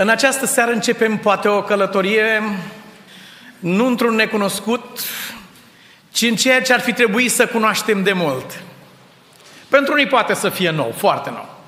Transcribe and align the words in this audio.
În 0.00 0.08
această 0.08 0.46
seară 0.46 0.70
începem 0.70 1.16
poate 1.16 1.48
o 1.48 1.62
călătorie 1.62 2.42
nu 3.58 3.86
într-un 3.86 4.14
necunoscut, 4.14 5.00
ci 6.12 6.22
în 6.22 6.36
ceea 6.36 6.62
ce 6.62 6.72
ar 6.72 6.80
fi 6.80 6.92
trebuit 6.92 7.30
să 7.30 7.46
cunoaștem 7.46 8.02
de 8.02 8.12
mult. 8.12 8.62
Pentru 9.68 9.92
unii 9.92 10.06
poate 10.06 10.34
să 10.34 10.48
fie 10.48 10.70
nou, 10.70 10.94
foarte 10.96 11.30
nou. 11.30 11.58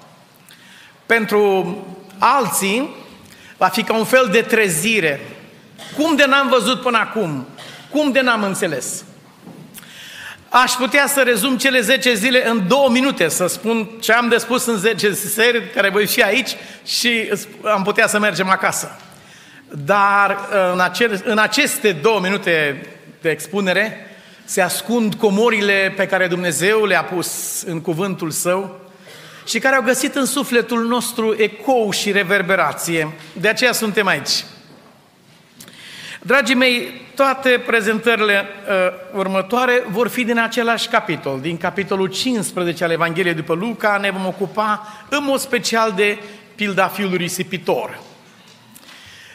Pentru 1.07 1.77
alții 2.19 2.95
va 3.57 3.69
fi 3.69 3.83
ca 3.83 3.95
un 3.95 4.05
fel 4.05 4.29
de 4.31 4.41
trezire. 4.41 5.21
Cum 5.97 6.17
de 6.17 6.25
n-am 6.25 6.49
văzut 6.49 6.81
până 6.81 6.99
acum? 6.99 7.47
Cum 7.91 8.13
de 8.13 8.21
n-am 8.21 8.43
înțeles? 8.43 9.05
Aș 10.53 10.73
putea 10.73 11.07
să 11.07 11.23
rezum 11.23 11.57
cele 11.57 11.81
10 11.81 12.15
zile 12.15 12.49
în 12.49 12.69
două 12.69 12.89
minute, 12.89 13.29
să 13.29 13.47
spun 13.47 13.89
ce 14.01 14.13
am 14.13 14.29
de 14.29 14.37
spus 14.37 14.67
în 14.67 14.77
10 14.77 15.15
seri, 15.15 15.71
care 15.75 15.89
voi 15.89 16.07
fi 16.07 16.23
aici 16.23 16.57
și 16.85 17.33
am 17.63 17.83
putea 17.83 18.07
să 18.07 18.19
mergem 18.19 18.49
acasă. 18.49 18.97
Dar 19.69 20.39
în, 20.73 20.81
acele, 20.81 21.21
în 21.25 21.39
aceste 21.39 21.93
două 21.93 22.21
minute 22.21 22.87
de 23.21 23.31
expunere 23.31 24.07
se 24.45 24.61
ascund 24.61 25.15
comorile 25.15 25.93
pe 25.97 26.07
care 26.07 26.27
Dumnezeu 26.27 26.85
le-a 26.85 27.05
pus 27.05 27.63
în 27.67 27.81
cuvântul 27.81 28.31
Său 28.31 28.81
și 29.47 29.59
care 29.59 29.77
au 29.77 29.83
găsit 29.83 30.15
în 30.15 30.27
sufletul 30.27 30.87
nostru 30.87 31.35
ecou 31.39 31.91
și 31.91 32.13
reverberație. 32.13 33.13
De 33.33 33.49
aceea 33.49 33.73
suntem 33.73 34.07
aici. 34.07 34.45
Dragii 36.23 36.55
mei, 36.55 37.01
toate 37.15 37.63
prezentările 37.67 38.45
uh, 38.45 39.19
următoare 39.19 39.85
vor 39.91 40.09
fi 40.09 40.25
din 40.25 40.39
același 40.39 40.89
capitol, 40.89 41.41
din 41.41 41.57
capitolul 41.57 42.07
15 42.07 42.85
al 42.85 42.91
Evangheliei 42.91 43.35
după 43.35 43.55
Luca, 43.55 43.97
ne 43.97 44.11
vom 44.11 44.27
ocupa 44.27 44.89
în 45.09 45.25
mod 45.25 45.41
special 45.41 45.93
de 45.97 46.19
pilda 46.55 46.89
fiului 46.89 47.17
risipitor. 47.17 48.01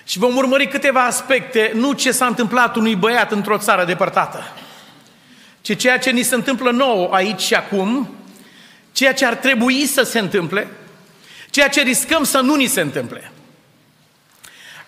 Și 0.04 0.18
vom 0.18 0.36
urmări 0.36 0.68
câteva 0.68 1.06
aspecte, 1.06 1.72
nu 1.74 1.92
ce 1.92 2.12
s-a 2.12 2.26
întâmplat 2.26 2.76
unui 2.76 2.96
băiat 2.96 3.32
într-o 3.32 3.58
țară 3.58 3.86
depărtată, 3.86 4.44
ci 5.62 5.78
ceea 5.78 6.00
ce 6.00 6.10
ni 6.10 6.22
se 6.22 6.36
întâmplă 6.36 6.72
nou 6.72 7.12
aici 7.12 7.42
și 7.42 7.54
acum, 7.54 8.10
ceea 8.92 9.14
ce 9.14 9.26
ar 9.26 9.36
trebui 9.36 9.86
să 9.86 10.04
se 10.04 10.20
întâmple, 10.20 10.68
ceea 11.50 11.70
ce 11.70 11.82
riscăm 11.82 12.24
să 12.24 12.40
nu 12.40 12.56
ni 12.56 12.66
se 12.66 12.82
întâmple. 12.82 13.32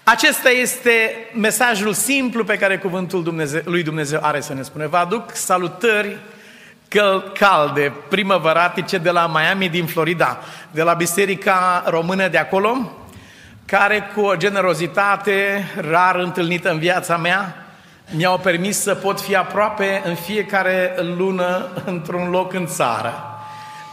Acesta 0.09 0.49
este 0.49 1.15
mesajul 1.33 1.93
simplu 1.93 2.43
pe 2.43 2.57
care 2.57 2.77
cuvântul 2.77 3.23
Dumnezeu, 3.23 3.61
lui 3.65 3.83
Dumnezeu 3.83 4.19
are 4.23 4.41
să 4.41 4.53
ne 4.53 4.61
spune. 4.61 4.87
Vă 4.87 4.97
aduc 4.97 5.35
salutări 5.35 6.17
calde, 7.33 7.93
primăvăratice 8.09 8.97
de 8.97 9.09
la 9.09 9.27
Miami 9.27 9.69
din 9.69 9.85
Florida, 9.85 10.37
de 10.71 10.81
la 10.83 10.93
Biserica 10.93 11.83
Română 11.87 12.27
de 12.27 12.37
acolo, 12.37 12.91
care 13.65 14.11
cu 14.15 14.21
o 14.21 14.35
generozitate 14.35 15.65
rar 15.89 16.15
întâlnită 16.15 16.69
în 16.69 16.79
viața 16.79 17.17
mea, 17.17 17.65
mi-au 18.15 18.37
permis 18.37 18.81
să 18.81 18.95
pot 18.95 19.21
fi 19.21 19.35
aproape 19.35 20.01
în 20.05 20.15
fiecare 20.15 20.95
lună 21.17 21.67
într-un 21.85 22.29
loc 22.29 22.53
în 22.53 22.65
țară, 22.65 23.13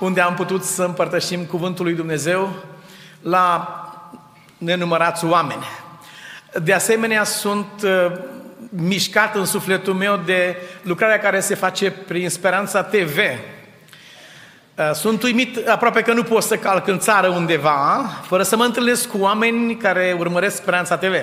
unde 0.00 0.20
am 0.20 0.34
putut 0.34 0.64
să 0.64 0.82
împărtășim 0.82 1.44
cuvântul 1.44 1.84
lui 1.84 1.94
Dumnezeu 1.94 2.50
la 3.22 3.68
nenumărați 4.58 5.24
oameni. 5.24 5.82
De 6.62 6.72
asemenea, 6.72 7.24
sunt 7.24 7.82
uh, 7.82 8.12
mișcat 8.68 9.34
în 9.34 9.44
sufletul 9.44 9.94
meu 9.94 10.16
de 10.24 10.56
lucrarea 10.82 11.18
care 11.18 11.40
se 11.40 11.54
face 11.54 11.90
prin 11.90 12.30
Speranța 12.30 12.82
TV. 12.82 13.18
Uh, 14.74 14.90
sunt 14.92 15.22
uimit 15.22 15.68
aproape 15.68 16.02
că 16.02 16.12
nu 16.12 16.22
pot 16.22 16.42
să 16.42 16.56
calc 16.56 16.86
în 16.86 16.98
țară 16.98 17.28
undeva 17.28 18.10
fără 18.26 18.42
să 18.42 18.56
mă 18.56 18.64
întâlnesc 18.64 19.08
cu 19.08 19.18
oameni 19.18 19.76
care 19.76 20.16
urmăresc 20.18 20.56
Speranța 20.56 20.96
TV. 20.96 21.14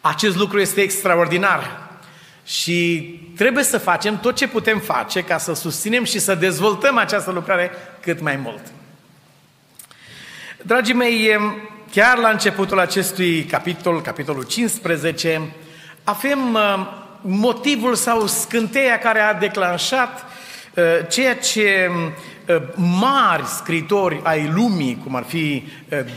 Acest 0.00 0.36
lucru 0.36 0.60
este 0.60 0.80
extraordinar 0.80 1.88
și 2.44 2.98
trebuie 3.36 3.64
să 3.64 3.78
facem 3.78 4.18
tot 4.18 4.34
ce 4.34 4.48
putem 4.48 4.78
face 4.78 5.22
ca 5.22 5.38
să 5.38 5.54
susținem 5.54 6.04
și 6.04 6.18
să 6.18 6.34
dezvoltăm 6.34 6.96
această 6.96 7.30
lucrare 7.30 7.70
cât 8.00 8.20
mai 8.20 8.36
mult. 8.36 8.62
Dragii 10.62 10.94
mei, 10.94 11.38
chiar 11.90 12.18
la 12.18 12.28
începutul 12.28 12.78
acestui 12.78 13.44
capitol, 13.44 14.00
capitolul 14.00 14.42
15, 14.42 15.40
avem 16.04 16.54
uh, 16.54 16.86
motivul 17.20 17.94
sau 17.94 18.26
scânteia 18.26 18.98
care 18.98 19.20
a 19.20 19.34
declanșat 19.34 20.24
uh, 20.74 20.84
ceea 21.08 21.36
ce 21.36 21.90
uh, 22.48 22.56
mari 22.74 23.46
scritori 23.46 24.20
ai 24.22 24.50
lumii, 24.54 25.00
cum 25.04 25.14
ar 25.14 25.24
fi 25.26 25.64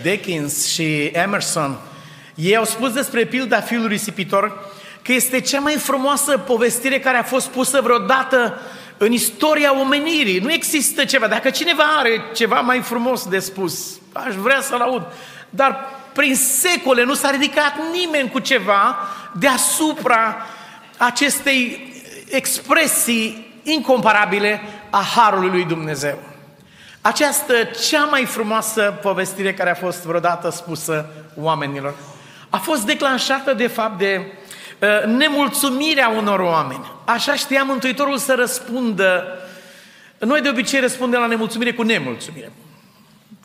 Dickens 0.02 0.68
și 0.68 1.06
Emerson, 1.06 1.78
ei 2.36 2.56
au 2.56 2.66
spus 2.66 2.92
despre 2.92 3.26
pilda 3.26 3.60
fiului 3.60 3.88
risipitor 3.88 4.72
că 5.02 5.14
este 5.14 5.40
cea 5.42 5.60
mai 5.60 5.74
frumoasă 5.74 6.38
povestire 6.38 7.00
care 7.00 7.18
a 7.18 7.24
fost 7.24 7.48
pusă 7.48 7.82
vreodată 7.82 8.60
în 8.98 9.12
istoria 9.12 9.80
omenirii. 9.80 10.40
Nu 10.40 10.52
există 10.52 11.06
ceva. 11.06 11.28
Dacă 11.28 11.50
cineva 11.50 11.84
are 11.84 12.22
ceva 12.34 12.60
mai 12.60 12.80
frumos 12.80 13.28
de 13.28 13.40
spus, 13.40 14.00
aș 14.12 14.36
vrea 14.36 14.62
să-l 14.62 14.82
aud. 14.82 15.06
Dar 15.56 15.90
prin 16.14 16.36
secole 16.36 17.04
nu 17.04 17.14
s-a 17.14 17.30
ridicat 17.30 17.74
nimeni 17.92 18.30
cu 18.30 18.40
ceva 18.40 18.98
deasupra 19.32 20.36
acestei 20.98 21.94
expresii 22.30 23.54
incomparabile 23.64 24.62
a 24.90 25.04
Harului 25.16 25.50
lui 25.50 25.66
Dumnezeu. 25.66 26.18
Această 27.02 27.54
cea 27.90 28.06
mai 28.06 28.26
frumoasă 28.26 29.00
povestire 29.02 29.54
care 29.54 29.70
a 29.70 29.76
fost 29.76 30.04
vreodată 30.04 30.50
spusă 30.50 31.06
oamenilor 31.36 31.94
a 32.50 32.58
fost 32.58 32.86
declanșată 32.86 33.54
de 33.54 33.68
fapt 33.68 33.98
de 33.98 34.22
uh, 34.80 35.16
nemulțumirea 35.16 36.10
unor 36.10 36.40
oameni. 36.40 36.92
Așa 37.06 37.36
știa 37.36 37.64
Mântuitorul 37.64 38.18
să 38.18 38.34
răspundă. 38.34 39.40
Noi 40.18 40.42
de 40.42 40.50
obicei 40.50 40.80
răspundem 40.80 41.20
la 41.20 41.28
nemulțumire 41.28 41.74
cu 41.74 41.82
nemulțumire. 41.82 42.52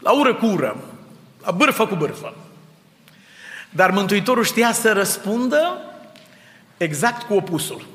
La 0.00 0.10
ură 0.10 0.34
cu 0.34 0.46
ură 0.46 0.76
la 0.76 0.97
bârfă 1.56 1.86
cu 1.86 1.94
bârfă. 1.94 2.34
Dar 3.70 3.90
Mântuitorul 3.90 4.44
știa 4.44 4.72
să 4.72 4.92
răspundă 4.92 5.78
exact 6.76 7.22
cu 7.22 7.34
opusul. 7.34 7.86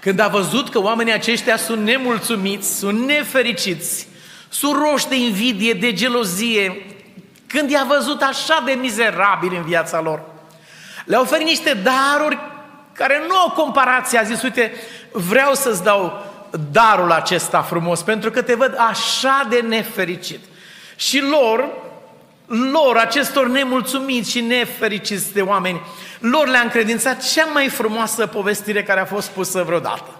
Când 0.00 0.18
a 0.18 0.28
văzut 0.28 0.68
că 0.68 0.80
oamenii 0.80 1.12
aceștia 1.12 1.56
sunt 1.56 1.82
nemulțumiți, 1.84 2.78
sunt 2.78 3.06
nefericiți, 3.06 4.08
sunt 4.48 4.76
roși 4.76 5.08
de 5.08 5.16
invidie, 5.16 5.72
de 5.72 5.92
gelozie, 5.92 6.86
când 7.46 7.70
i-a 7.70 7.84
văzut 7.88 8.22
așa 8.22 8.62
de 8.64 8.72
mizerabil 8.72 9.54
în 9.56 9.62
viața 9.62 10.00
lor, 10.00 10.22
le-a 11.04 11.20
oferit 11.20 11.46
niște 11.46 11.74
daruri 11.74 12.38
care 12.92 13.22
nu 13.28 13.36
au 13.36 13.50
comparație. 13.50 14.18
A 14.18 14.22
zis, 14.22 14.42
uite, 14.42 14.72
vreau 15.12 15.54
să-ți 15.54 15.82
dau 15.82 16.24
darul 16.70 17.12
acesta 17.12 17.62
frumos, 17.62 18.02
pentru 18.02 18.30
că 18.30 18.42
te 18.42 18.54
văd 18.54 18.74
așa 18.88 19.46
de 19.50 19.60
nefericit. 19.60 20.40
Și 20.96 21.20
lor, 21.20 21.68
lor, 22.46 22.96
acestor 22.96 23.48
nemulțumiți 23.48 24.30
și 24.30 24.40
nefericiți 24.40 25.32
de 25.32 25.40
oameni, 25.42 25.80
lor 26.18 26.48
le-a 26.48 26.60
încredințat 26.60 27.32
cea 27.32 27.44
mai 27.44 27.68
frumoasă 27.68 28.26
povestire 28.26 28.82
care 28.82 29.00
a 29.00 29.04
fost 29.04 29.28
pusă 29.28 29.62
vreodată. 29.62 30.10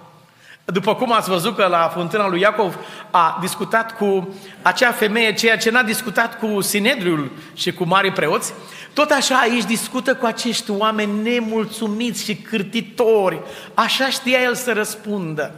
După 0.64 0.94
cum 0.94 1.12
ați 1.12 1.28
văzut 1.28 1.56
că 1.56 1.66
la 1.66 1.90
fântâna 1.94 2.28
lui 2.28 2.40
Iacov 2.40 2.78
a 3.10 3.38
discutat 3.40 3.96
cu 3.96 4.34
acea 4.62 4.92
femeie 4.92 5.34
ceea 5.34 5.56
ce 5.56 5.70
n-a 5.70 5.82
discutat 5.82 6.38
cu 6.38 6.60
Sinedriul 6.60 7.30
și 7.54 7.72
cu 7.72 7.84
mari 7.84 8.12
preoți, 8.12 8.52
tot 8.92 9.10
așa 9.10 9.36
aici 9.36 9.64
discută 9.64 10.14
cu 10.14 10.26
acești 10.26 10.70
oameni 10.70 11.22
nemulțumiți 11.22 12.24
și 12.24 12.34
cârtitori. 12.34 13.40
Așa 13.74 14.08
știa 14.08 14.40
el 14.40 14.54
să 14.54 14.72
răspundă. 14.72 15.54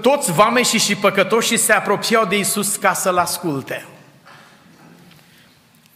Toți 0.00 0.32
vameșii 0.32 0.78
și 0.78 0.94
păcătoșii 0.94 1.56
se 1.56 1.72
apropiau 1.72 2.24
de 2.24 2.38
Isus 2.38 2.76
ca 2.76 2.92
să-L 2.92 3.16
asculte. 3.16 3.86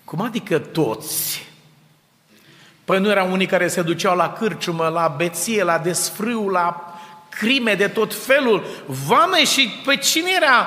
Cum 0.07 0.21
adică 0.21 0.59
toți? 0.59 1.47
Păi 2.85 2.99
nu 2.99 3.11
erau 3.11 3.33
unii 3.33 3.47
care 3.47 3.69
se 3.69 3.83
duceau 3.83 4.17
la 4.17 4.33
cârciumă, 4.33 4.89
la 4.89 5.15
beție, 5.17 5.63
la 5.63 5.79
desfrâu, 5.79 6.49
la 6.49 6.95
crime 7.29 7.75
de 7.75 7.89
tot 7.89 8.15
felul. 8.15 8.67
Vame 8.87 9.45
și 9.45 9.69
pe 9.85 9.97
cine 9.97 10.31
era? 10.37 10.67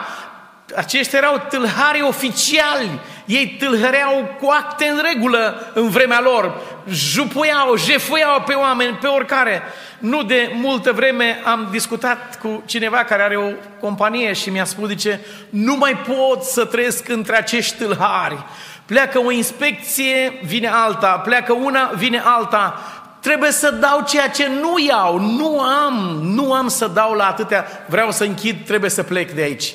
Aceștia 0.76 1.20
erau 1.20 1.46
tâlhari 1.50 2.02
oficiali. 2.02 3.00
Ei 3.26 3.56
tâlhăreau 3.60 4.36
cu 4.42 4.50
acte 4.50 4.86
în 4.86 5.02
regulă 5.14 5.72
în 5.74 5.90
vremea 5.90 6.22
lor. 6.22 6.62
Jupuiau, 6.90 7.76
jefuiau 7.78 8.42
pe 8.42 8.54
oameni, 8.54 8.96
pe 8.96 9.08
oricare. 9.08 9.62
Nu 10.00 10.24
de 10.24 10.52
multă 10.54 10.92
vreme 10.92 11.42
am 11.46 11.68
discutat 11.72 12.40
cu 12.40 12.64
cineva 12.66 12.98
care 13.04 13.22
are 13.24 13.38
o 13.38 13.52
companie 13.80 14.34
și 14.34 14.50
mi-a 14.50 14.66
spus, 14.66 14.88
zice, 14.88 15.20
nu 15.50 15.76
mai 15.76 15.98
pot 15.98 16.44
să 16.44 16.66
trăiesc 16.66 17.10
între 17.10 17.38
acești 17.38 17.78
tâlhari. 17.78 18.46
Pleacă 18.90 19.20
o 19.20 19.32
inspecție, 19.32 20.40
vine 20.44 20.68
alta, 20.68 21.12
pleacă 21.12 21.54
una, 21.54 21.92
vine 21.96 22.22
alta. 22.26 22.80
Trebuie 23.20 23.52
să 23.52 23.72
dau 23.72 24.04
ceea 24.08 24.30
ce 24.30 24.48
nu 24.48 24.78
iau, 24.88 25.20
nu 25.20 25.60
am, 25.60 26.20
nu 26.22 26.54
am 26.54 26.68
să 26.68 26.88
dau 26.88 27.14
la 27.14 27.28
atâtea, 27.28 27.66
vreau 27.88 28.12
să 28.12 28.24
închid, 28.24 28.66
trebuie 28.66 28.90
să 28.90 29.04
plec 29.04 29.32
de 29.32 29.42
aici. 29.42 29.74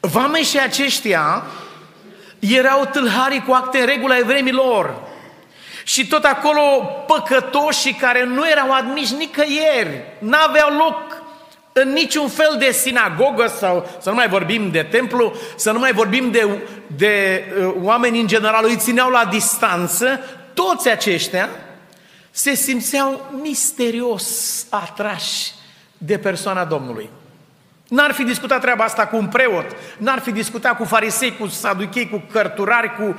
Vame 0.00 0.42
și 0.42 0.58
aceștia 0.58 1.42
erau 2.38 2.84
tâlharii 2.92 3.42
cu 3.42 3.52
acte 3.52 3.78
în 3.78 3.86
regulă 3.86 4.12
ai 4.12 4.22
vremilor. 4.22 4.94
Și 5.84 6.06
tot 6.06 6.24
acolo 6.24 6.60
păcătoșii 7.06 7.94
care 7.94 8.24
nu 8.24 8.48
erau 8.48 8.72
admiși 8.72 9.14
nicăieri, 9.14 10.04
n-aveau 10.18 10.76
loc 10.76 11.15
în 11.82 11.92
niciun 11.92 12.28
fel 12.28 12.56
de 12.58 12.70
sinagogă 12.70 13.46
sau 13.46 13.88
să 14.00 14.08
nu 14.08 14.14
mai 14.14 14.28
vorbim 14.28 14.70
de 14.70 14.82
templu, 14.82 15.34
să 15.56 15.70
nu 15.72 15.78
mai 15.78 15.92
vorbim 15.92 16.30
de, 16.30 16.48
de 16.86 17.44
uh, 17.58 17.74
oameni 17.82 18.20
în 18.20 18.26
general, 18.26 18.64
îi 18.64 18.76
țineau 18.76 19.10
la 19.10 19.24
distanță, 19.24 20.20
toți 20.54 20.88
aceștia 20.88 21.48
se 22.30 22.54
simțeau 22.54 23.30
misterios 23.42 24.66
atrași 24.70 25.52
de 25.98 26.18
persoana 26.18 26.64
Domnului. 26.64 27.10
N-ar 27.88 28.12
fi 28.12 28.22
discutat 28.22 28.60
treaba 28.60 28.84
asta 28.84 29.06
cu 29.06 29.16
un 29.16 29.26
preot, 29.26 29.66
n-ar 29.98 30.18
fi 30.18 30.32
discutat 30.32 30.76
cu 30.76 30.84
farisei, 30.84 31.36
cu 31.36 31.46
saduchei, 31.46 32.08
cu 32.08 32.22
cărturari, 32.32 32.94
cu 32.94 33.16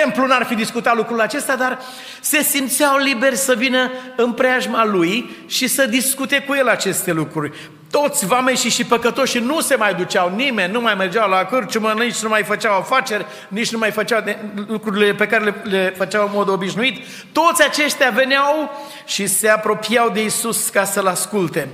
templu, 0.00 0.26
n-ar 0.26 0.44
fi 0.44 0.54
discutat 0.54 0.96
lucrul 0.96 1.20
acesta, 1.20 1.56
dar 1.56 1.78
se 2.20 2.42
simțeau 2.42 2.98
liberi 2.98 3.36
să 3.36 3.54
vină 3.54 3.90
în 4.16 4.32
preajma 4.32 4.84
lui 4.84 5.30
și 5.46 5.66
să 5.66 5.86
discute 5.86 6.40
cu 6.40 6.54
el 6.54 6.68
aceste 6.68 7.12
lucruri. 7.12 7.52
Toți 7.90 8.26
vameșii 8.26 8.70
și 8.70 8.84
păcătoși 8.84 9.38
nu 9.38 9.60
se 9.60 9.74
mai 9.74 9.94
duceau, 9.94 10.34
nimeni 10.34 10.72
nu 10.72 10.80
mai 10.80 10.94
mergeau 10.94 11.28
la 11.28 11.44
cârciumă, 11.44 11.92
nici 11.92 12.22
nu 12.22 12.28
mai 12.28 12.42
făceau 12.42 12.78
afaceri, 12.78 13.26
nici 13.48 13.72
nu 13.72 13.78
mai 13.78 13.90
făceau 13.90 14.24
lucrurile 14.68 15.14
pe 15.14 15.26
care 15.26 15.44
le, 15.44 15.54
le 15.62 15.94
făceau 15.96 16.24
în 16.24 16.30
mod 16.34 16.48
obișnuit. 16.48 17.04
Toți 17.32 17.62
aceștia 17.62 18.10
veneau 18.10 18.70
și 19.06 19.26
se 19.26 19.48
apropiau 19.48 20.10
de 20.10 20.24
Isus 20.24 20.68
ca 20.68 20.84
să-L 20.84 21.06
asculte 21.06 21.68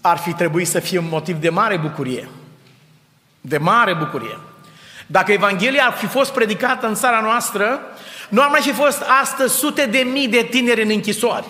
ar 0.00 0.18
fi 0.18 0.32
trebuit 0.32 0.66
să 0.66 0.80
fie 0.80 0.98
un 0.98 1.08
motiv 1.08 1.36
de 1.36 1.48
mare 1.48 1.76
bucurie. 1.76 2.28
De 3.40 3.58
mare 3.58 3.94
bucurie. 3.94 4.38
Dacă 5.12 5.32
Evanghelia 5.32 5.84
ar 5.84 5.92
fi 5.92 6.06
fost 6.06 6.32
predicată 6.32 6.86
în 6.86 6.94
țara 6.94 7.20
noastră, 7.20 7.80
nu 8.28 8.42
ar 8.42 8.48
mai 8.48 8.60
fi 8.60 8.72
fost 8.72 9.02
astăzi 9.22 9.56
sute 9.56 9.86
de 9.86 9.98
mii 9.98 10.28
de 10.28 10.46
tineri 10.50 10.82
în 10.82 10.90
închisori. 10.90 11.46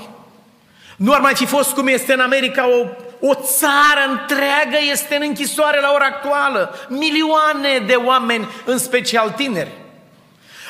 Nu 0.97 1.13
ar 1.13 1.21
mai 1.21 1.35
fi 1.35 1.47
fost 1.47 1.73
cum 1.73 1.87
este 1.87 2.13
în 2.13 2.21
America 2.21 2.69
o, 2.69 2.87
o 3.29 3.35
țară 3.35 4.11
întreagă 4.11 4.77
este 4.91 5.15
în 5.15 5.23
închisoare 5.25 5.81
la 5.81 5.91
ora 5.95 6.05
actuală. 6.05 6.75
Milioane 6.89 7.85
de 7.87 7.95
oameni, 7.95 8.49
în 8.65 8.79
special 8.79 9.31
tineri. 9.31 9.71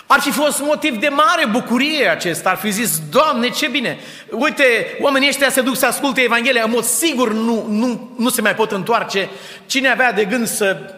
Ar 0.06 0.20
fi 0.20 0.30
fost 0.30 0.60
motiv 0.60 0.96
de 0.96 1.08
mare 1.08 1.46
bucurie 1.46 2.08
acesta, 2.08 2.50
ar 2.50 2.56
fi 2.56 2.70
zis, 2.70 3.00
Doamne, 3.10 3.48
ce 3.48 3.68
bine! 3.68 3.98
Uite, 4.30 4.96
oamenii 5.00 5.28
ăștia 5.28 5.50
se 5.50 5.60
duc 5.60 5.76
să 5.76 5.86
asculte 5.86 6.20
Evanghelia, 6.20 6.64
în 6.64 6.70
mod 6.70 6.84
sigur 6.84 7.32
nu, 7.32 7.66
nu, 7.68 8.14
nu 8.16 8.28
se 8.28 8.40
mai 8.40 8.54
pot 8.54 8.72
întoarce. 8.72 9.28
Cine 9.66 9.88
avea 9.88 10.12
de 10.12 10.24
gând 10.24 10.48
să 10.48 10.94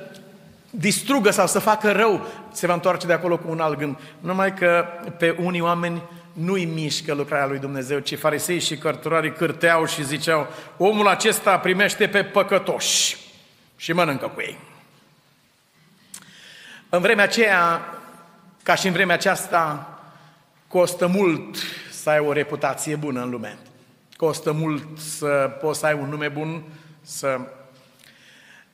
distrugă 0.75 1.31
sau 1.31 1.47
să 1.47 1.59
facă 1.59 1.93
rău, 1.93 2.27
se 2.53 2.67
va 2.67 2.73
întoarce 2.73 3.07
de 3.07 3.13
acolo 3.13 3.39
cu 3.39 3.51
un 3.51 3.61
alt 3.61 3.79
gând. 3.79 3.97
Numai 4.21 4.55
că 4.55 4.85
pe 5.19 5.37
unii 5.39 5.61
oameni 5.61 6.03
nu-i 6.33 6.65
mișcă 6.65 7.15
lucrarea 7.15 7.47
lui 7.47 7.59
Dumnezeu, 7.59 7.99
ci 7.99 8.19
farisei 8.19 8.61
și 8.61 8.77
cărturarii 8.77 9.33
cârteau 9.33 9.87
și 9.87 10.05
ziceau, 10.05 10.47
omul 10.77 11.09
acesta 11.09 11.59
primește 11.59 12.09
pe 12.09 12.25
păcătoși 12.25 13.17
și 13.77 13.93
mănâncă 13.93 14.27
cu 14.27 14.41
ei. 14.41 14.59
În 16.89 17.01
vremea 17.01 17.25
aceea, 17.25 17.81
ca 18.63 18.75
și 18.75 18.87
în 18.87 18.93
vremea 18.93 19.15
aceasta, 19.15 19.89
costă 20.69 21.07
mult 21.07 21.57
să 21.91 22.11
ai 22.11 22.19
o 22.19 22.33
reputație 22.33 22.97
bună 22.97 23.23
în 23.23 23.31
lume. 23.31 23.59
Costă 24.17 24.53
mult 24.53 24.99
să 24.99 25.57
poți 25.61 25.79
să 25.79 25.87
ai 25.87 25.95
un 25.95 26.09
nume 26.09 26.29
bun, 26.29 26.63
să... 27.03 27.41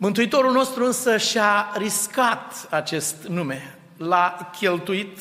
Mântuitorul 0.00 0.52
nostru 0.52 0.84
însă 0.84 1.16
și-a 1.16 1.72
riscat 1.76 2.66
acest 2.70 3.16
nume, 3.26 3.78
l-a 3.96 4.50
cheltuit, 4.58 5.20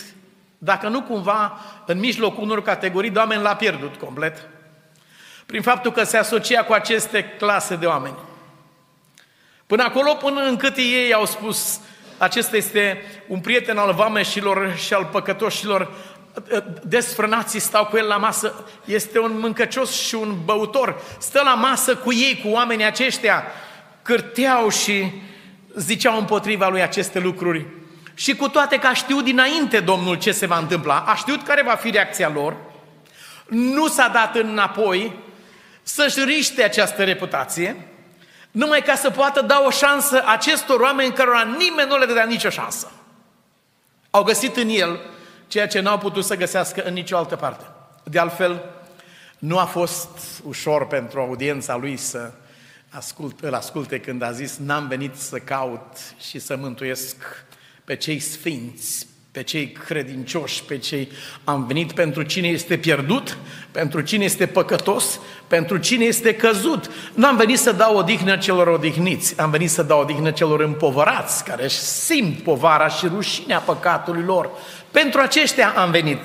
dacă 0.58 0.88
nu 0.88 1.02
cumva 1.02 1.60
în 1.86 2.00
mijlocul 2.00 2.44
unor 2.44 2.62
categorii 2.62 3.10
de 3.10 3.20
oameni 3.20 3.42
l-a 3.42 3.56
pierdut 3.56 3.96
complet, 3.96 4.48
prin 5.46 5.62
faptul 5.62 5.92
că 5.92 6.04
se 6.04 6.18
asocia 6.18 6.64
cu 6.64 6.74
aceste 6.74 7.24
clase 7.24 7.76
de 7.76 7.86
oameni. 7.86 8.16
Până 9.68 9.84
acolo, 9.84 10.14
până 10.14 10.42
încât 10.42 10.78
ei 10.78 11.14
au 11.14 11.26
spus, 11.26 11.80
acesta 12.18 12.56
este 12.56 13.02
un 13.28 13.40
prieten 13.40 13.78
al 13.78 13.94
vameșilor 13.94 14.76
și 14.76 14.94
al 14.94 15.06
păcătoșilor, 15.06 15.92
desfrânații 16.84 17.60
stau 17.60 17.86
cu 17.86 17.98
el 17.98 18.08
la 18.08 18.18
masă, 18.18 18.66
este 18.86 19.20
un 19.20 19.40
mâncăcios 19.40 19.92
și 19.92 20.16
un 20.16 20.36
băutor, 20.46 21.02
stă 21.20 21.42
la 21.44 21.54
masă 21.54 21.96
cu 21.96 22.14
ei, 22.14 22.42
cu 22.44 22.50
oamenii 22.50 22.86
aceștia, 22.86 23.44
cârteau 24.08 24.70
și 24.70 25.12
ziceau 25.76 26.18
împotriva 26.18 26.68
lui 26.68 26.82
aceste 26.82 27.20
lucruri. 27.20 27.66
Și 28.14 28.36
cu 28.36 28.48
toate 28.50 28.78
că 28.78 28.88
a 28.88 28.94
știut 28.94 29.24
dinainte 29.24 29.80
Domnul 29.80 30.16
ce 30.16 30.32
se 30.32 30.46
va 30.46 30.58
întâmpla, 30.58 31.04
a 31.08 31.16
știut 31.16 31.44
care 31.44 31.64
va 31.64 31.76
fi 31.76 31.90
reacția 31.90 32.30
lor, 32.30 32.56
nu 33.48 33.88
s-a 33.88 34.08
dat 34.08 34.36
înapoi 34.36 35.20
să-și 35.84 36.24
riște 36.24 36.64
această 36.64 37.04
reputație, 37.04 37.88
numai 38.52 38.82
ca 38.82 38.96
să 38.96 39.10
poată 39.10 39.42
da 39.42 39.64
o 39.66 39.70
șansă 39.70 40.24
acestor 40.26 40.80
oameni 40.80 41.14
cărora 41.14 41.44
nimeni 41.58 41.90
nu 41.90 41.98
le 41.98 42.06
dădea 42.06 42.26
nicio 42.26 42.50
șansă. 42.50 42.92
Au 44.10 44.24
găsit 44.24 44.56
în 44.56 44.70
el 44.70 45.00
ceea 45.48 45.68
ce 45.68 45.80
n-au 45.80 45.98
putut 45.98 46.26
să 46.26 46.36
găsească 46.36 46.84
în 46.84 46.94
nicio 46.94 47.18
altă 47.18 47.36
parte. 47.36 47.66
De 48.04 48.20
altfel, 48.20 48.64
nu 49.38 49.58
a 49.58 49.66
fost 49.66 50.10
ușor 50.44 50.88
pentru 50.88 51.20
audiența 51.20 51.76
lui 51.76 51.98
să 51.98 52.32
ascult, 52.90 53.40
îl 53.40 53.54
asculte 53.54 54.00
când 54.00 54.22
a 54.22 54.32
zis 54.32 54.58
n-am 54.66 54.88
venit 54.88 55.16
să 55.16 55.38
caut 55.38 55.98
și 56.30 56.40
să 56.40 56.58
mântuiesc 56.60 57.16
pe 57.84 57.96
cei 57.96 58.20
sfinți, 58.20 59.08
pe 59.32 59.44
cei 59.44 59.72
credincioși, 59.72 60.64
pe 60.64 60.78
cei... 60.78 61.12
Am 61.44 61.66
venit 61.66 61.92
pentru 61.92 62.22
cine 62.22 62.48
este 62.48 62.78
pierdut, 62.78 63.38
pentru 63.72 64.02
cine 64.02 64.24
este 64.24 64.46
păcătos, 64.46 65.20
pentru 65.48 65.78
cine 65.78 66.06
este 66.06 66.36
căzut. 66.36 66.92
Nu 67.14 67.28
am 67.28 67.36
venit 67.36 67.60
să 67.60 67.72
dau 67.72 67.98
odihnă 67.98 68.38
celor 68.38 68.68
odihniți, 68.68 69.40
am 69.40 69.50
venit 69.50 69.70
să 69.70 69.84
dau 69.84 70.00
odihnă 70.02 70.32
celor 70.32 70.60
împovărați, 70.60 71.44
care 71.44 71.64
își 71.64 71.78
simt 71.78 72.40
povara 72.40 72.88
și 72.88 73.08
rușinea 73.08 73.60
păcatului 73.60 74.24
lor. 74.24 74.50
Pentru 74.92 75.20
aceștia 75.20 75.70
am 75.70 75.92
venit. 75.92 76.20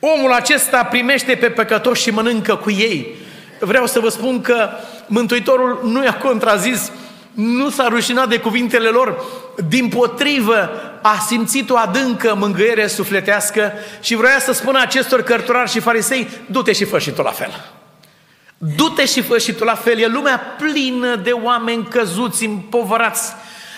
Omul 0.00 0.32
acesta 0.32 0.84
primește 0.84 1.34
pe 1.34 1.50
păcătoși 1.50 2.02
și 2.02 2.10
mănâncă 2.10 2.56
cu 2.56 2.70
ei. 2.70 3.14
Vreau 3.60 3.86
să 3.86 4.00
vă 4.00 4.08
spun 4.08 4.40
că 4.40 4.68
Mântuitorul 5.06 5.80
nu 5.84 6.04
i-a 6.04 6.14
contrazis, 6.14 6.90
nu 7.34 7.70
s-a 7.70 7.88
rușinat 7.88 8.28
de 8.28 8.38
cuvintele 8.38 8.88
lor, 8.88 9.24
din 9.68 9.88
potrivă 9.88 10.70
a 11.02 11.24
simțit 11.26 11.70
o 11.70 11.76
adâncă 11.76 12.34
mângâiere 12.38 12.86
sufletească 12.86 13.72
și 14.00 14.14
vrea 14.14 14.38
să 14.38 14.52
spună 14.52 14.80
acestor 14.80 15.22
cărturari 15.22 15.70
și 15.70 15.80
farisei, 15.80 16.28
du-te 16.50 16.72
și 16.72 16.84
fă 16.84 16.98
și 16.98 17.10
tu 17.10 17.22
la 17.22 17.30
fel. 17.30 17.50
Du-te 18.58 19.04
și 19.04 19.22
fă 19.22 19.38
și 19.38 19.52
tu 19.52 19.64
la 19.64 19.74
fel. 19.74 19.98
E 19.98 20.06
lumea 20.06 20.56
plină 20.58 21.16
de 21.16 21.30
oameni 21.30 21.86
căzuți, 21.90 22.44
împovărați, 22.44 23.32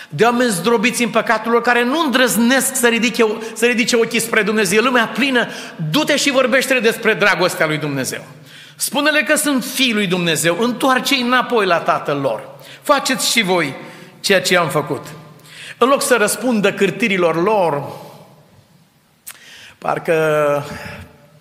de 0.09 0.25
oameni 0.25 0.51
zdrobiți 0.51 1.03
în 1.03 1.11
păcatul 1.11 1.53
lor, 1.53 1.63
care 1.63 1.85
nu 1.85 2.01
îndrăznesc 2.01 2.77
să 2.77 2.89
ridice, 2.89 3.27
să 3.55 3.67
ridice 3.67 3.97
ochii 3.97 4.21
spre 4.21 4.43
Dumnezeu. 4.43 4.79
E 4.79 4.85
lumea 4.85 5.07
plină, 5.07 5.49
du-te 5.91 6.17
și 6.17 6.31
vorbește 6.31 6.79
despre 6.79 7.15
dragostea 7.15 7.67
lui 7.67 7.79
Dumnezeu. 7.79 8.25
Spune-le 8.81 9.23
că 9.23 9.37
sunt 9.37 9.65
fiii 9.65 9.93
lui 9.93 10.07
Dumnezeu, 10.07 10.59
întoarce-i 10.61 11.21
înapoi 11.21 11.67
la 11.67 11.79
tatăl 11.79 12.21
lor. 12.21 12.49
Faceți 12.83 13.31
și 13.31 13.43
voi 13.43 13.75
ceea 14.21 14.41
ce 14.41 14.57
am 14.57 14.69
făcut. 14.69 15.07
În 15.79 15.89
loc 15.89 16.03
să 16.03 16.17
răspundă 16.17 16.73
cârtirilor 16.73 17.43
lor, 17.43 17.83
parcă 19.79 20.65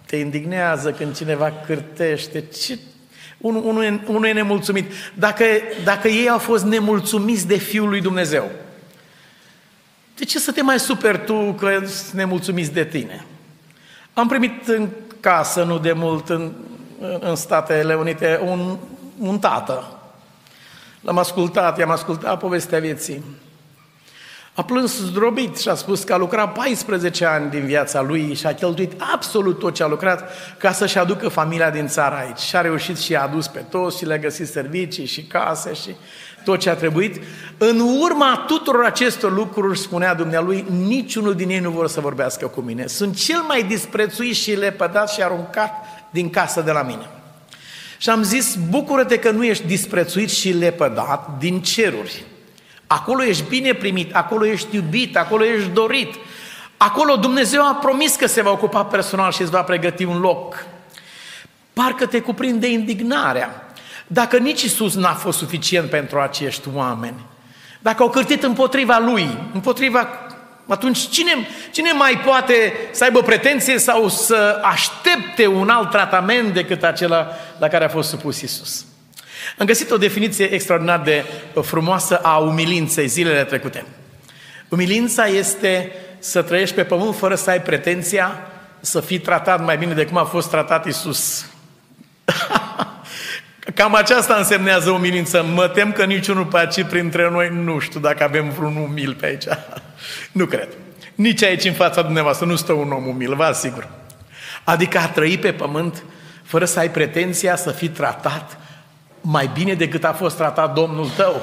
te 0.05 0.15
indignează 0.15 0.91
când 0.91 1.15
cineva 1.15 1.53
cârtește. 1.65 2.43
Ce? 2.61 2.79
Unul, 3.37 3.65
unul, 3.65 3.83
e, 3.83 4.01
unul 4.07 4.25
e 4.25 4.31
nemulțumit. 4.31 4.91
Dacă, 5.13 5.43
dacă 5.83 6.07
ei 6.07 6.29
au 6.29 6.37
fost 6.37 6.63
nemulțumiți 6.63 7.47
de 7.47 7.57
Fiul 7.57 7.89
lui 7.89 8.01
Dumnezeu, 8.01 8.51
de 10.15 10.25
ce 10.25 10.39
să 10.39 10.51
te 10.51 10.61
mai 10.61 10.79
super 10.79 11.17
tu 11.17 11.53
că 11.53 11.81
sunt 11.85 12.11
nemulțumiți 12.11 12.71
de 12.71 12.85
tine? 12.85 13.25
Am 14.13 14.27
primit 14.27 14.67
în 14.67 14.87
casă, 15.19 15.63
nu 15.63 15.79
de 15.79 15.91
mult, 15.91 16.29
în, 16.29 16.51
în 17.19 17.35
Statele 17.35 17.95
Unite, 17.95 18.41
un, 18.45 18.77
un 19.19 19.39
tată. 19.39 19.83
L-am 21.01 21.17
ascultat, 21.17 21.77
i-am 21.77 21.89
ascultat 21.89 22.39
povestea 22.39 22.79
vieții. 22.79 23.23
A 24.53 24.63
plâns 24.63 24.97
zdrobit 24.97 25.57
și 25.57 25.69
a 25.69 25.75
spus 25.75 26.03
că 26.03 26.13
a 26.13 26.17
lucrat 26.17 26.53
14 26.53 27.25
ani 27.25 27.49
din 27.49 27.65
viața 27.65 28.01
lui 28.01 28.33
și 28.33 28.45
a 28.45 28.53
cheltuit 28.53 29.01
absolut 29.13 29.59
tot 29.59 29.73
ce 29.73 29.83
a 29.83 29.87
lucrat 29.87 30.31
ca 30.57 30.71
să-și 30.71 30.97
aducă 30.97 31.27
familia 31.27 31.69
din 31.69 31.87
țară 31.87 32.15
aici. 32.15 32.39
Și 32.39 32.55
a 32.55 32.61
reușit 32.61 32.97
și 32.97 33.15
a 33.15 33.21
adus 33.21 33.47
pe 33.47 33.59
toți 33.59 33.97
și 33.97 34.05
le-a 34.05 34.17
găsit 34.17 34.47
servicii 34.47 35.05
și 35.05 35.23
case 35.23 35.73
și 35.73 35.95
tot 36.43 36.59
ce 36.59 36.69
a 36.69 36.75
trebuit. 36.75 37.23
În 37.57 37.79
urma 37.79 38.43
tuturor 38.47 38.85
acestor 38.85 39.33
lucruri, 39.33 39.79
spunea 39.79 40.13
dumnealui, 40.13 40.65
niciunul 40.85 41.35
din 41.35 41.49
ei 41.49 41.59
nu 41.59 41.69
vor 41.69 41.87
să 41.87 41.99
vorbească 41.99 42.47
cu 42.47 42.61
mine. 42.61 42.87
Sunt 42.87 43.15
cel 43.15 43.41
mai 43.41 43.63
disprețuit 43.63 44.35
și 44.35 44.51
lepădat 44.51 45.09
și 45.09 45.23
aruncat 45.23 45.71
din 46.09 46.29
casă 46.29 46.61
de 46.61 46.71
la 46.71 46.81
mine. 46.81 47.09
Și 47.97 48.09
am 48.09 48.23
zis, 48.23 48.55
bucură-te 48.69 49.19
că 49.19 49.31
nu 49.31 49.45
ești 49.45 49.65
disprețuit 49.65 50.29
și 50.29 50.51
lepădat 50.51 51.37
din 51.39 51.61
ceruri 51.61 52.25
Acolo 52.87 53.23
ești 53.23 53.43
bine 53.47 53.73
primit, 53.73 54.15
acolo 54.15 54.45
ești 54.45 54.75
iubit, 54.75 55.17
acolo 55.17 55.45
ești 55.45 55.69
dorit. 55.69 56.15
Acolo 56.77 57.15
Dumnezeu 57.15 57.61
a 57.67 57.75
promis 57.75 58.15
că 58.15 58.27
se 58.27 58.41
va 58.41 58.51
ocupa 58.51 58.85
personal 58.85 59.31
și 59.31 59.41
îți 59.41 59.51
va 59.51 59.61
pregăti 59.61 60.03
un 60.03 60.19
loc. 60.19 60.65
Parcă 61.73 62.05
te 62.05 62.19
cuprinde 62.19 62.67
indignarea. 62.67 63.73
Dacă 64.07 64.37
nici 64.37 64.61
Isus 64.61 64.95
n-a 64.95 65.13
fost 65.13 65.37
suficient 65.37 65.89
pentru 65.89 66.19
acești 66.19 66.67
oameni, 66.73 67.25
dacă 67.79 68.03
au 68.03 68.09
cârtit 68.09 68.43
împotriva 68.43 68.99
Lui, 68.99 69.37
împotriva 69.53 70.07
atunci 70.67 71.09
cine, 71.09 71.31
cine 71.71 71.91
mai 71.91 72.21
poate 72.25 72.73
să 72.91 73.03
aibă 73.03 73.21
pretenție 73.21 73.77
sau 73.77 74.09
să 74.09 74.59
aștepte 74.63 75.47
un 75.47 75.69
alt 75.69 75.89
tratament 75.89 76.53
decât 76.53 76.83
acela 76.83 77.27
la 77.57 77.67
care 77.67 77.85
a 77.85 77.89
fost 77.89 78.09
supus 78.09 78.41
Isus? 78.41 78.85
Am 79.57 79.65
găsit 79.65 79.91
o 79.91 79.97
definiție 79.97 80.45
extraordinar 80.45 80.99
de 80.99 81.25
frumoasă 81.61 82.17
a 82.17 82.37
umilinței 82.37 83.07
zilele 83.07 83.43
trecute. 83.43 83.85
Umilința 84.69 85.25
este 85.25 85.91
să 86.19 86.41
trăiești 86.41 86.75
pe 86.75 86.83
pământ 86.83 87.15
fără 87.15 87.35
să 87.35 87.49
ai 87.49 87.61
pretenția 87.61 88.47
să 88.79 88.99
fii 88.99 89.19
tratat 89.19 89.65
mai 89.65 89.77
bine 89.77 89.93
de 89.93 90.05
cum 90.05 90.17
a 90.17 90.23
fost 90.23 90.49
tratat 90.49 90.85
Isus. 90.85 91.45
Cam 93.75 93.95
aceasta 93.95 94.35
însemnează 94.35 94.89
umilință. 94.89 95.43
Mă 95.43 95.67
tem 95.67 95.91
că 95.91 96.03
niciunul 96.03 96.45
pe 96.45 96.57
aici 96.57 96.83
printre 96.83 97.29
noi 97.29 97.49
nu 97.49 97.79
știu 97.79 97.99
dacă 97.99 98.23
avem 98.23 98.49
vreun 98.49 98.75
umil 98.75 99.13
pe 99.13 99.25
aici. 99.25 99.45
nu 100.31 100.45
cred. 100.45 100.67
Nici 101.15 101.43
aici 101.43 101.63
în 101.63 101.73
fața 101.73 102.01
dumneavoastră 102.01 102.45
nu 102.45 102.55
stă 102.55 102.73
un 102.73 102.91
om 102.91 103.07
umil, 103.07 103.35
vă 103.35 103.43
asigur. 103.43 103.87
Adică 104.63 104.97
a 104.97 105.07
trăi 105.07 105.37
pe 105.37 105.53
pământ 105.53 106.03
fără 106.43 106.65
să 106.65 106.79
ai 106.79 106.91
pretenția 106.91 107.55
să 107.55 107.71
fii 107.71 107.89
tratat 107.89 108.57
mai 109.21 109.49
bine 109.53 109.73
decât 109.73 110.03
a 110.03 110.13
fost 110.13 110.35
tratat 110.35 110.73
Domnul 110.73 111.09
tău. 111.09 111.41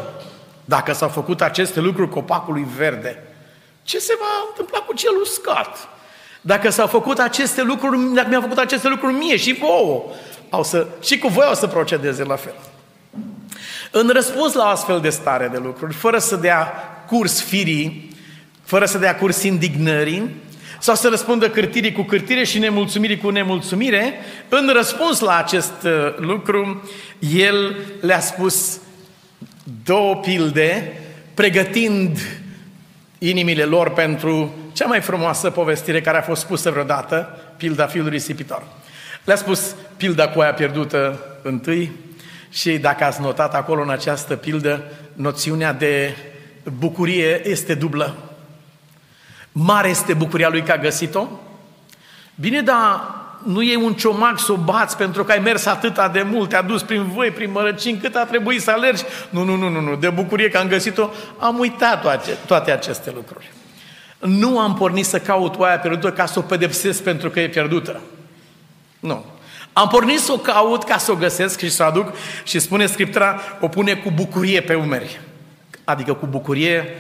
Dacă 0.65 0.93
s-au 0.93 1.09
făcut 1.09 1.43
aceste 1.43 1.81
lucruri 1.81 2.11
copacului 2.11 2.67
verde, 2.77 3.23
ce 3.83 3.99
se 3.99 4.17
va 4.21 4.49
întâmpla 4.49 4.79
cu 4.79 4.95
cel 4.95 5.13
uscat? 5.23 5.89
Dacă 6.47 6.71
s-au 6.71 6.87
făcut 6.87 7.19
aceste 7.19 7.63
lucruri, 7.63 8.15
dacă 8.15 8.29
mi-au 8.29 8.41
făcut 8.41 8.59
aceste 8.59 8.89
lucruri 8.89 9.15
mie 9.15 9.37
și 9.37 9.59
vouă, 9.61 10.03
au 10.51 10.65
să, 10.65 10.87
și 11.03 11.19
cu 11.19 11.29
voi 11.29 11.47
o 11.51 11.55
să 11.55 11.67
procedeze 11.67 12.25
la 12.25 12.37
fel. 12.37 12.55
În 13.91 14.09
răspuns 14.09 14.53
la 14.53 14.65
astfel 14.65 15.01
de 15.01 15.09
stare 15.09 15.49
de 15.53 15.59
lucruri, 15.63 15.95
fără 15.95 16.19
să 16.19 16.37
dea 16.37 16.73
curs 17.07 17.43
firii, 17.43 18.11
fără 18.63 18.85
să 18.85 18.99
dea 18.99 19.17
curs 19.17 19.43
indignării, 19.43 20.31
sau 20.79 20.95
să 20.95 21.09
răspundă 21.09 21.51
cârtirii 21.51 21.93
cu 21.93 22.03
cârtire 22.03 22.45
și 22.45 22.59
nemulțumirii 22.59 23.19
cu 23.19 23.29
nemulțumire, 23.29 24.15
în 24.49 24.71
răspuns 24.73 25.21
la 25.21 25.37
acest 25.37 25.73
uh, 25.85 26.17
lucru, 26.17 26.83
el 27.37 27.77
le-a 28.01 28.21
spus 28.21 28.79
două 29.85 30.17
pilde, 30.17 31.01
pregătind 31.35 32.19
inimile 33.29 33.65
lor 33.65 33.91
pentru 33.91 34.55
cea 34.73 34.87
mai 34.87 35.01
frumoasă 35.01 35.51
povestire 35.51 36.01
care 36.01 36.19
a 36.19 36.23
fost 36.23 36.41
spusă 36.41 36.71
vreodată, 36.71 37.39
pilda 37.57 37.87
fiului 37.87 38.11
risipitor. 38.11 38.63
Le-a 39.25 39.37
spus 39.37 39.75
pilda 39.97 40.29
cu 40.29 40.41
aia 40.41 40.55
pierdută 40.55 41.21
întâi 41.43 41.93
și 42.51 42.79
dacă 42.79 43.05
ați 43.05 43.21
notat 43.21 43.55
acolo 43.55 43.83
în 43.83 43.91
această 43.91 44.37
pildă, 44.37 44.83
noțiunea 45.13 45.73
de 45.73 46.17
bucurie 46.79 47.49
este 47.49 47.75
dublă. 47.75 48.17
Mare 49.53 49.89
este 49.89 50.15
bucuria 50.15 50.49
lui 50.49 50.63
că 50.63 50.73
a 50.73 50.79
găsit-o. 50.79 51.29
Bine, 52.35 52.61
dar 52.61 53.15
nu 53.45 53.63
e 53.63 53.77
un 53.77 53.95
ciomac 53.95 54.39
să 54.39 54.53
o 54.53 54.57
bați 54.57 54.97
pentru 54.97 55.25
că 55.25 55.33
ai 55.33 55.39
mers 55.39 55.67
atâta 55.67 56.09
de 56.09 56.23
mult, 56.23 56.49
te-a 56.49 56.63
dus 56.63 56.83
prin 56.83 57.05
voi, 57.05 57.31
prin 57.31 57.51
mărăcini, 57.51 57.99
cât 57.99 58.15
a 58.15 58.25
trebuit 58.25 58.63
să 58.63 58.71
alergi. 58.71 59.03
Nu, 59.31 59.43
nu, 59.45 59.57
nu, 59.57 59.69
nu, 59.69 59.81
nu. 59.81 59.97
de 59.97 60.09
bucurie 60.09 60.49
că 60.49 60.59
am 60.59 60.69
găsit-o, 60.69 61.11
am 61.39 61.59
uitat 61.59 62.01
toate, 62.01 62.37
toate 62.47 62.71
aceste 62.71 63.13
lucruri. 63.15 63.53
Nu 64.19 64.59
am 64.59 64.75
pornit 64.75 65.07
să 65.07 65.19
caut 65.19 65.59
oaia 65.59 65.79
pierdută 65.79 66.13
ca 66.13 66.27
să 66.27 66.39
o 66.39 66.43
pedepsesc 66.43 67.03
pentru 67.03 67.31
că 67.31 67.41
e 67.41 67.49
pierdută. 67.49 68.01
Nu. 69.01 69.25
Am 69.73 69.89
pornit 69.89 70.19
să 70.19 70.33
o 70.33 70.37
caut 70.37 70.85
ca 70.85 70.99
să 70.99 71.13
o 71.13 71.15
găsesc 71.15 71.59
și 71.59 71.71
să 71.71 71.83
o 71.83 71.87
aduc 71.87 72.13
și 72.45 72.59
spune 72.59 72.87
Scriptura, 72.87 73.41
o 73.61 73.69
pune 73.69 73.95
cu 73.95 74.11
bucurie 74.11 74.61
pe 74.61 74.75
umeri. 74.75 75.21
Adică 75.85 76.13
cu 76.13 76.27
bucurie 76.27 76.97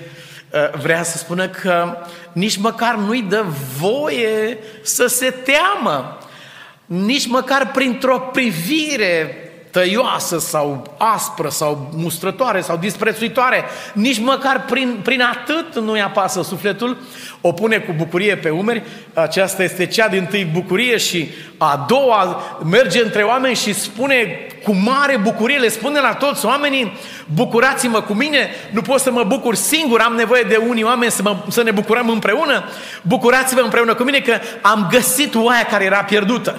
ă, 0.53 0.71
vrea 0.79 1.03
să 1.03 1.19
spună 1.19 1.49
că 1.49 1.97
nici 2.33 2.57
măcar 2.57 2.95
nu-i 2.95 3.23
dă 3.23 3.45
voie 3.79 4.59
să 4.83 5.07
se 5.07 5.31
teamă. 5.31 6.19
Nici 6.87 7.27
măcar 7.27 7.71
printr-o 7.71 8.19
privire 8.19 9.39
tăioasă 9.75 10.39
sau 10.39 10.97
aspră 10.99 11.49
sau 11.49 11.91
mustrătoare 11.97 12.61
sau 12.61 12.77
disprețuitoare, 12.77 13.65
nici 13.93 14.21
măcar 14.21 14.65
prin, 14.65 15.01
prin 15.05 15.21
atât 15.21 15.79
nu-i 15.83 16.01
apasă 16.01 16.43
sufletul, 16.43 16.97
o 17.41 17.53
pune 17.53 17.79
cu 17.79 17.93
bucurie 17.97 18.37
pe 18.37 18.51
umeri, 18.51 18.83
aceasta 19.15 19.63
este 19.63 19.87
cea 19.87 20.09
din 20.09 20.25
tâi 20.25 20.45
bucurie 20.45 20.97
și 20.97 21.29
a 21.59 21.85
doua 21.89 22.43
merge 22.71 23.03
între 23.03 23.23
oameni 23.23 23.55
și 23.55 23.75
spune 23.75 24.47
cu 24.65 24.75
mare 24.75 25.17
bucurie, 25.17 25.59
le 25.59 25.69
spune 25.69 26.01
la 26.01 26.15
toți 26.15 26.47
oamenii, 26.47 26.93
bucurați-mă 27.35 28.01
cu 28.01 28.13
mine, 28.13 28.49
nu 28.71 28.83
pot 28.83 29.01
să 29.01 29.11
mă 29.11 29.23
bucur 29.23 29.55
singur, 29.55 30.01
am 30.01 30.15
nevoie 30.15 30.43
de 30.43 30.57
unii 30.69 30.85
oameni 30.85 31.11
să, 31.11 31.23
mă, 31.23 31.37
să 31.49 31.63
ne 31.63 31.71
bucurăm 31.71 32.09
împreună, 32.09 32.65
bucurați-vă 33.03 33.61
împreună 33.61 33.95
cu 33.95 34.03
mine 34.03 34.19
că 34.19 34.39
am 34.63 34.89
găsit 34.91 35.35
oaia 35.35 35.65
care 35.65 35.85
era 35.85 36.05
pierdută. 36.05 36.59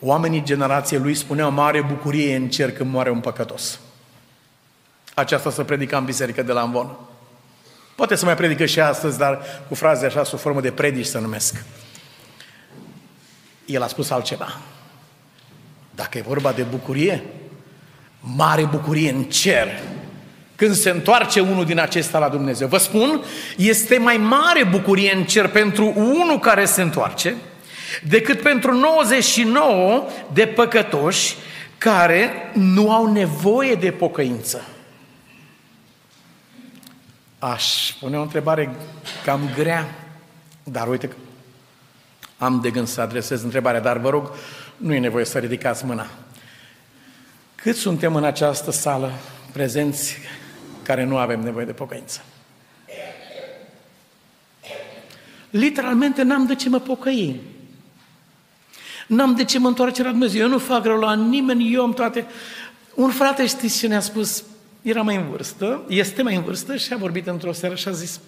Oamenii 0.00 0.42
generației 0.42 1.00
lui 1.00 1.14
spuneau 1.14 1.50
mare 1.50 1.82
bucurie 1.82 2.36
în 2.36 2.48
cer 2.48 2.72
când 2.72 2.92
moare 2.92 3.10
un 3.10 3.20
păcătos. 3.20 3.78
Aceasta 5.14 5.50
se 5.50 5.62
predica 5.64 5.96
în 5.96 6.04
biserică 6.04 6.42
de 6.42 6.52
la 6.52 6.60
Amvon. 6.60 6.96
Poate 7.94 8.14
să 8.14 8.24
mai 8.24 8.36
predică 8.36 8.66
și 8.66 8.80
astăzi, 8.80 9.18
dar 9.18 9.42
cu 9.68 9.74
fraze 9.74 10.06
așa, 10.06 10.24
sub 10.24 10.38
formă 10.38 10.60
de 10.60 10.70
predici 10.70 11.06
să 11.06 11.18
numesc. 11.18 11.64
El 13.66 13.82
a 13.82 13.86
spus 13.86 14.10
altceva. 14.10 14.58
Dacă 15.94 16.18
e 16.18 16.22
vorba 16.26 16.52
de 16.52 16.62
bucurie, 16.62 17.22
mare 18.20 18.64
bucurie 18.64 19.10
în 19.10 19.24
cer, 19.24 19.68
când 20.56 20.74
se 20.74 20.90
întoarce 20.90 21.40
unul 21.40 21.64
din 21.64 21.78
acesta 21.78 22.18
la 22.18 22.28
Dumnezeu. 22.28 22.68
Vă 22.68 22.78
spun, 22.78 23.22
este 23.56 23.98
mai 23.98 24.16
mare 24.16 24.64
bucurie 24.64 25.14
în 25.14 25.24
cer 25.24 25.48
pentru 25.48 25.92
unul 25.96 26.38
care 26.38 26.64
se 26.64 26.82
întoarce, 26.82 27.36
decât 28.08 28.42
pentru 28.42 28.72
99 28.72 30.08
de 30.32 30.46
păcătoși 30.46 31.36
care 31.78 32.50
nu 32.54 32.92
au 32.92 33.12
nevoie 33.12 33.74
de 33.74 33.90
pocăință. 33.90 34.64
Aș 37.38 37.92
pune 38.00 38.18
o 38.18 38.22
întrebare 38.22 38.74
cam 39.24 39.50
grea, 39.54 39.94
dar 40.64 40.88
uite 40.88 41.08
că 41.08 41.14
am 42.38 42.60
de 42.60 42.70
gând 42.70 42.88
să 42.88 43.00
adresez 43.00 43.42
întrebarea, 43.42 43.80
dar 43.80 43.98
vă 43.98 44.10
rog, 44.10 44.30
nu 44.76 44.94
e 44.94 44.98
nevoie 44.98 45.24
să 45.24 45.38
ridicați 45.38 45.84
mâna. 45.84 46.06
Cât 47.54 47.76
suntem 47.76 48.14
în 48.14 48.24
această 48.24 48.70
sală 48.70 49.12
prezenți 49.52 50.16
care 50.82 51.04
nu 51.04 51.16
avem 51.16 51.40
nevoie 51.40 51.64
de 51.64 51.72
pocăință? 51.72 52.20
Literalmente 55.50 56.22
n-am 56.22 56.46
de 56.46 56.54
ce 56.54 56.68
mă 56.68 56.78
pocăi. 56.78 57.40
N-am 59.08 59.34
de 59.34 59.44
ce 59.44 59.58
mă 59.58 59.68
întoarce 59.68 60.02
la 60.02 60.10
Dumnezeu. 60.10 60.40
Eu 60.40 60.48
nu 60.48 60.58
fac 60.58 60.84
rău 60.84 60.98
la 60.98 61.14
nimeni, 61.14 61.72
eu 61.72 61.82
am 61.82 61.92
toate... 61.92 62.26
Un 62.94 63.10
frate, 63.10 63.46
știți 63.46 63.78
ce 63.78 63.86
ne-a 63.86 64.00
spus? 64.00 64.44
Era 64.82 65.02
mai 65.02 65.16
în 65.16 65.28
vârstă, 65.30 65.82
este 65.88 66.22
mai 66.22 66.34
în 66.34 66.42
vârstă 66.42 66.76
și 66.76 66.92
a 66.92 66.96
vorbit 66.96 67.26
într-o 67.26 67.52
seară 67.52 67.74
și 67.74 67.88
a 67.88 67.90
zis 67.90 68.20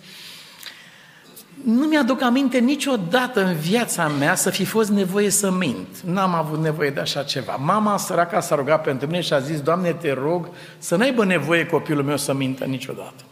nu 1.65 1.87
mi-aduc 1.87 2.23
aminte 2.23 2.59
niciodată 2.59 3.45
în 3.45 3.55
viața 3.55 4.09
mea 4.09 4.35
să 4.35 4.51
fi 4.51 4.65
fost 4.65 4.91
nevoie 4.91 5.31
să 5.31 5.51
mint. 5.51 6.01
N-am 6.05 6.35
avut 6.35 6.59
nevoie 6.59 6.91
de 6.91 7.01
așa 7.01 7.23
ceva. 7.23 7.57
Mama 7.57 7.97
săraca 7.97 8.41
s-a 8.41 8.55
rugat 8.55 8.83
pentru 8.83 9.07
mine 9.07 9.21
și 9.21 9.33
a 9.33 9.39
zis, 9.39 9.61
Doamne, 9.61 9.93
te 9.93 10.13
rog 10.13 10.49
să 10.79 10.97
n-aibă 10.97 11.25
nevoie 11.25 11.67
copilul 11.67 12.05
meu 12.05 12.17
să 12.17 12.35
mintă 12.35 12.65
niciodată. 12.65 13.25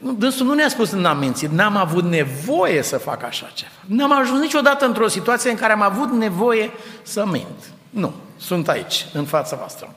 Dânsul 0.00 0.46
nu 0.46 0.54
ne-a 0.54 0.68
spus 0.68 0.90
n-am 0.90 1.18
mințit, 1.18 1.50
n-am 1.50 1.76
avut 1.76 2.04
nevoie 2.04 2.82
să 2.82 2.98
fac 2.98 3.22
așa 3.22 3.50
ceva. 3.54 3.70
N-am 3.86 4.12
ajuns 4.12 4.40
niciodată 4.40 4.84
într-o 4.84 5.08
situație 5.08 5.50
în 5.50 5.56
care 5.56 5.72
am 5.72 5.82
avut 5.82 6.10
nevoie 6.10 6.70
să 7.02 7.26
mint. 7.26 7.64
Nu, 7.90 8.14
sunt 8.36 8.68
aici, 8.68 9.06
în 9.12 9.24
fața 9.24 9.56
voastră. 9.56 9.94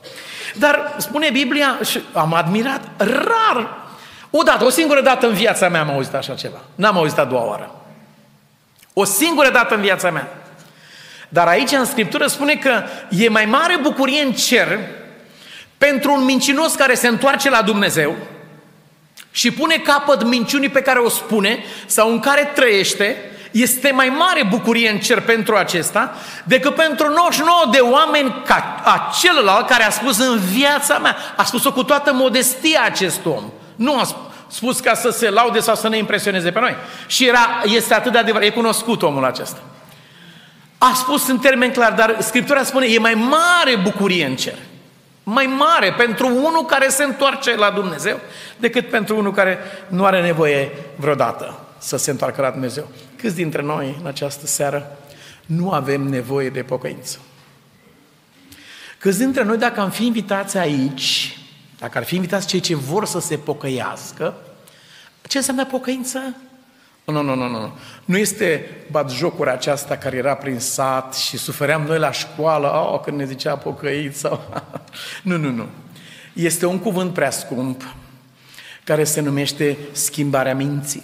Dar 0.54 0.94
spune 0.96 1.28
Biblia, 1.32 1.78
și 1.84 2.00
am 2.12 2.34
admirat, 2.34 2.80
rar, 2.96 3.86
o 4.30 4.42
dată, 4.42 4.64
o 4.64 4.70
singură 4.70 5.00
dată 5.00 5.26
în 5.26 5.34
viața 5.34 5.68
mea 5.68 5.80
am 5.80 5.90
auzit 5.90 6.14
așa 6.14 6.34
ceva. 6.34 6.60
N-am 6.74 6.96
auzit 6.96 7.18
a 7.18 7.24
doua 7.24 7.44
oară. 7.44 7.74
O 8.92 9.04
singură 9.04 9.50
dată 9.50 9.74
în 9.74 9.80
viața 9.80 10.10
mea. 10.10 10.28
Dar 11.28 11.46
aici 11.46 11.72
în 11.72 11.84
Scriptură 11.84 12.26
spune 12.26 12.54
că 12.54 12.82
e 13.10 13.28
mai 13.28 13.44
mare 13.44 13.78
bucurie 13.82 14.22
în 14.22 14.32
cer 14.32 14.78
pentru 15.78 16.12
un 16.12 16.24
mincinos 16.24 16.74
care 16.74 16.94
se 16.94 17.08
întoarce 17.08 17.50
la 17.50 17.62
Dumnezeu 17.62 18.16
și 19.36 19.50
pune 19.50 19.74
capăt 19.74 20.22
minciunii 20.22 20.68
pe 20.68 20.80
care 20.80 20.98
o 20.98 21.08
spune 21.08 21.64
sau 21.86 22.10
în 22.10 22.20
care 22.20 22.52
trăiește, 22.54 23.16
este 23.50 23.90
mai 23.90 24.08
mare 24.08 24.46
bucurie 24.50 24.90
în 24.90 24.98
cer 24.98 25.20
pentru 25.20 25.56
acesta 25.56 26.14
decât 26.44 26.74
pentru 26.74 27.08
99 27.08 27.60
de 27.70 27.78
oameni 27.78 28.42
ca 28.46 28.80
a 28.84 29.10
celălalt 29.20 29.68
care 29.68 29.84
a 29.84 29.90
spus 29.90 30.18
în 30.18 30.38
viața 30.38 30.98
mea, 30.98 31.16
a 31.36 31.44
spus-o 31.44 31.72
cu 31.72 31.82
toată 31.82 32.12
modestia 32.12 32.82
acest 32.84 33.26
om. 33.26 33.42
Nu 33.74 33.98
a 33.98 34.30
spus 34.48 34.80
ca 34.80 34.94
să 34.94 35.10
se 35.10 35.30
laude 35.30 35.60
sau 35.60 35.74
să 35.74 35.88
ne 35.88 35.96
impresioneze 35.96 36.50
pe 36.50 36.60
noi. 36.60 36.76
Și 37.06 37.26
era, 37.26 37.62
este 37.64 37.94
atât 37.94 38.12
de 38.12 38.18
adevărat, 38.18 38.46
e 38.46 38.50
cunoscut 38.50 39.02
omul 39.02 39.24
acesta. 39.24 39.60
A 40.78 40.92
spus 40.94 41.28
în 41.28 41.38
termen 41.38 41.70
clar, 41.70 41.92
dar 41.92 42.16
Scriptura 42.20 42.62
spune, 42.62 42.86
e 42.86 42.98
mai 42.98 43.14
mare 43.14 43.76
bucurie 43.82 44.26
în 44.26 44.36
cer. 44.36 44.58
Mai 45.28 45.46
mare 45.46 45.92
pentru 45.92 46.26
unul 46.26 46.64
care 46.64 46.88
se 46.88 47.04
întoarce 47.04 47.56
la 47.56 47.70
Dumnezeu 47.70 48.20
decât 48.58 48.88
pentru 48.88 49.16
unul 49.16 49.32
care 49.32 49.58
nu 49.88 50.04
are 50.04 50.22
nevoie 50.22 50.70
vreodată 50.96 51.58
să 51.78 51.96
se 51.96 52.10
întoarcă 52.10 52.40
la 52.40 52.50
Dumnezeu. 52.50 52.88
Câți 53.16 53.34
dintre 53.34 53.62
noi 53.62 53.96
în 54.00 54.06
această 54.06 54.46
seară 54.46 54.98
nu 55.46 55.70
avem 55.70 56.02
nevoie 56.02 56.50
de 56.50 56.62
pocăință? 56.62 57.18
Câți 58.98 59.18
dintre 59.18 59.42
noi, 59.42 59.56
dacă 59.56 59.80
am 59.80 59.90
fi 59.90 60.06
invitați 60.06 60.56
aici, 60.58 61.38
dacă 61.78 61.98
ar 61.98 62.04
fi 62.04 62.14
invitați 62.14 62.46
cei 62.46 62.60
ce 62.60 62.76
vor 62.76 63.06
să 63.06 63.20
se 63.20 63.36
pocăiască, 63.36 64.34
ce 65.22 65.36
înseamnă 65.36 65.64
pocăință? 65.64 66.36
Nu, 67.06 67.22
nu, 67.22 67.34
nu, 67.34 67.48
nu. 67.48 67.72
Nu 68.04 68.16
este 68.16 68.70
jocura 69.08 69.52
aceasta 69.52 69.96
care 69.96 70.16
era 70.16 70.34
prin 70.34 70.58
sat 70.58 71.14
și 71.14 71.36
sufeream 71.36 71.82
noi 71.82 71.98
la 71.98 72.10
școală, 72.10 72.66
oh, 72.66 73.00
când 73.00 73.16
ne 73.16 73.24
zicea 73.24 73.56
pocăit 73.56 74.16
sau... 74.16 74.62
nu, 75.22 75.36
nu, 75.36 75.50
nu. 75.50 75.66
Este 76.32 76.66
un 76.66 76.78
cuvânt 76.78 77.12
prea 77.12 77.30
scump 77.30 77.82
care 78.84 79.04
se 79.04 79.20
numește 79.20 79.78
schimbarea 79.92 80.54
minții. 80.54 81.02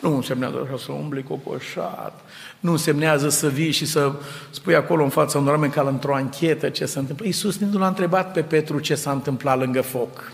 Nu 0.00 0.14
însemnează 0.14 0.66
așa 0.66 0.82
să 0.84 0.92
umbli 0.92 1.22
cocoșat, 1.22 2.20
nu 2.60 2.70
însemnează 2.70 3.28
să 3.28 3.48
vii 3.48 3.70
și 3.70 3.86
să 3.86 4.12
spui 4.50 4.74
acolo 4.74 5.02
în 5.02 5.10
fața 5.10 5.38
unor 5.38 5.52
oameni 5.52 5.72
ca 5.72 5.82
într-o 5.82 6.14
anchetă 6.14 6.68
ce 6.68 6.86
se 6.86 6.98
întâmplă. 6.98 7.26
Iisus 7.26 7.58
nu 7.58 7.78
l-a 7.78 7.86
întrebat 7.86 8.32
pe 8.32 8.42
Petru 8.42 8.78
ce 8.78 8.94
s-a 8.94 9.10
întâmplat 9.10 9.58
lângă 9.58 9.80
foc. 9.80 10.32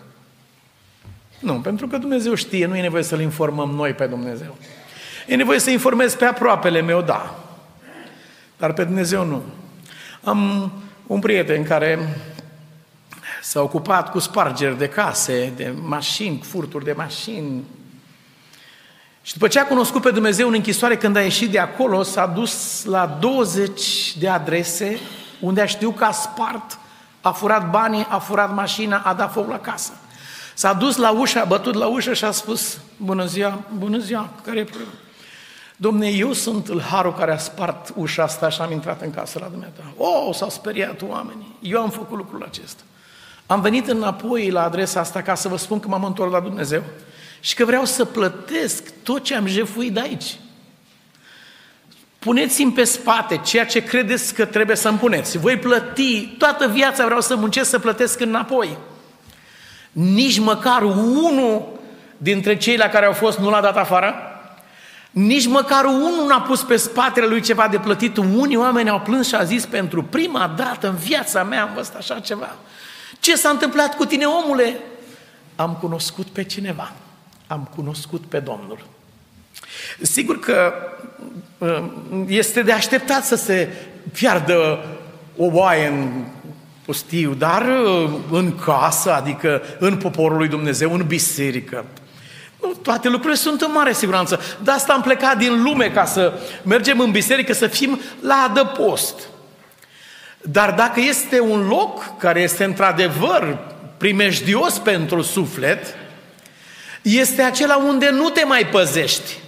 Nu, 1.39 1.55
pentru 1.55 1.87
că 1.87 1.99
Dumnezeu 1.99 2.35
știe, 2.35 2.67
nu 2.67 2.77
e 2.77 2.81
nevoie 2.81 3.03
să-L 3.03 3.21
informăm 3.21 3.71
noi 3.71 3.93
pe 3.93 4.07
Dumnezeu. 4.07 4.57
E 5.27 5.35
nevoie 5.35 5.59
să 5.59 5.71
informez 5.71 6.15
pe 6.15 6.25
aproapele 6.25 6.81
meu, 6.81 7.03
da. 7.03 7.39
Dar 8.57 8.73
pe 8.73 8.85
Dumnezeu 8.85 9.25
nu. 9.25 9.43
Am 10.25 10.73
un 11.07 11.21
prieten 11.21 11.65
care 11.65 12.19
s-a 13.43 13.61
ocupat 13.61 14.11
cu 14.11 14.19
spargeri 14.19 14.79
de 14.79 14.89
case, 14.89 15.53
de 15.57 15.75
mașini, 15.83 16.41
furturi 16.43 16.85
de 16.85 16.93
mașini. 16.93 17.65
Și 19.23 19.33
după 19.33 19.49
ce 19.49 19.61
a 19.61 19.67
cunoscut 19.67 20.03
pe 20.03 20.11
Dumnezeu 20.11 20.49
în 20.49 20.55
închisoare, 20.55 20.97
când 20.97 21.17
a 21.17 21.23
ieșit 21.23 21.51
de 21.51 21.59
acolo, 21.59 22.03
s-a 22.03 22.27
dus 22.27 22.85
la 22.85 23.17
20 23.21 24.17
de 24.17 24.29
adrese 24.29 24.99
unde 25.41 25.61
a 25.61 25.67
știut 25.67 25.97
că 25.97 26.05
a 26.05 26.11
spart, 26.11 26.79
a 27.21 27.31
furat 27.31 27.71
banii, 27.71 28.07
a 28.09 28.19
furat 28.19 28.55
mașina, 28.55 28.99
a 28.99 29.15
dat 29.15 29.33
foc 29.33 29.49
la 29.49 29.59
casă. 29.59 29.93
S-a 30.59 30.73
dus 30.73 30.97
la 30.97 31.11
ușă, 31.11 31.41
a 31.41 31.45
bătut 31.45 31.75
la 31.75 31.87
ușă 31.87 32.15
și 32.15 32.25
a 32.25 32.31
spus, 32.31 32.79
bună 32.97 33.27
ziua, 33.27 33.61
bună 33.79 33.99
ziua, 33.99 34.31
care 34.45 34.59
e 34.59 34.65
problema? 34.65 34.93
Domne, 35.77 36.09
eu 36.09 36.33
sunt 36.33 36.69
îl 36.69 36.81
harul 36.81 37.15
care 37.15 37.33
a 37.33 37.39
spart 37.39 37.93
ușa 37.97 38.23
asta 38.23 38.49
și 38.49 38.61
am 38.61 38.73
intrat 38.73 39.03
în 39.03 39.11
casă 39.11 39.39
la 39.39 39.47
dumneata. 39.47 39.83
Oh, 39.97 40.35
s-au 40.35 40.51
speriat 40.51 41.03
oamenii. 41.03 41.57
Eu 41.61 41.81
am 41.81 41.91
făcut 41.91 42.17
lucrul 42.17 42.43
acesta. 42.43 42.83
Am 43.47 43.61
venit 43.61 43.89
înapoi 43.89 44.51
la 44.51 44.63
adresa 44.63 45.01
asta 45.01 45.23
ca 45.23 45.35
să 45.35 45.49
vă 45.49 45.57
spun 45.57 45.81
că 45.81 45.89
m-am 45.89 46.05
întors 46.05 46.33
la 46.33 46.41
Dumnezeu 46.41 46.83
și 47.41 47.55
că 47.55 47.65
vreau 47.65 47.85
să 47.85 48.05
plătesc 48.05 48.93
tot 49.03 49.23
ce 49.23 49.35
am 49.35 49.47
jefuit 49.47 49.93
de 49.93 50.01
aici. 50.01 50.39
Puneți-mi 52.19 52.73
pe 52.73 52.85
spate 52.85 53.41
ceea 53.45 53.67
ce 53.67 53.85
credeți 53.85 54.35
că 54.35 54.45
trebuie 54.45 54.77
să-mi 54.77 54.99
puneți. 54.99 55.39
Voi 55.39 55.57
plăti, 55.57 56.27
toată 56.39 56.69
viața 56.69 57.05
vreau 57.05 57.21
să 57.21 57.37
muncesc 57.37 57.71
să 57.71 57.79
plătesc 57.79 58.21
înapoi. 58.21 58.77
Nici 59.97 60.39
măcar 60.39 60.83
unul 60.83 61.79
dintre 62.17 62.57
cei 62.57 62.77
la 62.77 62.89
care 62.89 63.07
au 63.07 63.13
fost 63.13 63.39
nu 63.39 63.51
l-a 63.51 63.61
dat 63.61 63.77
afară? 63.77 64.15
Nici 65.11 65.47
măcar 65.47 65.85
unul 65.85 66.27
n-a 66.29 66.41
pus 66.41 66.63
pe 66.63 66.77
spatele 66.77 67.27
lui 67.27 67.41
ceva 67.41 67.69
de 67.69 67.79
plătit. 67.79 68.17
Unii 68.17 68.57
oameni 68.57 68.89
au 68.89 69.01
plâns 69.01 69.27
și 69.29 69.35
a 69.35 69.45
zis, 69.45 69.67
pentru 69.67 70.03
prima 70.03 70.55
dată 70.57 70.89
în 70.89 70.95
viața 70.95 71.43
mea 71.43 71.63
am 71.63 71.71
văzut 71.75 71.95
așa 71.95 72.21
ceva. 72.21 72.57
Ce 73.21 73.37
s-a 73.37 73.49
întâmplat 73.49 73.97
cu 73.97 74.05
tine, 74.05 74.25
omule? 74.25 74.79
Am 75.55 75.77
cunoscut 75.81 76.27
pe 76.27 76.45
cineva. 76.45 76.93
Am 77.47 77.69
cunoscut 77.75 78.23
pe 78.29 78.39
Domnul. 78.39 78.79
Sigur 80.01 80.39
că 80.39 80.73
uh, 81.59 81.85
este 82.27 82.63
de 82.63 82.73
așteptat 82.73 83.25
să 83.25 83.37
se 83.37 83.73
piardă 84.13 84.85
o 85.37 85.45
oaie 85.53 85.87
în 85.87 86.25
pustiu, 86.87 87.35
dar 87.35 87.63
uh, 87.63 88.11
în 88.31 88.59
casă, 88.59 89.13
adică 89.13 89.63
în 89.79 89.97
poporul 89.97 90.37
lui 90.37 90.49
Dumnezeu, 90.49 90.93
în 90.93 91.05
biserică. 91.07 91.85
Nu, 92.63 92.73
toate 92.83 93.09
lucrurile 93.09 93.39
sunt 93.39 93.61
în 93.61 93.73
mare 93.73 93.93
siguranță. 93.93 94.41
De 94.63 94.71
asta 94.71 94.93
am 94.93 95.03
plecat 95.03 95.39
din 95.39 95.63
lume 95.63 95.91
ca 95.91 96.05
să 96.05 96.41
mergem 96.63 97.01
în 97.01 97.11
biserică, 97.11 97.53
să 97.53 97.67
fim 97.67 98.01
la 98.21 98.47
adăpost. 98.49 99.21
Dar 100.43 100.73
dacă 100.73 101.01
este 101.01 101.41
un 101.41 101.67
loc 101.67 102.19
care 102.19 102.41
este 102.41 102.65
într-adevăr 102.65 103.59
primejdios 103.97 104.79
pentru 104.79 105.23
suflet, 105.23 105.95
este 107.03 107.43
acela 107.43 107.77
unde 107.77 108.11
nu 108.11 108.29
te 108.29 108.45
mai 108.45 108.67
păzești. 108.67 109.39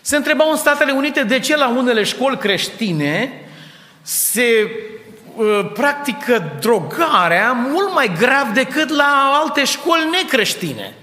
Se 0.00 0.16
întrebau 0.16 0.50
în 0.50 0.56
Statele 0.56 0.92
Unite 0.92 1.22
de 1.22 1.38
ce 1.38 1.56
la 1.56 1.68
unele 1.68 2.02
școli 2.02 2.36
creștine 2.38 3.32
se 4.02 4.44
Uh, 4.44 4.91
practică 5.72 6.42
drogarea 6.60 7.52
mult 7.52 7.94
mai 7.94 8.12
grav 8.18 8.48
decât 8.54 8.88
la 8.88 9.40
alte 9.42 9.64
școli 9.64 10.08
necreștine. 10.10 10.94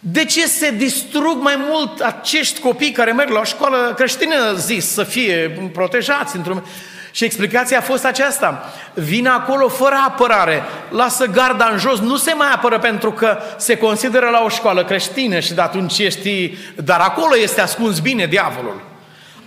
De 0.00 0.24
ce 0.24 0.46
se 0.46 0.70
distrug 0.70 1.36
mai 1.40 1.64
mult 1.68 2.00
acești 2.00 2.60
copii 2.60 2.90
care 2.92 3.12
merg 3.12 3.30
la 3.30 3.40
o 3.40 3.44
școală 3.44 3.92
creștină 3.96 4.54
zis 4.54 4.92
să 4.92 5.02
fie 5.02 5.70
protejați 5.72 6.36
într-un... 6.36 6.64
Și 7.10 7.24
explicația 7.24 7.78
a 7.78 7.82
fost 7.82 8.04
aceasta. 8.04 8.72
Vine 8.94 9.28
acolo 9.28 9.68
fără 9.68 9.94
apărare, 10.06 10.62
lasă 10.90 11.26
garda 11.26 11.68
în 11.72 11.78
jos, 11.78 11.98
nu 11.98 12.16
se 12.16 12.32
mai 12.32 12.50
apără 12.54 12.78
pentru 12.78 13.12
că 13.12 13.38
se 13.56 13.76
consideră 13.76 14.28
la 14.28 14.42
o 14.44 14.48
școală 14.48 14.84
creștină 14.84 15.40
și 15.40 15.54
de 15.54 15.60
atunci 15.60 15.98
ești... 15.98 16.54
Dar 16.76 17.00
acolo 17.00 17.36
este 17.36 17.60
ascuns 17.60 17.98
bine 17.98 18.26
diavolul. 18.26 18.87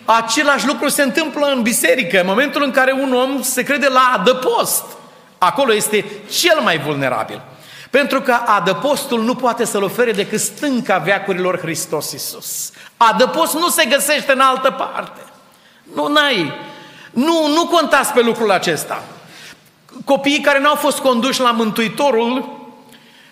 Același 0.05 0.67
lucru 0.67 0.89
se 0.89 1.01
întâmplă 1.01 1.45
în 1.45 1.61
biserică, 1.61 2.19
în 2.19 2.25
momentul 2.25 2.63
în 2.63 2.71
care 2.71 2.91
un 2.91 3.13
om 3.13 3.41
se 3.41 3.63
crede 3.63 3.87
la 3.87 4.11
adăpost. 4.15 4.83
Acolo 5.37 5.73
este 5.73 6.05
cel 6.29 6.59
mai 6.63 6.79
vulnerabil. 6.79 7.41
Pentru 7.89 8.21
că 8.21 8.37
adăpostul 8.45 9.23
nu 9.23 9.35
poate 9.35 9.65
să-l 9.65 9.83
ofere 9.83 10.11
decât 10.11 10.39
stânca 10.39 10.97
veacurilor 10.97 11.59
Hristos 11.59 12.11
Iisus. 12.11 12.71
Adăpost 12.97 13.53
nu 13.53 13.67
se 13.67 13.85
găsește 13.85 14.31
în 14.31 14.39
altă 14.39 14.71
parte. 14.71 15.21
Nu, 15.95 16.07
n-ai. 16.07 16.53
Nu, 17.11 17.47
nu 17.47 17.65
contați 17.65 18.13
pe 18.13 18.21
lucrul 18.21 18.51
acesta. 18.51 19.03
Copiii 20.05 20.39
care 20.39 20.59
n-au 20.59 20.75
fost 20.75 20.99
conduși 20.99 21.41
la 21.41 21.51
Mântuitorul, 21.51 22.59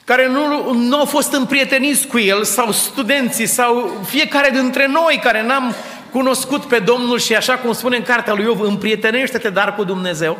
care 0.04 0.28
nu, 0.28 0.74
nu 0.74 0.98
au 0.98 1.06
fost 1.06 1.34
împrieteniți 1.34 2.08
cu 2.08 2.20
el, 2.20 2.44
sau 2.44 2.72
studenții, 2.72 3.46
sau 3.46 3.92
fiecare 4.06 4.50
dintre 4.50 4.88
noi 4.88 5.20
care 5.24 5.44
n-am 5.44 5.76
cunoscut 6.12 6.66
pe 6.66 6.80
Domnul 6.80 7.20
și 7.20 7.36
așa 7.36 7.54
cum 7.54 7.74
spune 7.74 7.96
în 7.96 8.04
cartea 8.04 8.34
lui 8.34 8.44
Iov, 8.44 8.62
împrietenește-te 8.62 9.50
dar 9.50 9.76
cu 9.76 9.84
Dumnezeu. 9.84 10.40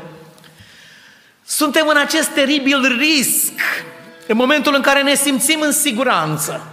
Suntem 1.46 1.88
în 1.88 1.98
acest 1.98 2.28
teribil 2.28 2.98
risc, 2.98 3.52
în 4.28 4.38
momentul 4.38 4.76
în 4.76 4.82
care 4.82 5.02
ne 5.02 5.16
simțim 5.16 5.62
în 5.62 5.72
siguranță. 5.72 6.68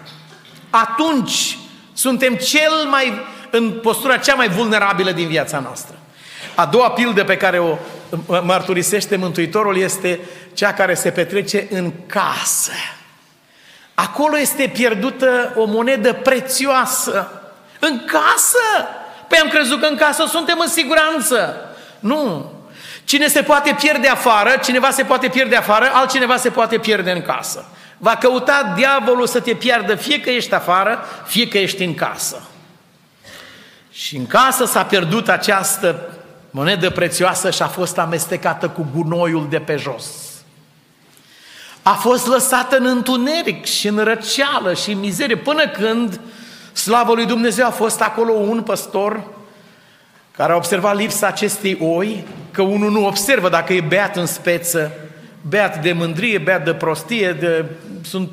Atunci 0.70 1.59
suntem 1.92 2.35
cel 2.35 2.72
mai, 2.90 3.12
în 3.50 3.72
postura 3.72 4.16
cea 4.16 4.35
mai 4.35 4.48
vulnerabilă 4.48 5.11
din 5.11 5.28
viața 5.28 5.59
noastră. 5.59 5.98
A 6.54 6.66
doua 6.66 6.90
pildă 6.90 7.24
pe 7.24 7.37
care 7.37 7.59
o 7.59 7.76
mărturisește 8.42 9.16
Mântuitorul 9.16 9.76
este 9.76 10.20
cea 10.54 10.72
care 10.72 10.94
se 10.94 11.11
petrece 11.11 11.66
în 11.70 11.92
casă. 12.06 12.72
Acolo 13.94 14.38
este 14.38 14.70
pierdută 14.74 15.54
o 15.56 15.64
monedă 15.64 16.12
prețioasă 16.12 17.30
în 17.78 18.04
casă! 18.04 18.88
Păi 19.28 19.38
am 19.38 19.48
crezut 19.48 19.80
că 19.80 19.86
în 19.86 19.96
casă 19.96 20.24
suntem 20.28 20.58
în 20.60 20.68
siguranță. 20.68 21.56
Nu. 21.98 22.52
Cine 23.04 23.28
se 23.28 23.42
poate 23.42 23.76
pierde 23.80 24.08
afară, 24.08 24.50
cineva 24.62 24.90
se 24.90 25.02
poate 25.02 25.28
pierde 25.28 25.56
afară, 25.56 25.90
altcineva 25.92 26.36
se 26.36 26.50
poate 26.50 26.78
pierde 26.78 27.10
în 27.10 27.22
casă. 27.22 27.64
Va 27.98 28.16
căuta 28.16 28.72
diavolul 28.76 29.26
să 29.26 29.40
te 29.40 29.54
piardă 29.54 29.94
fie 29.94 30.20
că 30.20 30.30
ești 30.30 30.54
afară, 30.54 31.04
fie 31.26 31.48
că 31.48 31.58
ești 31.58 31.84
în 31.84 31.94
casă. 31.94 32.42
Și 33.92 34.16
în 34.16 34.26
casă 34.26 34.64
s-a 34.64 34.84
pierdut 34.84 35.28
această 35.28 36.10
monedă 36.50 36.90
prețioasă 36.90 37.50
și 37.50 37.62
a 37.62 37.66
fost 37.66 37.98
amestecată 37.98 38.68
cu 38.68 38.86
gunoiul 38.94 39.46
de 39.48 39.58
pe 39.58 39.76
jos. 39.76 40.04
A 41.82 41.92
fost 41.92 42.26
lăsată 42.26 42.76
în 42.76 42.86
întuneric 42.86 43.64
și 43.64 43.88
în 43.88 43.98
răceală 43.98 44.74
și 44.74 44.90
în 44.90 44.98
mizerie 44.98 45.36
până 45.36 45.68
când 45.68 46.20
Slavă 46.76 47.14
lui 47.14 47.26
Dumnezeu, 47.26 47.66
a 47.66 47.70
fost 47.70 48.00
acolo 48.00 48.32
un 48.32 48.62
păstor 48.62 49.22
care 50.36 50.52
a 50.52 50.56
observat 50.56 50.96
lipsa 50.96 51.26
acestei 51.26 51.78
oi, 51.80 52.24
că 52.50 52.62
unul 52.62 52.90
nu 52.90 53.06
observă 53.06 53.48
dacă 53.48 53.72
e 53.72 53.80
beat 53.80 54.16
în 54.16 54.26
speță, 54.26 54.92
beat 55.48 55.82
de 55.82 55.92
mândrie, 55.92 56.38
beat 56.38 56.64
de 56.64 56.74
prostie, 56.74 57.36
de, 57.40 57.64
sunt 58.04 58.30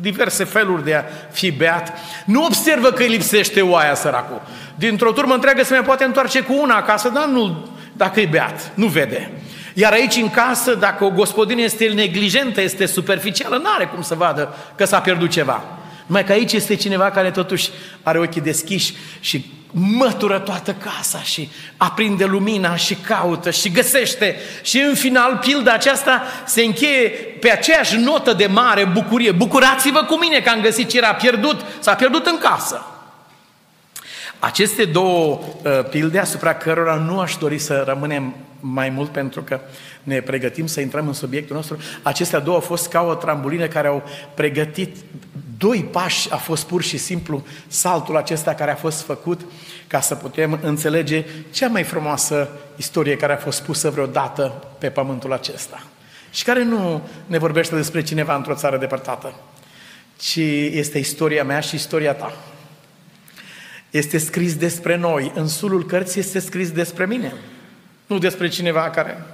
diverse 0.00 0.44
feluri 0.44 0.84
de 0.84 0.94
a 0.94 1.02
fi 1.30 1.50
beat. 1.50 1.92
Nu 2.24 2.44
observă 2.44 2.90
că 2.90 3.02
îi 3.02 3.08
lipsește 3.08 3.60
oaia 3.60 3.94
săracul. 3.94 4.42
Dintr-o 4.74 5.12
turmă 5.12 5.34
întreagă 5.34 5.62
se 5.62 5.74
mai 5.74 5.84
poate 5.84 6.04
întoarce 6.04 6.40
cu 6.40 6.54
una 6.60 6.76
acasă, 6.76 7.08
dar 7.08 7.24
nu 7.26 7.68
dacă 7.92 8.20
e 8.20 8.26
beat, 8.26 8.72
nu 8.74 8.86
vede. 8.86 9.30
Iar 9.74 9.92
aici 9.92 10.16
în 10.16 10.30
casă, 10.30 10.74
dacă 10.74 11.04
o 11.04 11.10
gospodină 11.10 11.60
este 11.60 11.86
neglijentă, 11.86 12.60
este 12.60 12.86
superficială, 12.86 13.56
nu 13.56 13.68
are 13.74 13.84
cum 13.84 14.02
să 14.02 14.14
vadă 14.14 14.54
că 14.74 14.84
s-a 14.84 15.00
pierdut 15.00 15.30
ceva. 15.30 15.64
Numai 16.06 16.24
că 16.24 16.32
aici 16.32 16.52
este 16.52 16.74
cineva 16.74 17.10
care 17.10 17.30
totuși 17.30 17.70
are 18.02 18.18
ochii 18.18 18.40
deschiși 18.40 18.94
și 19.20 19.44
mătură 19.78 20.38
toată 20.38 20.72
casa 20.72 21.18
și 21.18 21.48
aprinde 21.76 22.24
lumina 22.24 22.76
și 22.76 22.94
caută 22.94 23.50
și 23.50 23.70
găsește. 23.70 24.36
Și 24.62 24.78
în 24.78 24.94
final, 24.94 25.36
pilda 25.36 25.72
aceasta 25.72 26.22
se 26.46 26.62
încheie 26.62 27.08
pe 27.40 27.50
aceeași 27.50 27.96
notă 27.96 28.32
de 28.32 28.46
mare 28.46 28.84
bucurie. 28.84 29.32
Bucurați-vă 29.32 30.04
cu 30.04 30.18
mine 30.18 30.40
că 30.40 30.50
am 30.50 30.60
găsit 30.60 30.88
ce 30.88 30.96
era 30.96 31.14
pierdut, 31.14 31.64
s-a 31.78 31.94
pierdut 31.94 32.26
în 32.26 32.38
casă. 32.38 32.84
Aceste 34.38 34.84
două 34.84 35.38
uh, 35.62 35.84
pilde 35.90 36.18
asupra 36.18 36.54
cărora 36.54 36.94
nu 36.94 37.20
aș 37.20 37.36
dori 37.36 37.58
să 37.58 37.84
rămânem 37.86 38.34
mai 38.60 38.88
mult 38.88 39.10
pentru 39.10 39.42
că 39.42 39.60
ne 40.02 40.20
pregătim 40.20 40.66
să 40.66 40.80
intrăm 40.80 41.06
în 41.06 41.12
subiectul 41.12 41.56
nostru, 41.56 41.78
acestea 42.02 42.38
două 42.38 42.56
au 42.56 42.62
fost 42.62 42.88
ca 42.88 43.00
o 43.00 43.14
trambulină 43.14 43.66
care 43.66 43.88
au 43.88 44.02
pregătit 44.34 44.96
doi 45.58 45.88
pași, 45.90 46.32
a 46.32 46.36
fost 46.36 46.66
pur 46.66 46.82
și 46.82 46.96
simplu 46.96 47.46
saltul 47.66 48.16
acesta 48.16 48.54
care 48.54 48.70
a 48.70 48.76
fost 48.76 49.02
făcut 49.02 49.40
ca 49.86 50.00
să 50.00 50.14
putem 50.14 50.58
înțelege 50.62 51.24
cea 51.50 51.68
mai 51.68 51.82
frumoasă 51.82 52.48
istorie 52.76 53.16
care 53.16 53.32
a 53.32 53.36
fost 53.36 53.62
pusă 53.62 53.90
vreodată 53.90 54.64
pe 54.78 54.90
pământul 54.90 55.32
acesta. 55.32 55.82
Și 56.30 56.44
care 56.44 56.64
nu 56.64 57.08
ne 57.26 57.38
vorbește 57.38 57.74
despre 57.74 58.02
cineva 58.02 58.36
într-o 58.36 58.54
țară 58.54 58.78
depărtată, 58.78 59.34
ci 60.18 60.36
este 60.70 60.98
istoria 60.98 61.44
mea 61.44 61.60
și 61.60 61.74
istoria 61.74 62.14
ta. 62.14 62.36
Este 63.90 64.18
scris 64.18 64.54
despre 64.56 64.96
noi. 64.96 65.32
În 65.34 65.48
sulul 65.48 65.86
cărții 65.86 66.20
este 66.20 66.38
scris 66.38 66.70
despre 66.70 67.06
mine, 67.06 67.34
nu 68.06 68.18
despre 68.18 68.48
cineva 68.48 68.90
care. 68.90 69.24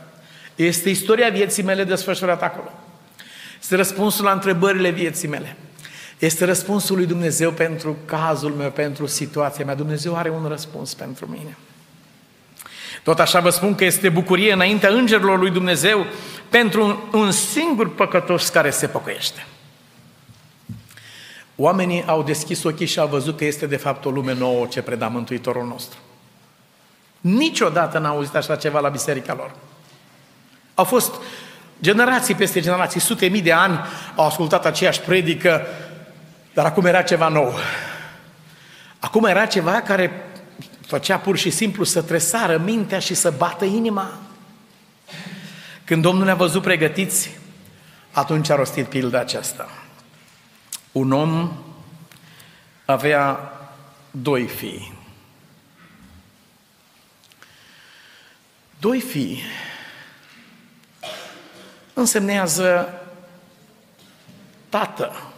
Este 0.55 0.89
istoria 0.91 1.29
vieții 1.29 1.63
mele 1.63 1.85
desfășurată 1.85 2.45
acolo. 2.45 2.73
Este 3.61 3.77
răspunsul 3.77 4.25
la 4.25 4.33
întrebările 4.33 4.91
vieții 4.91 5.29
mele. 5.29 5.57
Este 6.23 6.45
răspunsul 6.45 6.97
lui 6.97 7.07
Dumnezeu 7.07 7.51
pentru 7.53 7.97
cazul 8.05 8.51
meu, 8.51 8.71
pentru 8.71 9.07
situația 9.07 9.65
mea. 9.65 9.75
Dumnezeu 9.75 10.17
are 10.17 10.31
un 10.31 10.47
răspuns 10.49 10.95
pentru 10.95 11.27
mine. 11.27 11.57
Tot 13.03 13.21
așa 13.21 13.41
vă 13.41 13.51
spun 13.51 13.75
că 13.75 13.85
este 13.85 14.09
bucurie 14.09 14.53
înaintea 14.53 14.91
îngerilor 14.91 15.39
lui 15.39 15.51
Dumnezeu 15.51 16.07
pentru 16.49 17.09
un 17.13 17.31
singur 17.31 17.95
păcătos 17.95 18.49
care 18.49 18.71
se 18.71 18.87
păcăiește. 18.87 19.47
Oamenii 21.57 22.05
au 22.07 22.23
deschis 22.23 22.63
ochii 22.63 22.87
și 22.87 22.99
au 22.99 23.07
văzut 23.09 23.37
că 23.37 23.45
este 23.45 23.67
de 23.67 23.77
fapt 23.77 24.05
o 24.05 24.11
lume 24.11 24.35
nouă 24.35 24.67
ce 24.67 24.83
preda 24.83 25.09
Mântuitorul 25.09 25.67
nostru. 25.67 25.99
Niciodată 27.21 27.99
n-au 27.99 28.17
auzit 28.17 28.35
așa 28.35 28.57
ceva 28.57 28.81
la 28.81 28.89
biserica 28.89 29.35
lor. 29.35 29.55
Au 30.75 30.85
fost 30.85 31.15
generații 31.81 32.35
peste 32.35 32.61
generații, 32.61 33.01
sute 33.01 33.27
mii 33.27 33.43
de 33.43 33.53
ani 33.53 33.81
au 34.17 34.27
ascultat 34.27 34.67
aceeași 34.67 35.01
predică, 35.01 35.67
dar 36.55 36.65
acum 36.65 36.85
era 36.85 37.03
ceva 37.03 37.29
nou. 37.29 37.55
Acum 38.99 39.25
era 39.25 39.47
ceva 39.47 39.83
care 39.83 40.27
făcea 40.87 41.19
pur 41.19 41.37
și 41.37 41.51
simplu 41.51 41.85
să 41.85 42.03
tresară 42.03 42.59
mintea 42.59 42.99
și 42.99 43.15
să 43.15 43.31
bată 43.31 43.65
inima. 43.65 44.19
Când 45.85 46.03
Domnul 46.03 46.25
ne-a 46.25 46.35
văzut 46.35 46.63
pregătiți, 46.63 47.31
atunci 48.11 48.51
a 48.51 48.55
rostit 48.55 48.87
pilda 48.87 49.19
aceasta. 49.19 49.69
Un 50.93 51.13
om 51.13 51.53
avea 52.85 53.53
doi 54.11 54.47
fii. 54.47 54.93
Doi 58.81 59.01
fii 59.01 59.43
însemnează 61.95 63.01
tată, 64.69 65.32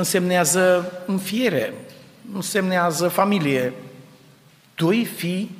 însemnează 0.00 0.92
înfiere, 1.06 1.74
însemnează 2.34 3.08
familie. 3.08 3.72
Doi 4.74 5.08
fii 5.16 5.58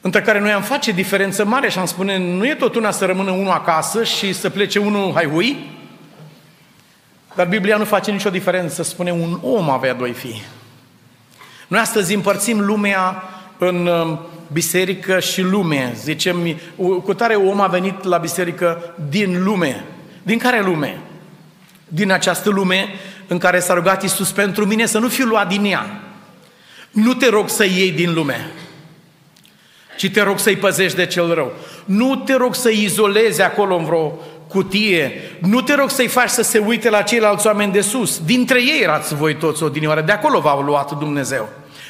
între 0.00 0.20
care 0.22 0.40
noi 0.40 0.52
am 0.52 0.62
face 0.62 0.92
diferență 0.92 1.44
mare 1.44 1.70
și 1.70 1.78
am 1.78 1.86
spune, 1.86 2.18
nu 2.18 2.46
e 2.46 2.54
tot 2.54 2.74
una 2.74 2.90
să 2.90 3.04
rămână 3.04 3.30
unul 3.30 3.52
acasă 3.52 4.04
și 4.04 4.32
să 4.32 4.50
plece 4.50 4.78
unul 4.78 5.12
haihui, 5.14 5.56
dar 7.34 7.46
Biblia 7.46 7.76
nu 7.76 7.84
face 7.84 8.10
nicio 8.10 8.30
diferență, 8.30 8.82
spune 8.82 9.12
un 9.12 9.38
om 9.42 9.70
avea 9.70 9.94
doi 9.94 10.12
fii. 10.12 10.42
Noi 11.68 11.80
astăzi 11.80 12.14
împărțim 12.14 12.60
lumea 12.60 13.22
în 13.58 13.86
um, 13.86 14.20
biserică 14.52 15.20
și 15.20 15.42
lume. 15.42 15.92
Zicem, 15.96 16.38
cu 17.04 17.14
tare 17.14 17.34
om 17.34 17.60
a 17.60 17.66
venit 17.66 18.02
la 18.02 18.18
biserică 18.18 18.94
din 19.08 19.44
lume. 19.44 19.84
Din 20.22 20.38
care 20.38 20.62
lume? 20.62 20.98
Din 21.94 22.10
această 22.10 22.50
lume 22.50 22.88
în 23.26 23.38
care 23.38 23.60
s-a 23.60 23.74
rugat 23.74 24.02
Iisus 24.02 24.30
pentru 24.30 24.66
mine 24.66 24.86
să 24.86 24.98
nu 24.98 25.08
fiu 25.08 25.24
luat 25.24 25.48
din 25.48 25.64
ea. 25.64 26.00
Nu 26.90 27.14
te 27.14 27.28
rog 27.28 27.48
să 27.48 27.64
iei 27.64 27.90
din 27.90 28.14
lume, 28.14 28.50
ci 29.96 30.10
te 30.10 30.22
rog 30.22 30.38
să-i 30.38 30.56
păzești 30.56 30.96
de 30.96 31.06
cel 31.06 31.34
rău. 31.34 31.52
Nu 31.84 32.16
te 32.16 32.34
rog 32.34 32.54
să-i 32.54 32.82
izolezi 32.82 33.42
acolo 33.42 33.76
în 33.76 33.84
vreo 33.84 34.18
cutie. 34.48 35.12
Nu 35.40 35.60
te 35.60 35.74
rog 35.74 35.90
să-i 35.90 36.08
faci 36.08 36.28
să 36.28 36.42
se 36.42 36.58
uite 36.58 36.90
la 36.90 37.02
ceilalți 37.02 37.46
oameni 37.46 37.72
de 37.72 37.80
sus. 37.80 38.20
Dintre 38.24 38.62
ei 38.62 38.80
erați 38.82 39.14
voi 39.14 39.36
toți 39.36 39.62
odinioară, 39.62 40.00
de 40.00 40.12
acolo 40.12 40.40
v-au 40.40 40.62
luat 40.62 40.98
Dumnezeu. 40.98 41.48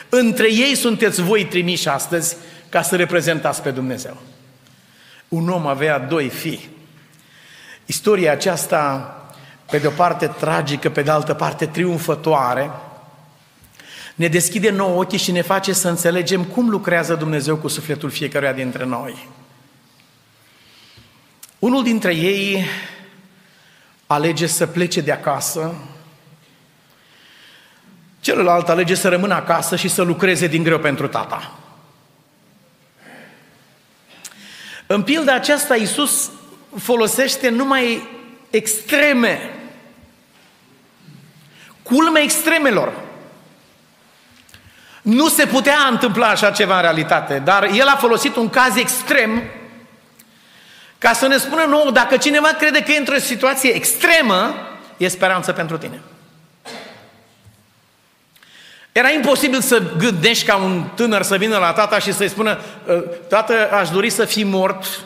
Între 0.09 0.53
ei 0.53 0.75
sunteți 0.75 1.23
voi 1.23 1.45
trimiși 1.45 1.89
astăzi 1.89 2.37
ca 2.69 2.83
să 2.83 2.97
reprezentați 2.97 3.63
pe 3.63 3.71
Dumnezeu. 3.71 4.17
Un 5.29 5.49
om 5.49 5.67
avea 5.67 5.99
doi 5.99 6.29
fii. 6.29 6.69
Istoria 7.87 8.33
aceasta, 8.33 9.19
pe 9.75 9.81
de 9.81 9.87
o 9.87 9.91
parte 9.91 10.27
tragică, 10.27 10.91
pe 10.91 11.03
de 11.03 11.11
altă 11.11 11.35
parte 11.35 11.67
triumfătoare, 11.67 12.71
ne 14.15 14.29
deschide 14.29 14.71
nou 14.71 14.99
ochii 14.99 15.19
și 15.19 15.33
ne 15.33 15.43
face 15.43 15.73
să 15.73 15.89
înțelegem 15.89 16.45
cum 16.45 16.69
lucrează 16.69 17.15
Dumnezeu 17.15 17.57
cu 17.57 17.69
sufletul 17.69 18.11
fiecăruia 18.11 18.53
dintre 18.53 18.85
noi. 18.85 19.29
Unul 21.59 21.83
dintre 21.83 22.15
ei 22.15 22.65
alege 24.07 24.47
să 24.47 24.67
plece 24.67 25.01
de 25.01 25.13
acasă, 25.13 25.75
celălalt 28.21 28.69
alege 28.69 28.95
să 28.95 29.09
rămână 29.09 29.35
acasă 29.35 29.77
și 29.77 29.89
să 29.89 30.03
lucreze 30.03 30.47
din 30.47 30.63
greu 30.63 30.79
pentru 30.79 31.09
tata. 31.09 31.59
În 34.87 35.03
pilda 35.03 35.35
aceasta, 35.35 35.77
Iisus 35.77 36.31
folosește 36.79 37.49
numai 37.49 38.09
extreme, 38.51 39.59
culme 41.85 42.21
extremelor. 42.21 42.93
Nu 45.03 45.29
se 45.29 45.47
putea 45.47 45.79
întâmpla 45.91 46.27
așa 46.27 46.51
ceva 46.51 46.75
în 46.75 46.81
realitate, 46.81 47.39
dar 47.39 47.69
el 47.73 47.87
a 47.87 47.97
folosit 47.97 48.37
un 48.37 48.49
caz 48.49 48.77
extrem 48.77 49.43
ca 50.99 51.13
să 51.13 51.27
ne 51.27 51.37
spună 51.37 51.63
nouă, 51.69 51.91
dacă 51.91 52.17
cineva 52.17 52.49
crede 52.49 52.83
că 52.83 52.93
e 52.93 52.99
într-o 52.99 53.19
situație 53.19 53.71
extremă, 53.71 54.55
e 54.97 55.09
speranță 55.09 55.53
pentru 55.53 55.79
tine. 55.79 56.01
Era 58.93 59.11
imposibil 59.11 59.61
să 59.61 59.83
gândești 59.99 60.47
ca 60.47 60.57
un 60.57 60.85
tânăr 60.95 61.23
să 61.23 61.37
vină 61.37 61.59
la 61.59 61.73
tata 61.73 61.99
și 61.99 62.13
să-i 62.13 62.29
spună 62.29 62.59
ă, 62.89 62.95
Tată, 63.29 63.71
aș 63.73 63.91
dori 63.91 64.11
să 64.11 64.25
fii 64.25 64.45
mort, 64.45 65.01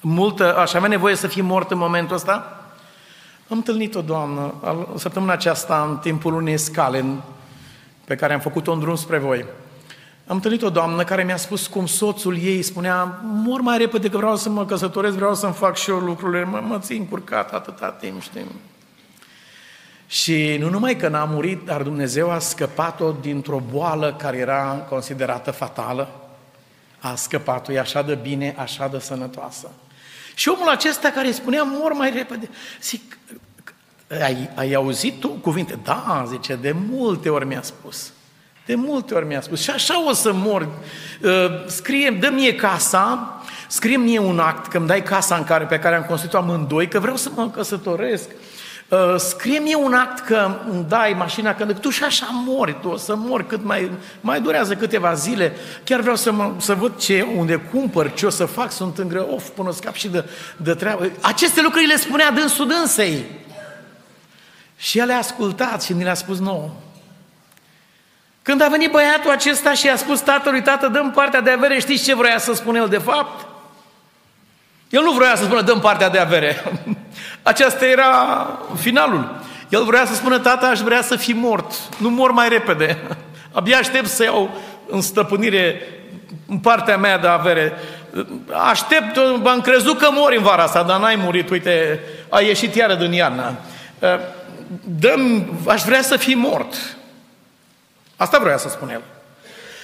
multă, 0.00 0.56
aș 0.56 0.72
avea 0.72 0.88
nevoie 0.88 1.14
să 1.14 1.26
fii 1.26 1.42
mort 1.42 1.70
în 1.70 1.78
momentul 1.78 2.16
ăsta? 2.16 2.65
Am 3.48 3.56
întâlnit 3.56 3.94
o 3.94 4.00
doamnă 4.00 4.54
săptămâna 4.96 5.32
aceasta 5.32 5.86
în 5.90 5.96
timpul 5.96 6.34
unei 6.34 6.56
scale 6.56 7.04
pe 8.04 8.14
care 8.14 8.32
am 8.32 8.40
făcut-o 8.40 8.72
în 8.72 8.78
drum 8.78 8.94
spre 8.94 9.18
voi. 9.18 9.44
Am 10.26 10.36
întâlnit 10.36 10.62
o 10.62 10.70
doamnă 10.70 11.04
care 11.04 11.22
mi-a 11.22 11.36
spus 11.36 11.66
cum 11.66 11.86
soțul 11.86 12.38
ei 12.38 12.62
spunea 12.62 13.20
mor 13.22 13.60
mai 13.60 13.78
repede 13.78 14.08
că 14.08 14.16
vreau 14.16 14.36
să 14.36 14.48
mă 14.48 14.64
căsătoresc, 14.64 15.14
vreau 15.14 15.34
să-mi 15.34 15.52
fac 15.52 15.76
și 15.76 15.90
eu 15.90 15.98
lucrurile, 15.98 16.44
mă, 16.44 16.60
mă 16.66 16.78
țin 16.78 17.06
curcat 17.06 17.52
atâta 17.52 17.90
timp, 17.90 18.22
știi? 18.22 18.46
Și 20.06 20.56
nu 20.60 20.70
numai 20.70 20.96
că 20.96 21.08
n-a 21.08 21.24
murit, 21.24 21.64
dar 21.64 21.82
Dumnezeu 21.82 22.30
a 22.30 22.38
scăpat-o 22.38 23.12
dintr-o 23.12 23.62
boală 23.70 24.14
care 24.18 24.36
era 24.36 24.86
considerată 24.88 25.50
fatală. 25.50 26.08
A 27.00 27.14
scăpat-o, 27.14 27.72
e 27.72 27.78
așa 27.78 28.02
de 28.02 28.14
bine, 28.14 28.54
așa 28.58 28.88
de 28.88 28.98
sănătoasă. 28.98 29.70
Și 30.38 30.48
omul 30.48 30.68
acesta 30.68 31.10
care 31.10 31.30
spunea, 31.30 31.62
mor 31.62 31.92
mai 31.92 32.10
repede, 32.10 32.48
zic, 32.82 33.18
ai, 34.22 34.50
ai 34.54 34.72
auzit 34.72 35.20
tu 35.20 35.28
cuvinte? 35.28 35.78
Da, 35.84 36.24
zice, 36.28 36.54
de 36.54 36.74
multe 36.88 37.28
ori 37.28 37.46
mi-a 37.46 37.62
spus. 37.62 38.12
De 38.66 38.74
multe 38.74 39.14
ori 39.14 39.26
mi-a 39.26 39.40
spus. 39.40 39.62
Și 39.62 39.70
așa 39.70 40.06
o 40.08 40.12
să 40.12 40.32
mor. 40.32 40.68
Uh, 41.22 41.30
scrie, 41.66 42.10
dă 42.10 42.30
mie 42.32 42.54
casa, 42.54 43.42
scrie 43.68 43.96
mie 43.96 44.18
un 44.18 44.38
act, 44.38 44.66
că 44.66 44.76
îmi 44.76 44.86
dai 44.86 45.02
casa 45.02 45.36
în 45.36 45.44
care, 45.44 45.64
pe 45.64 45.78
care 45.78 45.94
am 45.94 46.04
construit-o 46.04 46.36
amândoi, 46.38 46.88
că 46.88 46.98
vreau 46.98 47.16
să 47.16 47.30
mă 47.34 47.50
căsătoresc. 47.50 48.28
Uh, 48.88 49.14
scrie 49.16 49.58
mie 49.58 49.74
un 49.74 49.92
act 49.92 50.26
că 50.26 50.58
îmi 50.70 50.84
dai 50.88 51.14
mașina, 51.18 51.54
că 51.54 51.64
tu 51.64 51.90
și 51.90 52.04
așa 52.04 52.26
mori, 52.30 52.78
tu 52.80 52.88
o 52.88 52.96
să 52.96 53.16
mori 53.16 53.46
cât 53.46 53.64
mai, 53.64 53.90
mai 54.20 54.40
durează 54.40 54.74
câteva 54.74 55.14
zile. 55.14 55.56
Chiar 55.84 56.00
vreau 56.00 56.16
să, 56.16 56.32
mă, 56.32 56.52
să 56.58 56.74
văd 56.74 56.98
ce, 56.98 57.26
unde 57.36 57.56
cumpăr, 57.56 58.12
ce 58.12 58.26
o 58.26 58.30
să 58.30 58.44
fac, 58.44 58.72
sunt 58.72 58.98
în 58.98 59.08
greu, 59.08 59.30
of, 59.34 59.48
până 59.48 59.72
scap 59.72 59.94
și 59.94 60.08
de, 60.08 60.24
de 60.56 60.74
treabă. 60.74 61.10
Aceste 61.20 61.62
lucruri 61.62 61.86
le 61.86 61.96
spunea 61.96 62.30
dânsul 62.30 62.66
dânsei. 62.66 63.24
Și 64.76 64.98
el 64.98 65.10
a 65.10 65.16
ascultat 65.16 65.82
și 65.82 65.92
ni 65.92 66.02
le-a 66.02 66.14
spus 66.14 66.38
nouă. 66.38 66.70
Când 68.42 68.62
a 68.62 68.68
venit 68.68 68.90
băiatul 68.90 69.30
acesta 69.30 69.72
și 69.72 69.88
a 69.88 69.96
spus 69.96 70.20
tatălui, 70.20 70.62
tată, 70.62 70.88
dăm 70.88 71.10
partea 71.10 71.40
de 71.40 71.50
avere, 71.50 71.78
știți 71.78 72.04
ce 72.04 72.14
vrea 72.14 72.38
să 72.38 72.54
spună 72.54 72.78
el 72.78 72.88
de 72.88 72.98
fapt? 72.98 73.46
El 74.88 75.02
nu 75.02 75.12
vrea 75.12 75.36
să 75.36 75.44
spună, 75.44 75.60
dăm 75.60 75.80
partea 75.80 76.08
de 76.08 76.18
avere. 76.18 76.62
Aceasta 77.42 77.86
era 77.86 78.48
finalul. 78.76 79.40
El 79.68 79.84
vrea 79.84 80.06
să 80.06 80.14
spună, 80.14 80.38
tata, 80.38 80.66
aș 80.66 80.80
vrea 80.80 81.02
să 81.02 81.16
fi 81.16 81.32
mort. 81.32 81.72
Nu 81.98 82.10
mor 82.10 82.30
mai 82.30 82.48
repede. 82.48 82.98
Abia 83.52 83.78
aștept 83.78 84.06
să 84.06 84.24
iau 84.24 84.50
în 84.88 85.00
stăpânire 85.00 85.80
în 86.48 86.58
partea 86.58 86.96
mea 86.96 87.18
de 87.18 87.26
avere. 87.26 87.72
Aștept, 88.70 89.16
am 89.44 89.60
crezut 89.62 89.98
că 89.98 90.08
mori 90.12 90.36
în 90.36 90.42
vara 90.42 90.62
asta, 90.62 90.82
dar 90.82 91.00
n-ai 91.00 91.16
murit, 91.16 91.50
uite, 91.50 92.00
ai 92.28 92.46
ieșit 92.46 92.74
iară 92.74 92.94
din 92.94 93.12
iarnă. 93.12 93.54
Dăm, 94.84 95.50
aș 95.66 95.82
vrea 95.82 96.02
să 96.02 96.16
fi 96.16 96.34
mort. 96.34 96.74
Asta 98.16 98.38
vrea 98.38 98.56
să 98.56 98.68
spună 98.68 98.92
el. 98.92 99.02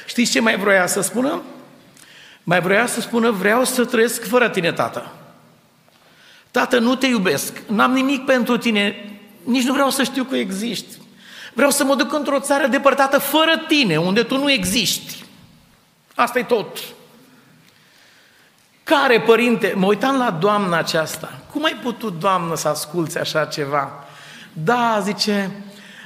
Știți 0.07 0.31
ce 0.31 0.41
mai 0.41 0.57
vrea 0.57 0.87
să 0.87 1.01
spună? 1.01 1.43
Mai 2.45 2.61
vrea 2.61 2.87
să 2.87 3.01
spună, 3.01 3.31
vreau 3.31 3.65
să 3.65 3.85
trăiesc 3.85 4.29
fără 4.29 4.49
tine, 4.49 4.73
tată. 4.73 5.13
Tată, 6.53 6.79
nu 6.79 6.95
te 6.95 7.07
iubesc, 7.07 7.63
n-am 7.67 7.93
nimic 7.93 8.25
pentru 8.25 8.57
tine, 8.57 9.11
nici 9.45 9.65
nu 9.65 9.73
vreau 9.73 9.91
să 9.91 10.03
știu 10.03 10.25
că 10.25 10.37
existi. 10.37 10.97
Vreau 11.53 11.71
să 11.71 11.85
mă 11.85 11.95
duc 11.95 12.13
într-o 12.13 12.41
țară 12.41 12.67
depărtată 12.67 13.19
fără 13.19 13.65
tine, 13.69 13.97
unde 13.97 14.23
tu 14.23 14.39
nu 14.39 14.51
existi. 14.51 15.25
asta 16.15 16.39
e 16.39 16.43
tot. 16.43 16.79
Care 18.85 19.21
părinte, 19.21 19.73
mă 19.77 19.87
uitam 19.87 20.17
la 20.17 20.31
doamna 20.31 20.79
aceasta, 20.79 21.39
cum 21.51 21.65
ai 21.65 21.77
putut, 21.83 22.19
doamnă, 22.19 22.57
să 22.57 22.69
asculți 22.69 23.19
așa 23.19 23.45
ceva? 23.45 24.05
Da, 24.53 25.01
zice, 25.03 25.51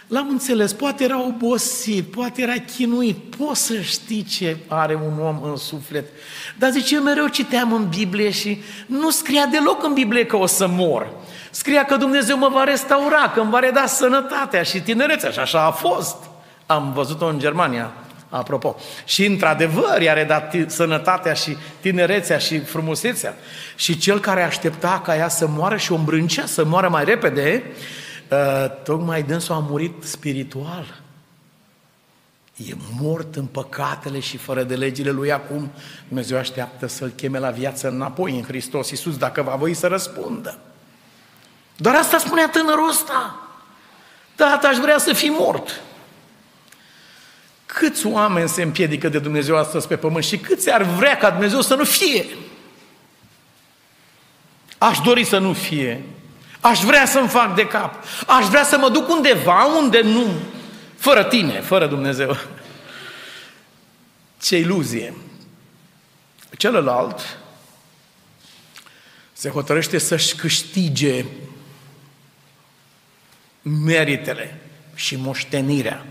L-am 0.07 0.29
înțeles, 0.31 0.73
poate 0.73 1.05
era 1.05 1.23
obosit, 1.23 2.11
poate 2.11 2.43
era 2.43 2.55
chinuit, 2.77 3.17
poți 3.37 3.63
să 3.63 3.81
știi 3.81 4.23
ce 4.23 4.57
are 4.69 4.95
un 4.95 5.27
om 5.27 5.43
în 5.43 5.57
suflet. 5.57 6.05
Dar 6.59 6.71
zice, 6.71 6.95
eu 6.95 7.03
mereu 7.03 7.27
citeam 7.27 7.73
în 7.73 7.89
Biblie 7.89 8.31
și 8.31 8.63
nu 8.87 9.11
scria 9.11 9.47
deloc 9.47 9.85
în 9.85 9.93
Biblie 9.93 10.27
că 10.27 10.37
o 10.37 10.47
să 10.47 10.67
mor. 10.67 11.11
Scria 11.51 11.85
că 11.85 11.97
Dumnezeu 11.97 12.39
mă 12.39 12.49
va 12.49 12.65
restaura, 12.65 13.31
că 13.35 13.41
îmi 13.41 13.51
va 13.51 13.59
reda 13.59 13.87
sănătatea 13.87 14.63
și 14.63 14.81
tinerețea 14.81 15.31
și 15.31 15.39
așa 15.39 15.65
a 15.65 15.71
fost. 15.71 16.17
Am 16.67 16.93
văzut-o 16.93 17.27
în 17.27 17.39
Germania, 17.39 17.93
apropo. 18.29 18.77
Și 19.05 19.25
într-adevăr 19.25 20.01
i-a 20.01 20.13
redat 20.13 20.55
sănătatea 20.67 21.33
și 21.33 21.57
tinerețea 21.81 22.39
și 22.39 22.59
frumusețea. 22.59 23.37
Și 23.77 23.99
cel 23.99 24.21
care 24.21 24.43
aștepta 24.43 25.01
ca 25.05 25.17
ea 25.17 25.29
să 25.29 25.47
moară 25.47 25.77
și 25.77 25.93
o 25.93 25.95
îmbrâncea 25.95 26.47
să 26.47 26.65
moară 26.65 26.89
mai 26.89 27.05
repede, 27.05 27.63
Uh, 27.65 28.05
tocmai 28.85 29.23
dânsul 29.23 29.55
a 29.55 29.59
murit 29.59 30.03
spiritual. 30.03 31.01
E 32.57 32.75
mort 33.01 33.37
în 33.37 33.47
păcatele 33.47 34.21
și 34.21 34.37
fără 34.37 34.63
de 34.63 34.75
legile 34.75 35.11
lui 35.11 35.33
acum. 35.33 35.71
Dumnezeu 36.09 36.39
așteaptă 36.39 36.87
să-l 36.87 37.09
cheme 37.09 37.39
la 37.39 37.51
viață 37.51 37.89
înapoi 37.89 38.37
în 38.37 38.43
Hristos 38.43 38.91
Iisus, 38.91 39.17
dacă 39.17 39.43
va 39.43 39.55
voi 39.55 39.75
să 39.75 39.87
răspundă. 39.87 40.59
Doar 41.77 41.95
asta 41.95 42.19
spunea 42.19 42.49
tânărul 42.49 42.89
ăsta. 42.89 43.41
Tata, 44.35 44.69
aș 44.69 44.77
vrea 44.77 44.99
să 44.99 45.13
fi 45.13 45.27
mort. 45.27 45.81
Câți 47.67 48.07
oameni 48.07 48.49
se 48.49 48.63
împiedică 48.63 49.09
de 49.09 49.19
Dumnezeu 49.19 49.57
astăzi 49.57 49.87
pe 49.87 49.97
pământ 49.97 50.25
și 50.25 50.39
câți 50.39 50.71
ar 50.71 50.83
vrea 50.83 51.17
ca 51.17 51.31
Dumnezeu 51.31 51.61
să 51.61 51.75
nu 51.75 51.85
fie? 51.85 52.27
Aș 54.79 54.99
dori 54.99 55.25
să 55.25 55.39
nu 55.39 55.53
fie. 55.53 56.05
Aș 56.71 56.81
vrea 56.81 57.07
să-mi 57.07 57.29
fac 57.29 57.55
de 57.55 57.67
cap. 57.67 58.05
Aș 58.27 58.47
vrea 58.47 58.65
să 58.65 58.79
mă 58.79 58.89
duc 58.89 59.09
undeva 59.09 59.65
unde 59.65 60.01
nu, 60.01 60.27
fără 60.97 61.25
tine, 61.25 61.61
fără 61.61 61.87
Dumnezeu. 61.87 62.37
Ce 64.43 64.59
iluzie! 64.59 65.15
Celălalt 66.57 67.39
se 69.33 69.49
hotărăște 69.49 69.99
să-și 69.99 70.35
câștige 70.35 71.25
meritele 73.63 74.61
și 74.95 75.17
moștenirea, 75.17 76.07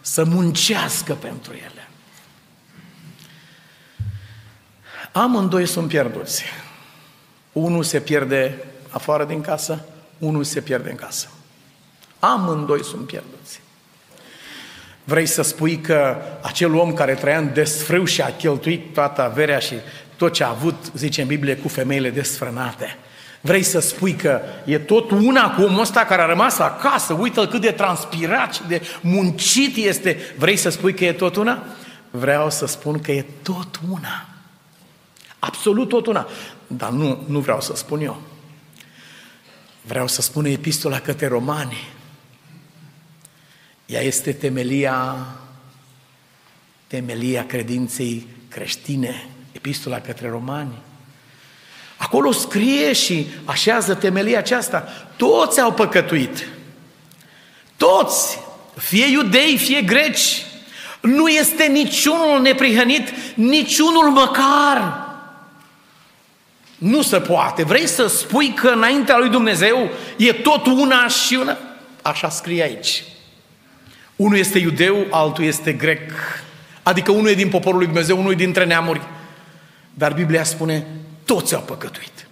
să 0.00 0.24
muncească 0.24 1.14
pentru 1.14 1.52
ele. 1.52 1.88
Amândoi 5.12 5.66
sunt 5.66 5.88
pierduți. 5.88 6.44
Unul 7.52 7.82
se 7.82 8.00
pierde 8.00 8.64
afară 8.90 9.24
din 9.24 9.40
casă, 9.40 9.84
unul 10.24 10.44
se 10.44 10.60
pierde 10.60 10.90
în 10.90 10.96
casă. 10.96 11.28
Amândoi 12.18 12.84
sunt 12.84 13.06
pierduți. 13.06 13.60
Vrei 15.04 15.26
să 15.26 15.42
spui 15.42 15.78
că 15.78 16.16
acel 16.42 16.74
om 16.74 16.92
care 16.92 17.14
trăia 17.14 17.38
în 17.38 17.52
desfrâu 17.52 18.04
și 18.04 18.22
a 18.22 18.32
cheltuit 18.32 18.92
toată 18.92 19.22
averea 19.22 19.58
și 19.58 19.74
tot 20.16 20.32
ce 20.32 20.44
a 20.44 20.48
avut, 20.48 20.74
zice 20.96 21.20
în 21.20 21.26
Biblie, 21.26 21.56
cu 21.56 21.68
femeile 21.68 22.10
desfrânate. 22.10 22.98
Vrei 23.40 23.62
să 23.62 23.80
spui 23.80 24.14
că 24.14 24.40
e 24.64 24.78
tot 24.78 25.10
una 25.10 25.54
cu 25.54 25.62
omul 25.62 25.80
ăsta 25.80 26.00
care 26.00 26.22
a 26.22 26.26
rămas 26.26 26.58
acasă, 26.58 27.12
uită-l 27.12 27.46
cât 27.46 27.60
de 27.60 27.70
transpirat 27.70 28.54
și 28.54 28.62
de 28.68 28.82
muncit 29.00 29.76
este. 29.76 30.18
Vrei 30.38 30.56
să 30.56 30.68
spui 30.68 30.94
că 30.94 31.04
e 31.04 31.12
tot 31.12 31.36
una? 31.36 31.62
Vreau 32.10 32.50
să 32.50 32.66
spun 32.66 33.00
că 33.00 33.12
e 33.12 33.24
tot 33.42 33.80
una. 33.90 34.26
Absolut 35.38 35.88
tot 35.88 36.06
una. 36.06 36.26
Dar 36.66 36.90
nu, 36.90 37.24
nu 37.26 37.38
vreau 37.38 37.60
să 37.60 37.72
spun 37.76 38.00
eu. 38.00 38.20
Vreau 39.86 40.06
să 40.06 40.22
spun 40.22 40.44
epistola 40.44 41.00
către 41.00 41.26
romani. 41.26 41.92
Ea 43.86 44.00
este 44.00 44.32
temelia, 44.32 45.16
temelia 46.86 47.46
credinței 47.46 48.26
creștine, 48.48 49.28
epistola 49.52 50.00
către 50.00 50.28
romani. 50.28 50.72
Acolo 51.96 52.32
scrie 52.32 52.92
și 52.92 53.26
așează 53.44 53.94
temelia 53.94 54.38
aceasta. 54.38 54.88
Toți 55.16 55.60
au 55.60 55.72
păcătuit. 55.72 56.48
Toți, 57.76 58.38
fie 58.76 59.06
iudei, 59.06 59.58
fie 59.58 59.82
greci. 59.82 60.46
Nu 61.00 61.28
este 61.28 61.66
niciunul 61.66 62.40
neprihănit, 62.40 63.08
niciunul 63.34 64.10
măcar. 64.10 65.03
Nu 66.84 67.02
se 67.02 67.20
poate. 67.20 67.64
Vrei 67.64 67.86
să 67.86 68.06
spui 68.06 68.52
că 68.52 68.68
înaintea 68.68 69.18
lui 69.18 69.28
Dumnezeu 69.28 69.90
e 70.16 70.32
tot 70.32 70.66
una 70.66 71.08
și 71.08 71.34
una? 71.34 71.58
Așa 72.02 72.28
scrie 72.28 72.62
aici. 72.62 73.04
Unul 74.16 74.36
este 74.36 74.58
iudeu, 74.58 75.06
altul 75.10 75.44
este 75.44 75.72
grec. 75.72 76.12
Adică 76.82 77.10
unul 77.10 77.28
e 77.28 77.34
din 77.34 77.48
poporul 77.48 77.78
lui 77.78 77.86
Dumnezeu, 77.86 78.18
unul 78.18 78.32
e 78.32 78.34
dintre 78.34 78.64
neamuri. 78.64 79.00
Dar 79.94 80.12
Biblia 80.12 80.44
spune, 80.44 80.86
toți 81.24 81.54
au 81.54 81.60
păcătuit. 81.60 82.26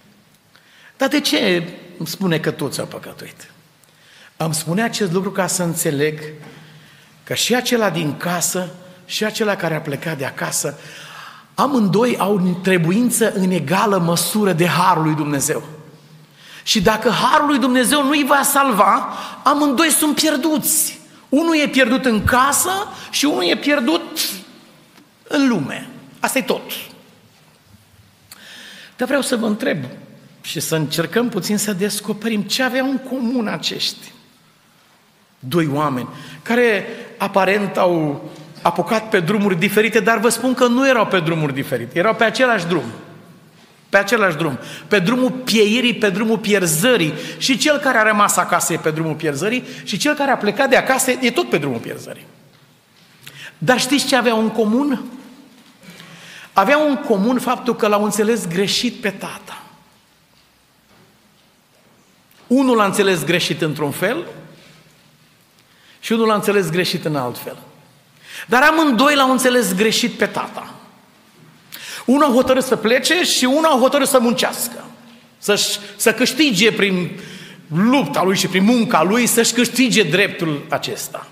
Dar 0.97 1.09
de 1.09 1.19
ce 1.19 1.67
spune 2.03 2.39
că 2.39 2.51
toți 2.51 2.79
au 2.79 2.85
păcătuit? 2.85 3.51
Am 4.37 4.51
spune 4.51 4.83
acest 4.83 5.11
lucru 5.11 5.31
ca 5.31 5.47
să 5.47 5.63
înțeleg 5.63 6.19
că 7.23 7.33
și 7.33 7.55
acela 7.55 7.89
din 7.89 8.17
casă 8.17 8.69
și 9.05 9.25
acela 9.25 9.55
care 9.55 9.75
a 9.75 9.81
plecat 9.81 10.17
de 10.17 10.25
acasă 10.25 10.79
amândoi 11.55 12.17
au 12.17 12.59
trebuință 12.61 13.33
în 13.33 13.51
egală 13.51 13.97
măsură 13.97 14.53
de 14.53 14.67
Harul 14.67 15.03
lui 15.03 15.15
Dumnezeu. 15.15 15.63
Și 16.63 16.81
dacă 16.81 17.09
Harul 17.09 17.47
lui 17.47 17.59
Dumnezeu 17.59 18.03
nu 18.03 18.09
îi 18.09 18.25
va 18.27 18.41
salva, 18.43 19.13
amândoi 19.43 19.89
sunt 19.89 20.15
pierduți. 20.15 20.99
Unul 21.29 21.57
e 21.57 21.67
pierdut 21.67 22.05
în 22.05 22.23
casă 22.23 22.71
și 23.11 23.25
unul 23.25 23.43
e 23.43 23.55
pierdut 23.55 24.19
în 25.27 25.47
lume. 25.47 25.87
Asta 26.19 26.37
e 26.37 26.41
tot. 26.41 26.71
Dar 28.97 29.07
vreau 29.07 29.21
să 29.21 29.35
vă 29.35 29.45
întreb 29.45 29.77
și 30.41 30.59
să 30.59 30.75
încercăm 30.75 31.29
puțin 31.29 31.57
să 31.57 31.73
descoperim 31.73 32.41
ce 32.41 32.63
aveau 32.63 32.89
în 32.89 32.97
comun 32.97 33.47
acești 33.47 34.11
doi 35.39 35.69
oameni 35.73 36.07
care 36.41 36.85
aparent 37.17 37.77
au 37.77 38.23
apucat 38.63 39.09
pe 39.09 39.19
drumuri 39.19 39.59
diferite, 39.59 39.99
dar 39.99 40.17
vă 40.17 40.29
spun 40.29 40.53
că 40.53 40.67
nu 40.67 40.87
erau 40.87 41.05
pe 41.05 41.19
drumuri 41.19 41.53
diferite, 41.53 41.97
erau 41.97 42.15
pe 42.15 42.23
același 42.23 42.65
drum. 42.65 42.83
pe 43.89 43.99
același 43.99 44.35
drum, 44.35 44.59
pe 44.87 44.99
drumul 44.99 45.31
pieirii, 45.31 45.93
pe 45.95 46.09
drumul 46.09 46.37
pierzării. 46.37 47.13
Și 47.37 47.57
cel 47.57 47.77
care 47.77 47.97
a 47.97 48.03
rămas 48.03 48.37
acasă 48.37 48.73
e 48.73 48.77
pe 48.77 48.91
drumul 48.91 49.13
pierzării 49.13 49.63
și 49.83 49.97
cel 49.97 50.13
care 50.13 50.31
a 50.31 50.37
plecat 50.37 50.69
de 50.69 50.75
acasă 50.75 51.11
e 51.11 51.31
tot 51.31 51.49
pe 51.49 51.57
drumul 51.57 51.79
pierzării. 51.79 52.25
Dar 53.57 53.79
știți 53.79 54.05
ce 54.05 54.15
aveau 54.15 54.39
în 54.39 54.49
comun? 54.49 55.03
Aveau 56.53 56.89
în 56.89 56.95
comun 56.95 57.39
faptul 57.39 57.75
că 57.75 57.87
l-au 57.87 58.03
înțeles 58.03 58.47
greșit 58.47 58.93
pe 58.93 59.09
tata. 59.09 59.63
Unul 62.47 62.75
l-a 62.75 62.85
înțeles 62.85 63.23
greșit 63.23 63.61
într-un 63.61 63.91
fel 63.91 64.25
și 65.99 66.11
unul 66.11 66.27
l-a 66.27 66.33
înțeles 66.33 66.69
greșit 66.69 67.05
în 67.05 67.15
alt 67.15 67.37
fel. 67.37 67.57
Dar 68.47 68.61
amândoi 68.61 69.15
l-au 69.15 69.31
înțeles 69.31 69.75
greșit 69.75 70.13
pe 70.13 70.25
tata. 70.25 70.73
Unul 72.05 72.23
a 72.23 72.33
hotărât 72.33 72.63
să 72.63 72.75
plece 72.75 73.23
și 73.23 73.45
unul 73.45 73.65
a 73.65 73.77
hotărât 73.79 74.07
să 74.07 74.19
muncească. 74.19 74.83
să 75.37 75.77
să 75.95 76.13
câștige 76.13 76.71
prin 76.71 77.19
lupta 77.75 78.23
lui 78.23 78.37
și 78.37 78.47
prin 78.47 78.63
munca 78.63 79.03
lui, 79.03 79.27
să-și 79.27 79.53
câștige 79.53 80.03
dreptul 80.03 80.65
acesta. 80.69 81.27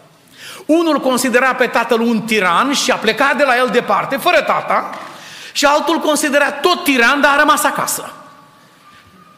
Unul 0.66 1.00
considera 1.00 1.54
pe 1.56 1.66
tatăl 1.66 2.00
un 2.00 2.22
tiran 2.22 2.74
și 2.74 2.92
a 2.92 2.96
plecat 2.96 3.38
de 3.38 3.44
la 3.44 3.58
el 3.58 3.70
departe, 3.72 4.18
fără 4.18 4.42
tata, 4.42 4.90
și 5.52 5.66
altul 5.66 6.00
considera 6.00 6.52
tot 6.52 6.84
tiran, 6.84 7.22
dar 7.22 7.34
a 7.34 7.40
rămas 7.40 7.64
acasă. 7.64 8.14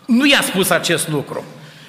Nu 0.06 0.26
i-a 0.26 0.42
spus 0.42 0.70
acest 0.70 1.08
lucru. 1.08 1.44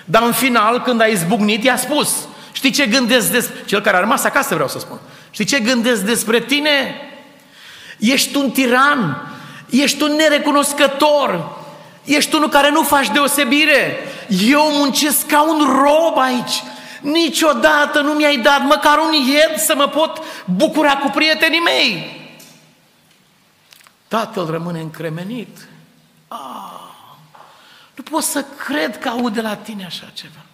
Dar 0.05 0.23
în 0.23 0.33
final, 0.33 0.83
când 0.83 1.01
a 1.01 1.07
izbucnit, 1.07 1.64
i-a 1.64 1.77
spus, 1.77 2.14
știi 2.53 2.70
ce 2.70 2.87
gândesc 2.87 3.31
despre... 3.31 3.62
Cel 3.64 3.81
care 3.81 3.97
a 3.97 4.01
rămas 4.01 4.25
acasă, 4.25 4.55
vreau 4.55 4.68
să 4.68 4.79
spun. 4.79 4.99
Știi 5.35 5.44
ce 5.44 5.61
gândesc 5.61 6.03
despre 6.03 6.40
tine? 6.40 6.94
Ești 7.99 8.37
un 8.37 8.51
tiran, 8.51 9.33
ești 9.70 10.03
un 10.03 10.12
nerecunoscător, 10.12 11.59
ești 12.05 12.35
unul 12.35 12.49
care 12.49 12.70
nu 12.70 12.83
faci 12.83 13.11
deosebire. 13.11 13.97
Eu 14.49 14.70
muncesc 14.73 15.27
ca 15.27 15.42
un 15.42 15.59
rob 15.59 16.18
aici. 16.18 16.62
Niciodată 17.01 18.01
nu 18.01 18.12
mi-ai 18.12 18.37
dat 18.37 18.62
măcar 18.62 18.99
un 18.99 19.12
ied 19.12 19.59
să 19.59 19.75
mă 19.77 19.88
pot 19.88 20.23
bucura 20.44 20.97
cu 20.97 21.11
prietenii 21.11 21.61
mei. 21.61 22.20
Tatăl 24.09 24.47
rămâne 24.51 24.81
încremenit. 24.81 25.68
Ah, 26.29 26.94
nu 27.94 28.03
pot 28.03 28.23
să 28.23 28.44
cred 28.66 28.99
că 28.99 29.09
aud 29.09 29.35
de 29.35 29.40
la 29.40 29.57
tine 29.57 29.85
așa 29.85 30.11
ceva. 30.14 30.44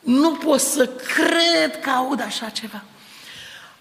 Nu 0.00 0.30
pot 0.30 0.60
să 0.60 0.86
cred 0.86 1.80
că 1.80 1.90
aud 1.90 2.22
așa 2.22 2.48
ceva. 2.48 2.82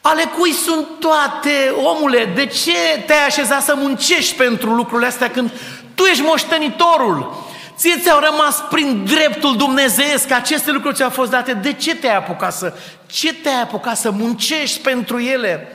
Ale 0.10 0.24
cui 0.38 0.52
sunt 0.52 0.88
toate, 1.00 1.74
omule? 1.84 2.26
De 2.36 2.46
ce 2.46 3.04
te-ai 3.06 3.26
așezat 3.28 3.62
să 3.62 3.76
muncești 3.76 4.36
pentru 4.36 4.74
lucrurile 4.74 5.08
astea 5.08 5.30
când 5.30 5.52
tu 5.96 6.04
ești 6.04 6.24
moștenitorul? 6.24 7.48
Ție 7.76 8.00
ți-au 8.00 8.20
rămas 8.20 8.64
prin 8.70 9.06
dreptul 9.06 9.58
dumnezeiesc 9.58 10.28
că 10.28 10.34
aceste 10.34 10.72
lucruri 10.72 10.96
ți-au 10.96 11.10
fost 11.10 11.32
date. 11.32 11.54
De 11.54 11.74
ce 11.74 11.96
te-ai 11.96 12.16
apucat 12.16 12.54
să, 12.54 12.74
ce 13.06 13.34
te-ai 13.34 13.62
apucat 13.62 13.98
să 13.98 14.12
muncești 14.12 14.80
pentru 14.80 15.20
ele? 15.20 15.68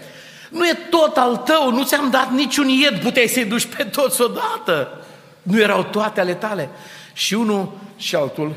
Nu 0.50 0.66
e 0.66 0.78
tot 0.90 1.16
al 1.16 1.36
tău, 1.36 1.70
nu 1.70 1.84
ți-am 1.84 2.10
dat 2.10 2.30
niciun 2.30 2.68
ied, 2.68 3.00
puteai 3.00 3.26
să-i 3.26 3.44
duci 3.44 3.66
pe 3.76 3.84
toți 3.84 4.20
odată. 4.20 5.04
Nu 5.42 5.60
erau 5.60 5.82
toate 5.82 6.20
ale 6.20 6.34
tale. 6.34 6.68
Și 7.12 7.34
unul 7.34 7.72
și 7.96 8.14
altul 8.14 8.54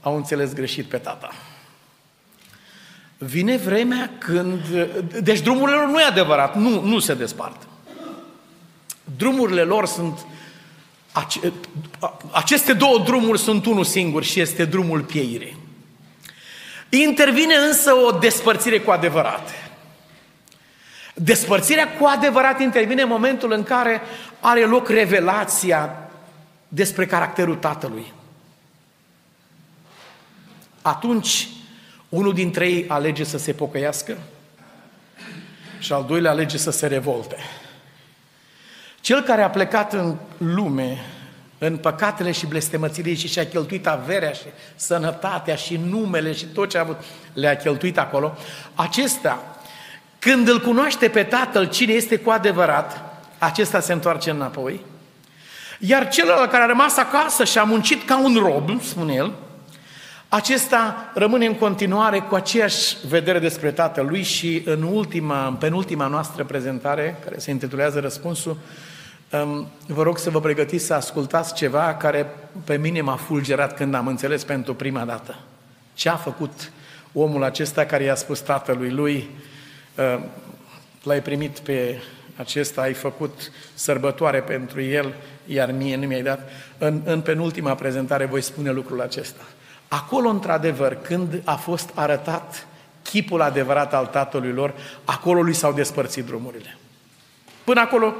au 0.00 0.16
înțeles 0.16 0.52
greșit 0.52 0.84
pe 0.84 0.96
tata. 0.96 1.28
Vine 3.18 3.56
vremea 3.56 4.10
când... 4.18 4.60
Deci 5.20 5.40
drumurile 5.40 5.76
lor 5.76 5.88
nu 5.88 6.00
e 6.00 6.04
adevărat, 6.04 6.56
nu, 6.56 6.82
nu 6.82 6.98
se 6.98 7.14
despart. 7.14 7.66
Drumurile 9.16 9.62
lor 9.62 9.86
sunt... 9.86 10.26
Aceste 12.30 12.72
două 12.72 12.98
drumuri 12.98 13.38
sunt 13.38 13.66
unul 13.66 13.84
singur 13.84 14.24
și 14.24 14.40
este 14.40 14.64
drumul 14.64 15.00
pieirii. 15.00 15.56
Intervine 16.88 17.54
însă 17.54 17.92
o 17.92 18.10
despărțire 18.10 18.80
cu 18.80 18.90
adevărat. 18.90 19.50
Despărțirea 21.14 21.96
cu 21.96 22.06
adevărat 22.06 22.60
intervine 22.60 23.02
în 23.02 23.08
momentul 23.08 23.52
în 23.52 23.62
care 23.62 24.00
are 24.40 24.64
loc 24.64 24.88
revelația 24.88 26.10
despre 26.68 27.06
caracterul 27.06 27.56
tatălui. 27.56 28.12
Atunci 30.82 31.48
unul 32.08 32.34
dintre 32.34 32.68
ei 32.68 32.84
alege 32.88 33.24
să 33.24 33.38
se 33.38 33.52
pocăiască 33.52 34.16
și 35.78 35.92
al 35.92 36.04
doilea 36.04 36.30
alege 36.30 36.56
să 36.56 36.70
se 36.70 36.86
revolte. 36.86 37.36
Cel 39.00 39.22
care 39.22 39.42
a 39.42 39.50
plecat 39.50 39.92
în 39.92 40.16
lume, 40.38 41.04
în 41.58 41.76
păcatele 41.76 42.32
și 42.32 42.46
blestemățile 42.46 43.14
și 43.14 43.28
și-a 43.28 43.46
cheltuit 43.46 43.86
averea 43.86 44.32
și 44.32 44.44
sănătatea 44.74 45.54
și 45.54 45.76
numele 45.76 46.32
și 46.32 46.44
tot 46.44 46.68
ce 46.68 46.78
a 46.78 46.80
avut, 46.80 46.96
le-a 47.32 47.56
cheltuit 47.56 47.98
acolo, 47.98 48.36
acesta, 48.74 49.56
când 50.18 50.48
îl 50.48 50.60
cunoaște 50.60 51.08
pe 51.08 51.22
Tatăl 51.22 51.68
cine 51.68 51.92
este 51.92 52.16
cu 52.16 52.30
adevărat, 52.30 53.02
acesta 53.38 53.80
se 53.80 53.92
întoarce 53.92 54.30
înapoi, 54.30 54.80
iar 55.78 56.08
celălalt 56.08 56.50
care 56.50 56.62
a 56.62 56.66
rămas 56.66 56.96
acasă 56.96 57.44
și 57.44 57.58
a 57.58 57.62
muncit 57.62 58.06
ca 58.06 58.18
un 58.18 58.34
rob, 58.34 58.82
spune 58.82 59.14
el, 59.14 59.32
acesta 60.28 61.10
rămâne 61.14 61.46
în 61.46 61.54
continuare 61.54 62.18
cu 62.18 62.34
aceeași 62.34 62.96
vedere 63.06 63.38
despre 63.38 63.70
Tatălui 63.70 64.22
și 64.22 64.62
în 64.64 64.82
ultima, 64.82 65.46
în 65.46 65.54
penultima 65.54 66.06
noastră 66.06 66.44
prezentare, 66.44 67.18
care 67.24 67.38
se 67.38 67.50
intitulează 67.50 68.00
Răspunsul, 68.00 68.56
um, 69.32 69.66
vă 69.86 70.02
rog 70.02 70.18
să 70.18 70.30
vă 70.30 70.40
pregătiți 70.40 70.84
să 70.84 70.94
ascultați 70.94 71.54
ceva 71.54 71.94
care 71.94 72.26
pe 72.64 72.76
mine 72.76 73.00
m-a 73.00 73.16
fulgerat 73.16 73.76
când 73.76 73.94
am 73.94 74.06
înțeles 74.06 74.44
pentru 74.44 74.74
prima 74.74 75.04
dată. 75.04 75.38
Ce 75.94 76.08
a 76.08 76.16
făcut 76.16 76.72
omul 77.12 77.44
acesta 77.44 77.84
care 77.84 78.04
i-a 78.04 78.14
spus 78.14 78.40
tatălui 78.40 78.90
lui, 78.90 79.30
uh, 79.94 80.20
l-ai 81.02 81.22
primit 81.22 81.58
pe 81.58 82.02
acesta, 82.36 82.80
ai 82.80 82.92
făcut 82.92 83.52
sărbătoare 83.74 84.40
pentru 84.40 84.80
el, 84.80 85.14
iar 85.46 85.70
mie 85.72 85.96
nu 85.96 86.06
mi-ai 86.06 86.22
dat. 86.22 86.50
În, 86.78 87.00
în 87.04 87.20
penultima 87.20 87.74
prezentare 87.74 88.24
voi 88.24 88.40
spune 88.40 88.70
lucrul 88.70 89.00
acesta. 89.00 89.42
Acolo, 89.88 90.28
într-adevăr, 90.28 90.94
când 90.94 91.42
a 91.44 91.54
fost 91.54 91.90
arătat 91.94 92.66
chipul 93.02 93.40
adevărat 93.40 93.94
al 93.94 94.06
tatălui 94.06 94.52
lor, 94.52 94.74
acolo 95.04 95.42
lui 95.42 95.54
s-au 95.54 95.72
despărțit 95.72 96.24
drumurile. 96.24 96.76
Până 97.64 97.80
acolo, 97.80 98.14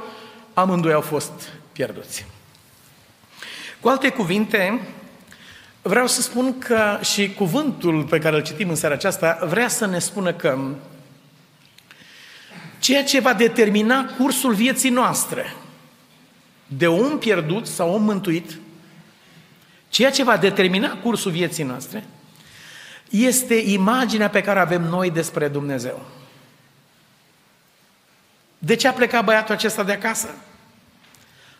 amândoi 0.53 0.93
au 0.93 1.01
fost 1.01 1.31
pierduți. 1.71 2.25
Cu 3.79 3.87
alte 3.89 4.09
cuvinte, 4.09 4.79
vreau 5.81 6.07
să 6.07 6.21
spun 6.21 6.59
că 6.59 6.99
și 7.01 7.33
cuvântul 7.33 8.03
pe 8.03 8.19
care 8.19 8.35
îl 8.35 8.43
citim 8.43 8.69
în 8.69 8.75
seara 8.75 8.95
aceasta 8.95 9.39
vrea 9.47 9.67
să 9.67 9.85
ne 9.85 9.99
spună 9.99 10.33
că 10.33 10.57
ceea 12.79 13.03
ce 13.03 13.19
va 13.19 13.33
determina 13.33 14.05
cursul 14.17 14.53
vieții 14.53 14.89
noastre 14.89 15.53
de 16.67 16.87
om 16.87 17.17
pierdut 17.17 17.67
sau 17.67 17.93
om 17.93 18.03
mântuit 18.03 18.59
Ceea 19.89 20.11
ce 20.11 20.23
va 20.23 20.37
determina 20.37 20.97
cursul 20.97 21.31
vieții 21.31 21.63
noastre 21.63 22.03
este 23.09 23.53
imaginea 23.55 24.29
pe 24.29 24.41
care 24.41 24.59
avem 24.59 24.81
noi 24.81 25.11
despre 25.11 25.47
Dumnezeu. 25.47 26.05
De 28.57 28.75
ce 28.75 28.87
a 28.87 28.93
plecat 28.93 29.23
băiatul 29.23 29.53
acesta 29.53 29.83
de 29.83 29.91
acasă? 29.91 30.29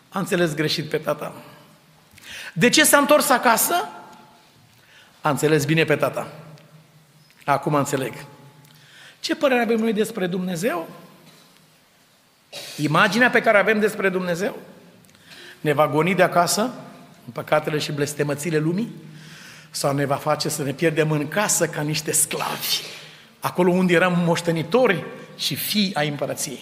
A 0.08 0.18
înțeles 0.18 0.54
greșit 0.54 0.88
pe 0.88 0.98
tata. 0.98 1.32
De 2.52 2.68
ce 2.68 2.84
s-a 2.84 2.98
întors 2.98 3.28
acasă? 3.28 3.88
A 5.20 5.30
înțeles 5.30 5.64
bine 5.64 5.84
pe 5.84 5.96
tata. 5.96 6.32
Acum 7.44 7.74
înțeleg. 7.74 8.14
Ce 9.20 9.36
părere 9.36 9.60
avem 9.60 9.78
noi 9.78 9.92
despre 9.92 10.26
Dumnezeu? 10.26 10.88
Imaginea 12.76 13.30
pe 13.30 13.40
care 13.40 13.58
avem 13.58 13.80
despre 13.80 14.08
Dumnezeu 14.08 14.58
ne 15.60 15.72
va 15.72 15.88
goni 15.88 16.14
de 16.14 16.22
acasă 16.22 16.70
în 17.30 17.42
păcatele 17.42 17.78
și 17.78 17.92
blestemățile 17.92 18.58
lumii? 18.58 18.88
Sau 19.70 19.94
ne 19.94 20.04
va 20.04 20.14
face 20.14 20.48
să 20.48 20.62
ne 20.62 20.72
pierdem 20.72 21.10
în 21.10 21.28
casă 21.28 21.66
ca 21.66 21.80
niște 21.80 22.12
sclavi, 22.12 22.82
acolo 23.40 23.70
unde 23.70 23.92
eram 23.92 24.18
moștenitori 24.24 25.04
și 25.36 25.54
fii 25.54 25.94
ai 25.94 26.08
împărăției? 26.08 26.60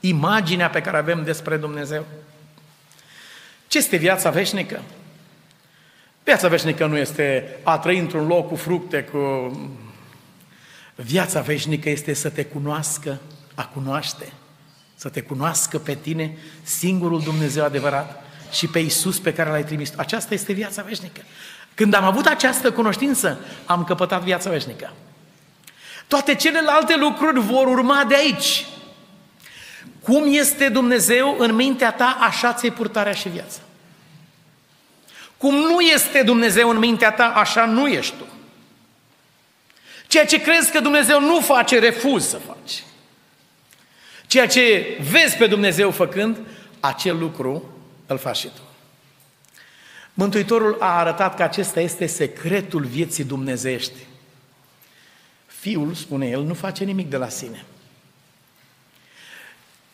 Imaginea 0.00 0.70
pe 0.70 0.80
care 0.80 0.96
avem 0.96 1.24
despre 1.24 1.56
Dumnezeu. 1.56 2.06
Ce 3.66 3.78
este 3.78 3.96
viața 3.96 4.30
veșnică? 4.30 4.82
Viața 6.24 6.48
veșnică 6.48 6.86
nu 6.86 6.96
este 6.96 7.56
a 7.62 7.78
trăi 7.78 7.98
într-un 7.98 8.26
loc 8.26 8.48
cu 8.48 8.56
fructe, 8.56 9.02
cu... 9.02 9.18
Viața 10.94 11.40
veșnică 11.40 11.90
este 11.90 12.12
să 12.12 12.28
te 12.28 12.44
cunoască, 12.44 13.20
a 13.54 13.66
cunoaște, 13.66 14.32
să 14.94 15.08
te 15.08 15.20
cunoască 15.20 15.78
pe 15.78 15.94
tine, 15.94 16.36
singurul 16.62 17.20
Dumnezeu 17.20 17.64
adevărat, 17.64 18.26
și 18.50 18.66
pe 18.66 18.78
Isus 18.78 19.18
pe 19.18 19.32
care 19.32 19.50
l-ai 19.50 19.64
trimis. 19.64 19.92
Aceasta 19.96 20.34
este 20.34 20.52
viața 20.52 20.82
veșnică. 20.82 21.20
Când 21.74 21.94
am 21.94 22.04
avut 22.04 22.26
această 22.26 22.72
cunoștință, 22.72 23.40
am 23.64 23.84
căpătat 23.84 24.22
viața 24.22 24.50
veșnică. 24.50 24.92
Toate 26.06 26.34
celelalte 26.34 26.96
lucruri 26.96 27.40
vor 27.40 27.66
urma 27.66 28.04
de 28.08 28.14
aici. 28.14 28.66
Cum 30.02 30.34
este 30.34 30.68
Dumnezeu 30.68 31.36
în 31.38 31.54
mintea 31.54 31.92
ta, 31.92 32.18
așa 32.20 32.52
ți-e 32.52 32.70
purtarea 32.70 33.12
și 33.12 33.28
viața. 33.28 33.60
Cum 35.36 35.54
nu 35.54 35.80
este 35.80 36.22
Dumnezeu 36.22 36.68
în 36.68 36.78
mintea 36.78 37.12
ta, 37.12 37.24
așa 37.24 37.64
nu 37.64 37.86
ești 37.86 38.14
tu. 38.18 38.24
Ceea 40.06 40.26
ce 40.26 40.40
crezi 40.40 40.72
că 40.72 40.80
Dumnezeu 40.80 41.20
nu 41.20 41.40
face, 41.40 41.78
refuz 41.78 42.28
să 42.28 42.40
faci. 42.46 42.82
Ceea 44.26 44.46
ce 44.46 44.98
vezi 45.10 45.36
pe 45.36 45.46
Dumnezeu 45.46 45.90
făcând, 45.90 46.36
acel 46.80 47.18
lucru 47.18 47.77
îl 48.08 48.18
faci 48.18 48.36
și 48.36 48.48
tu. 48.48 48.60
Mântuitorul 50.14 50.76
a 50.80 50.98
arătat 50.98 51.36
că 51.36 51.42
acesta 51.42 51.80
este 51.80 52.06
secretul 52.06 52.84
vieții 52.84 53.24
dumnezeiești. 53.24 54.06
Fiul, 55.46 55.94
spune 55.94 56.28
el, 56.28 56.42
nu 56.42 56.54
face 56.54 56.84
nimic 56.84 57.10
de 57.10 57.16
la 57.16 57.28
sine. 57.28 57.64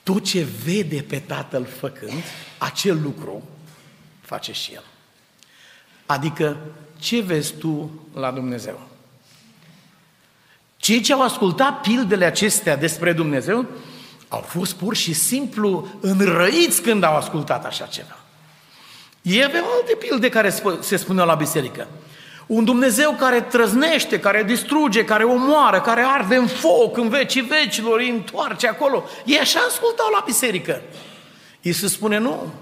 Tot 0.02 0.24
ce 0.24 0.46
vede 0.64 1.02
pe 1.02 1.18
tatăl 1.18 1.64
făcând, 1.64 2.22
acel 2.58 3.02
lucru 3.02 3.48
face 4.20 4.52
și 4.52 4.72
el. 4.72 4.84
Adică, 6.06 6.56
ce 6.98 7.20
vezi 7.20 7.54
tu 7.54 8.00
la 8.14 8.30
Dumnezeu? 8.30 8.88
Cei 10.76 11.00
ce 11.00 11.12
au 11.12 11.22
ascultat 11.22 11.80
pildele 11.80 12.24
acestea 12.24 12.76
despre 12.76 13.12
Dumnezeu 13.12 13.66
au 14.34 14.40
fost 14.40 14.74
pur 14.74 14.94
și 14.94 15.12
simplu 15.12 15.88
înrăiți 16.00 16.82
când 16.82 17.02
au 17.02 17.16
ascultat 17.16 17.64
așa 17.64 17.86
ceva. 17.86 18.18
Ei 19.22 19.44
aveau 19.44 19.64
alte 19.64 19.94
pilde 19.94 20.28
care 20.28 20.54
se 20.80 20.96
spuneau 20.96 21.26
la 21.26 21.34
biserică. 21.34 21.86
Un 22.46 22.64
Dumnezeu 22.64 23.16
care 23.18 23.40
trăznește, 23.40 24.20
care 24.20 24.42
distruge, 24.42 25.04
care 25.04 25.24
omoară, 25.24 25.80
care 25.80 26.04
arde 26.06 26.36
în 26.36 26.46
foc, 26.46 26.96
în 26.96 27.08
vecii 27.08 27.40
vecilor, 27.40 27.98
îi 27.98 28.08
întoarce 28.08 28.68
acolo. 28.68 29.04
Ei 29.24 29.38
așa 29.38 29.60
ascultau 29.68 30.06
la 30.12 30.22
biserică. 30.26 30.82
Iisus 31.60 31.92
spune 31.92 32.18
nu. 32.18 32.52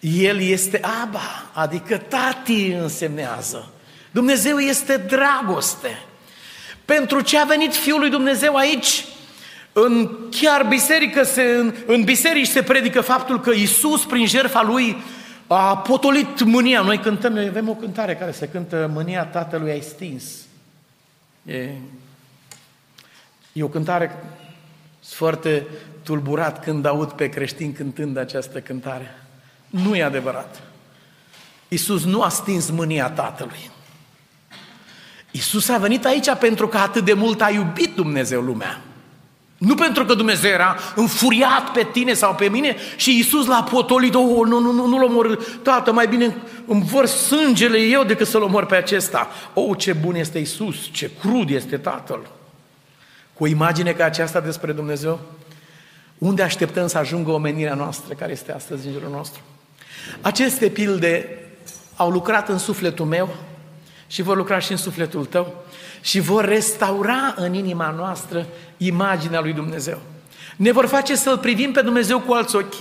El 0.00 0.40
este 0.40 0.80
Aba, 1.02 1.50
adică 1.52 1.96
tati 1.96 2.66
însemnează. 2.66 3.68
Dumnezeu 4.10 4.58
este 4.58 4.96
dragoste. 4.96 6.02
Pentru 6.84 7.20
ce 7.20 7.38
a 7.38 7.44
venit 7.44 7.74
Fiul 7.74 8.00
lui 8.00 8.10
Dumnezeu 8.10 8.56
aici? 8.56 9.04
În 9.76 10.10
chiar 10.30 10.66
biserică 10.66 11.22
se, 11.22 11.42
în, 11.42 11.74
în 11.86 12.02
biserici 12.02 12.46
se 12.46 12.62
predică 12.62 13.00
faptul 13.00 13.40
că 13.40 13.50
Isus, 13.50 14.04
prin 14.04 14.26
jertfa 14.26 14.62
Lui, 14.62 14.96
a 15.46 15.76
potolit 15.76 16.42
mânia. 16.42 16.80
Noi 16.80 16.98
cântăm, 16.98 17.32
noi 17.32 17.46
avem 17.46 17.68
o 17.68 17.74
cântare 17.74 18.16
care 18.16 18.30
se 18.30 18.48
cântă 18.48 18.90
Mânia 18.92 19.24
Tatălui 19.24 19.70
ai 19.70 19.80
stins. 19.80 20.24
E, 21.46 21.70
e 23.52 23.62
o 23.62 23.68
cântare 23.68 24.24
foarte 25.04 25.66
tulburat 26.02 26.64
când 26.64 26.84
aud 26.84 27.12
pe 27.12 27.28
creștini 27.28 27.72
cântând 27.72 28.16
această 28.16 28.60
cântare. 28.60 29.24
Nu 29.70 29.96
e 29.96 30.02
adevărat. 30.02 30.62
Iisus 31.68 32.04
nu 32.04 32.22
a 32.22 32.28
stins 32.28 32.70
mânia 32.70 33.10
Tatălui. 33.10 33.70
Iisus 35.30 35.68
a 35.68 35.78
venit 35.78 36.04
aici 36.04 36.34
pentru 36.38 36.68
că 36.68 36.78
atât 36.78 37.04
de 37.04 37.12
mult 37.12 37.40
a 37.40 37.50
iubit 37.50 37.94
Dumnezeu 37.94 38.40
lumea. 38.40 38.80
Nu 39.64 39.74
pentru 39.74 40.04
că 40.04 40.14
Dumnezeu 40.14 40.50
era 40.50 40.76
înfuriat 40.94 41.70
pe 41.72 41.88
tine 41.92 42.12
sau 42.12 42.34
pe 42.34 42.48
mine 42.48 42.76
și 42.96 43.16
Iisus 43.16 43.46
l-a 43.46 43.62
potolit, 43.62 44.14
oh, 44.14 44.46
nu, 44.46 44.58
nu, 44.58 44.72
nu, 44.72 44.86
nu-l 44.86 45.02
omor, 45.02 45.38
tată, 45.62 45.92
mai 45.92 46.06
bine 46.06 46.36
îmi 46.66 46.84
văr 46.84 47.06
sângele 47.06 47.78
eu 47.78 48.04
decât 48.04 48.26
să-l 48.26 48.42
omor 48.42 48.66
pe 48.66 48.76
acesta. 48.76 49.28
Oh, 49.54 49.78
ce 49.78 49.92
bun 49.92 50.14
este 50.14 50.38
Iisus, 50.38 50.76
ce 50.92 51.10
crud 51.20 51.50
este 51.50 51.76
Tatăl. 51.76 52.30
Cu 53.32 53.44
o 53.44 53.46
imagine 53.46 53.92
ca 53.92 54.04
aceasta 54.04 54.40
despre 54.40 54.72
Dumnezeu, 54.72 55.20
unde 56.18 56.42
așteptăm 56.42 56.86
să 56.86 56.98
ajungă 56.98 57.30
omenirea 57.30 57.74
noastră, 57.74 58.14
care 58.14 58.32
este 58.32 58.52
astăzi 58.52 58.86
în 58.86 58.92
jurul 58.92 59.10
nostru? 59.10 59.40
Aceste 60.20 60.68
pilde 60.68 61.38
au 61.96 62.10
lucrat 62.10 62.48
în 62.48 62.58
sufletul 62.58 63.06
meu 63.06 63.34
și 64.14 64.22
vor 64.22 64.36
lucra 64.36 64.58
și 64.58 64.70
în 64.70 64.76
sufletul 64.76 65.24
tău 65.24 65.64
și 66.00 66.20
vor 66.20 66.44
restaura 66.44 67.34
în 67.36 67.54
inima 67.54 67.90
noastră 67.90 68.46
imaginea 68.76 69.40
lui 69.40 69.52
Dumnezeu. 69.52 70.00
Ne 70.56 70.72
vor 70.72 70.86
face 70.86 71.16
să-L 71.16 71.38
privim 71.38 71.72
pe 71.72 71.80
Dumnezeu 71.80 72.20
cu 72.20 72.32
alți 72.32 72.56
ochi. 72.56 72.74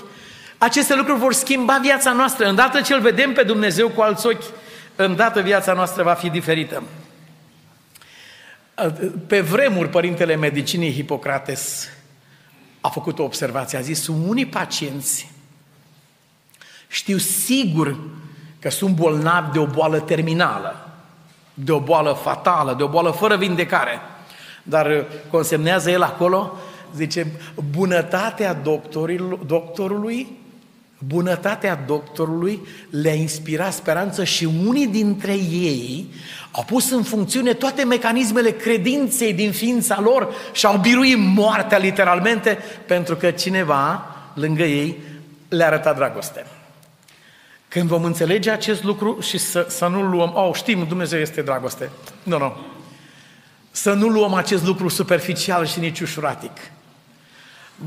Aceste 0.57 0.95
lucruri 0.95 1.19
vor 1.19 1.33
schimba 1.33 1.77
viața 1.81 2.11
noastră. 2.11 2.47
Îndată 2.47 2.81
ce 2.81 2.93
îl 2.93 3.01
vedem 3.01 3.33
pe 3.33 3.43
Dumnezeu 3.43 3.89
cu 3.89 4.01
alți 4.01 4.27
ochi, 4.27 4.43
îndată 4.95 5.41
viața 5.41 5.73
noastră 5.73 6.03
va 6.03 6.13
fi 6.13 6.29
diferită. 6.29 6.83
Pe 9.27 9.41
vremuri, 9.41 9.89
Părintele 9.89 10.35
Medicinii 10.35 10.93
Hipocrates 10.93 11.89
a 12.81 12.89
făcut 12.89 13.19
o 13.19 13.23
observație. 13.23 13.77
A 13.77 13.81
zis, 13.81 14.07
unii 14.07 14.45
pacienți 14.45 15.31
știu 16.87 17.17
sigur 17.17 17.97
că 18.59 18.69
sunt 18.69 18.95
bolnavi 18.95 19.51
de 19.51 19.59
o 19.59 19.65
boală 19.65 19.99
terminală 19.99 20.87
de 21.53 21.71
o 21.71 21.79
boală 21.79 22.19
fatală, 22.23 22.73
de 22.77 22.83
o 22.83 22.87
boală 22.87 23.11
fără 23.11 23.35
vindecare. 23.35 23.99
Dar 24.63 25.05
consemnează 25.31 25.89
el 25.89 26.01
acolo, 26.01 26.57
zice, 26.95 27.27
bunătatea 27.71 28.53
doctorului, 29.45 30.27
bunătatea 31.07 31.83
doctorului 31.85 32.67
le-a 32.89 33.13
inspirat 33.13 33.73
speranță 33.73 34.23
și 34.23 34.49
unii 34.65 34.87
dintre 34.87 35.31
ei 35.51 36.13
au 36.51 36.63
pus 36.63 36.91
în 36.91 37.03
funcțiune 37.03 37.53
toate 37.53 37.83
mecanismele 37.83 38.51
credinței 38.51 39.33
din 39.33 39.51
ființa 39.51 39.99
lor 40.01 40.33
și 40.51 40.65
au 40.65 40.77
biruit 40.77 41.17
moartea 41.17 41.77
literalmente 41.77 42.57
pentru 42.87 43.15
că 43.15 43.31
cineva 43.31 44.05
lângă 44.33 44.63
ei 44.63 44.97
le-a 45.47 45.67
arătat 45.67 45.95
dragoste. 45.95 46.45
Când 47.73 47.87
vom 47.87 48.03
înțelege 48.03 48.49
acest 48.49 48.83
lucru 48.83 49.19
și 49.19 49.37
să, 49.37 49.65
să 49.69 49.87
nu 49.87 50.01
luăm, 50.01 50.31
oh, 50.35 50.53
știm, 50.53 50.85
Dumnezeu 50.87 51.19
este 51.19 51.41
dragoste. 51.41 51.89
Nu, 52.23 52.37
nu. 52.37 52.57
Să 53.71 53.93
nu 53.93 54.07
luăm 54.07 54.33
acest 54.33 54.65
lucru 54.65 54.87
superficial 54.87 55.65
și 55.65 55.79
nici 55.79 55.99
ușuratic. 55.99 56.51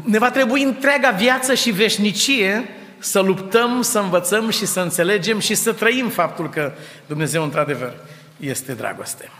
Ne 0.05 0.18
va 0.18 0.30
trebui 0.30 0.62
întreaga 0.62 1.11
viață 1.11 1.55
și 1.55 1.70
veșnicie 1.70 2.68
să 2.99 3.20
luptăm, 3.20 3.82
să 3.82 3.99
învățăm 3.99 4.51
și 4.51 4.66
să 4.66 4.80
înțelegem 4.80 5.39
și 5.39 5.55
să 5.55 5.72
trăim 5.72 6.09
faptul 6.09 6.51
că 6.51 6.72
Dumnezeu, 7.07 7.43
într-adevăr, 7.43 7.95
este 8.41 8.72
dragoste. 8.72 9.30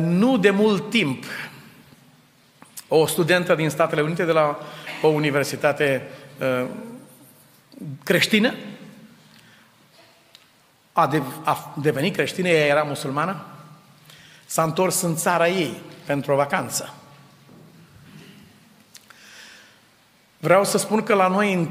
Nu 0.00 0.38
de 0.38 0.50
mult 0.50 0.90
timp, 0.90 1.24
o 2.88 3.06
studentă 3.06 3.54
din 3.54 3.70
Statele 3.70 4.00
Unite 4.02 4.24
de 4.24 4.32
la 4.32 4.58
o 5.00 5.08
universitate 5.08 6.08
uh, 6.40 6.66
creștină 8.04 8.54
a, 10.92 11.06
de, 11.06 11.22
a 11.44 11.74
devenit 11.80 12.14
creștină, 12.14 12.48
ea 12.48 12.66
era 12.66 12.82
musulmană, 12.82 13.44
s-a 14.46 14.62
întors 14.62 15.00
în 15.00 15.16
țara 15.16 15.48
ei 15.48 15.80
pentru 16.06 16.32
o 16.32 16.36
vacanță. 16.36 16.94
Vreau 20.38 20.64
să 20.64 20.78
spun 20.78 21.02
că 21.02 21.14
la 21.14 21.28
noi 21.28 21.52
în 21.52 21.68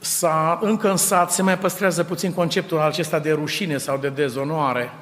sat, 0.00 0.62
încă 0.62 0.90
în 0.90 0.96
sat 0.96 1.32
se 1.32 1.42
mai 1.42 1.58
păstrează 1.58 2.04
puțin 2.04 2.32
conceptul 2.32 2.80
acesta 2.80 3.18
de 3.18 3.32
rușine 3.32 3.78
sau 3.78 3.96
de 3.96 4.08
dezonoare. 4.08 4.92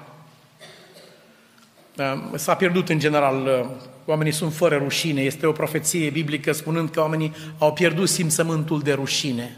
S-a 2.35 2.55
pierdut 2.55 2.89
în 2.89 2.99
general, 2.99 3.67
oamenii 4.05 4.33
sunt 4.33 4.55
fără 4.55 4.77
rușine, 4.77 5.21
este 5.21 5.47
o 5.47 5.53
profeție 5.53 6.11
biblică 6.11 6.53
spunând 6.53 6.91
că 6.91 7.01
oamenii 7.01 7.35
au 7.59 7.73
pierdut 7.73 8.09
simțământul 8.09 8.81
de 8.81 8.93
rușine 8.93 9.57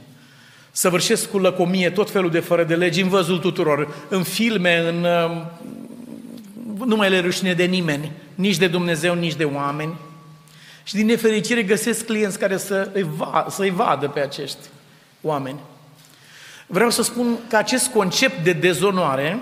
săvârșesc 0.70 1.30
cu 1.30 1.38
lăcomie 1.38 1.90
tot 1.90 2.10
felul 2.10 2.30
de 2.30 2.40
fără 2.40 2.64
de 2.64 2.74
legi 2.74 3.00
în 3.00 3.08
văzul 3.08 3.38
tuturor, 3.38 3.94
în 4.08 4.22
filme, 4.22 4.78
în... 4.88 5.04
Um, 5.04 5.50
nu 6.86 6.96
mai 6.96 7.10
le 7.10 7.20
rușine 7.20 7.54
de 7.54 7.64
nimeni, 7.64 8.12
nici 8.34 8.56
de 8.56 8.66
Dumnezeu, 8.66 9.14
nici 9.14 9.34
de 9.34 9.44
oameni. 9.44 9.94
Și 10.82 10.94
din 10.94 11.06
nefericire 11.06 11.62
găsesc 11.62 12.04
clienți 12.04 12.38
care 12.38 12.56
să 12.56 12.90
îi, 12.92 13.06
va, 13.16 13.46
să 13.50 13.62
îi 13.62 13.70
vadă 13.70 14.08
pe 14.08 14.20
acești 14.20 14.58
oameni. 15.20 15.58
Vreau 16.66 16.90
să 16.90 17.02
spun 17.02 17.36
că 17.48 17.56
acest 17.56 17.88
concept 17.88 18.44
de 18.44 18.52
dezonoare, 18.52 19.40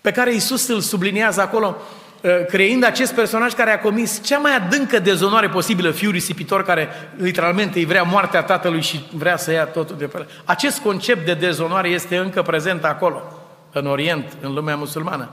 pe 0.00 0.10
care 0.10 0.34
Isus 0.34 0.68
îl 0.68 0.80
subliniază 0.80 1.40
acolo, 1.40 1.76
Uh, 2.22 2.46
creind 2.46 2.84
acest 2.84 3.14
personaj 3.14 3.52
care 3.52 3.70
a 3.70 3.80
comis 3.80 4.22
cea 4.22 4.38
mai 4.38 4.56
adâncă 4.56 4.98
dezonoare 4.98 5.48
posibilă, 5.48 5.90
fiul 5.90 6.12
risipitor 6.12 6.64
care 6.64 6.88
literalmente 7.16 7.78
îi 7.78 7.84
vrea 7.84 8.02
moartea 8.02 8.42
tatălui 8.42 8.80
și 8.80 9.00
vrea 9.12 9.36
să 9.36 9.52
ia 9.52 9.64
totul 9.64 9.96
de 9.96 10.06
pe 10.06 10.18
el. 10.18 10.28
Acest 10.44 10.78
concept 10.78 11.24
de 11.26 11.34
dezonoare 11.34 11.88
este 11.88 12.16
încă 12.16 12.42
prezent 12.42 12.84
acolo, 12.84 13.22
în 13.72 13.86
Orient, 13.86 14.36
în 14.40 14.54
lumea 14.54 14.76
musulmană. 14.76 15.30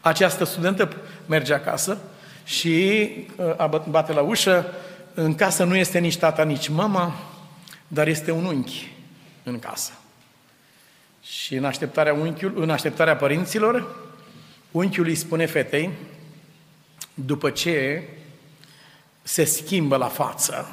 Această 0.00 0.44
studentă 0.44 0.88
merge 1.26 1.54
acasă 1.54 1.98
și 2.44 3.08
uh, 3.36 3.80
bate 3.88 4.12
la 4.12 4.20
ușă, 4.20 4.66
în 5.14 5.34
casă 5.34 5.64
nu 5.64 5.76
este 5.76 5.98
nici 5.98 6.18
tata, 6.18 6.42
nici 6.42 6.68
mama, 6.68 7.14
dar 7.88 8.06
este 8.06 8.30
un 8.30 8.44
unchi 8.44 8.92
în 9.42 9.58
casă. 9.58 9.92
Și 11.22 11.54
în 11.54 11.64
așteptarea, 11.64 12.12
unchiul, 12.12 12.52
în 12.56 12.70
așteptarea 12.70 13.16
părinților, 13.16 13.96
unchiul 14.70 15.06
îi 15.06 15.14
spune 15.14 15.46
fetei, 15.46 15.90
după 17.14 17.50
ce 17.50 18.02
se 19.22 19.44
schimbă 19.44 19.96
la 19.96 20.08
față, 20.08 20.68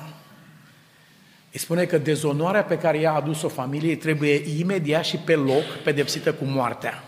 Îi 1.57 1.63
spune 1.63 1.85
că 1.85 1.97
dezonoarea 1.97 2.63
pe 2.63 2.77
care 2.77 2.97
i-a 2.97 3.13
adus-o 3.13 3.47
familiei 3.47 3.97
trebuie 3.97 4.59
imediat 4.59 5.05
și 5.05 5.17
pe 5.17 5.35
loc 5.35 5.63
pedepsită 5.83 6.33
cu 6.33 6.43
moartea. 6.45 7.03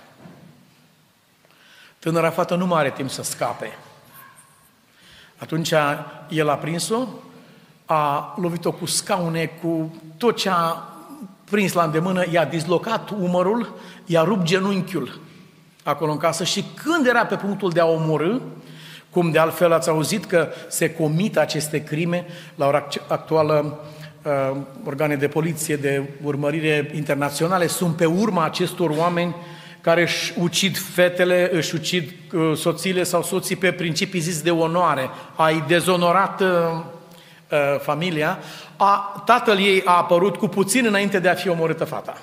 Tânăra 2.00 2.30
fată 2.30 2.56
nu 2.56 2.66
mai 2.66 2.80
are 2.80 2.92
timp 2.92 3.10
să 3.10 3.24
scape. 3.24 3.78
Atunci 5.38 5.74
el 6.30 6.50
a 6.50 6.56
prins-o, 6.56 7.08
a 7.86 8.36
lovit-o 8.42 8.72
cu 8.72 8.86
scaune, 8.86 9.46
cu 9.46 10.02
tot 10.18 10.36
ce 10.38 10.50
a 10.50 10.84
prins 11.44 11.74
la 11.74 11.84
îndemână, 11.84 12.24
i-a 12.32 12.46
dislocat 12.46 13.10
umărul, 13.10 13.76
i-a 14.06 14.24
rupt 14.24 14.44
genunchiul 14.44 15.20
acolo 15.84 16.12
în 16.12 16.18
casă 16.18 16.44
și 16.44 16.66
când 16.84 17.08
era 17.08 17.26
pe 17.26 17.36
punctul 17.36 17.70
de 17.70 17.80
a 17.80 17.86
omorâ, 17.86 18.40
cum 19.12 19.32
de 19.32 19.40
altfel 19.40 19.74
ați 19.74 19.90
auzit 19.90 20.26
că 20.26 20.48
se 20.68 20.94
comit 20.94 21.38
aceste 21.38 21.84
crime, 21.84 22.26
la 22.56 22.68
ora 22.68 22.88
actuală 23.08 23.80
uh, 24.24 24.58
organe 24.86 25.16
de 25.16 25.28
poliție, 25.28 25.76
de 25.76 26.04
urmărire 26.24 26.92
internaționale 26.96 27.68
sunt 27.68 27.96
pe 27.96 28.06
urma 28.06 28.44
acestor 28.44 28.90
oameni 28.90 29.36
care 29.82 30.02
își 30.02 30.34
ucid 30.40 30.78
fetele, 30.78 31.50
își 31.54 31.76
ucid 31.76 32.12
uh, 32.34 32.58
soțiile 32.58 33.04
sau 33.04 33.24
soții 33.24 33.56
pe 33.56 33.72
principii 33.72 34.20
zis 34.20 34.42
de 34.42 34.52
onoare. 34.52 35.10
Ai 35.36 35.64
dezonorat 35.68 36.42
uh, 36.42 36.48
uh, 37.52 37.80
familia. 37.80 38.40
A, 38.78 39.24
tatăl 39.26 39.58
ei 39.58 39.82
a 39.86 39.98
apărut 39.98 40.36
cu 40.36 40.48
puțin 40.48 40.86
înainte 40.86 41.20
de 41.20 41.30
a 41.30 41.34
fi 41.34 41.50
omorâtă 41.50 41.86
fata. 41.86 42.18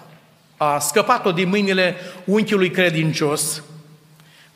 A 0.56 0.78
scăpat-o 0.78 1.32
din 1.32 1.48
mâinile 1.48 1.94
unchiului 2.24 2.70
credincios. 2.70 3.62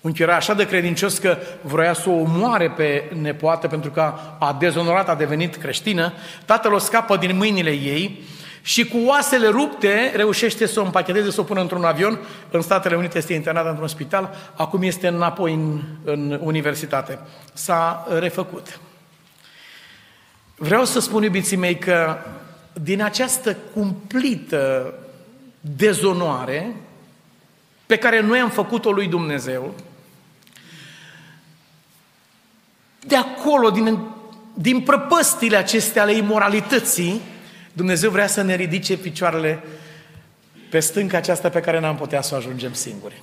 Unchiul 0.00 0.26
era 0.26 0.36
așa 0.36 0.54
de 0.54 0.66
credincios 0.66 1.18
că 1.18 1.36
vroia 1.60 1.92
să 1.92 2.08
o 2.08 2.12
omoare 2.12 2.70
pe 2.70 3.12
nepoată 3.20 3.68
pentru 3.68 3.90
că 3.90 4.14
a 4.38 4.56
dezonorat, 4.58 5.08
a 5.08 5.14
devenit 5.14 5.56
creștină. 5.56 6.12
Tatăl 6.44 6.72
o 6.72 6.78
scapă 6.78 7.16
din 7.16 7.36
mâinile 7.36 7.70
ei 7.70 8.22
și 8.62 8.88
cu 8.88 8.96
oasele 9.06 9.48
rupte 9.48 10.12
reușește 10.16 10.66
să 10.66 10.80
o 10.80 10.84
împacheteze, 10.84 11.30
să 11.30 11.40
o 11.40 11.44
pună 11.44 11.60
într-un 11.60 11.84
avion. 11.84 12.18
În 12.50 12.60
Statele 12.60 12.96
Unite 12.96 13.18
este 13.18 13.32
internat 13.32 13.66
într-un 13.66 13.88
spital, 13.88 14.34
acum 14.54 14.82
este 14.82 15.08
înapoi 15.08 15.52
în, 15.52 15.80
în 16.04 16.38
universitate. 16.42 17.18
S-a 17.52 18.06
refăcut. 18.18 18.80
Vreau 20.56 20.84
să 20.84 21.00
spun, 21.00 21.22
iubiții 21.22 21.56
mei, 21.56 21.78
că 21.78 22.16
din 22.72 23.02
această 23.02 23.56
cumplită 23.74 24.94
dezonoare 25.60 26.76
pe 27.86 27.96
care 27.96 28.20
noi 28.20 28.38
am 28.38 28.50
făcut-o 28.50 28.90
lui 28.90 29.06
Dumnezeu, 29.06 29.74
de 33.06 33.16
acolo, 33.16 33.70
din, 33.70 33.98
din 34.54 34.80
prăpăstile 34.80 35.56
acestea 35.56 36.02
ale 36.02 36.12
imoralității, 36.12 37.20
Dumnezeu 37.72 38.10
vrea 38.10 38.26
să 38.26 38.42
ne 38.42 38.54
ridice 38.54 38.96
picioarele 38.96 39.62
pe 40.70 40.80
stânca 40.80 41.16
aceasta 41.16 41.48
pe 41.48 41.60
care 41.60 41.80
n-am 41.80 41.96
putea 41.96 42.22
să 42.22 42.34
o 42.34 42.36
ajungem 42.36 42.72
singuri. 42.72 43.22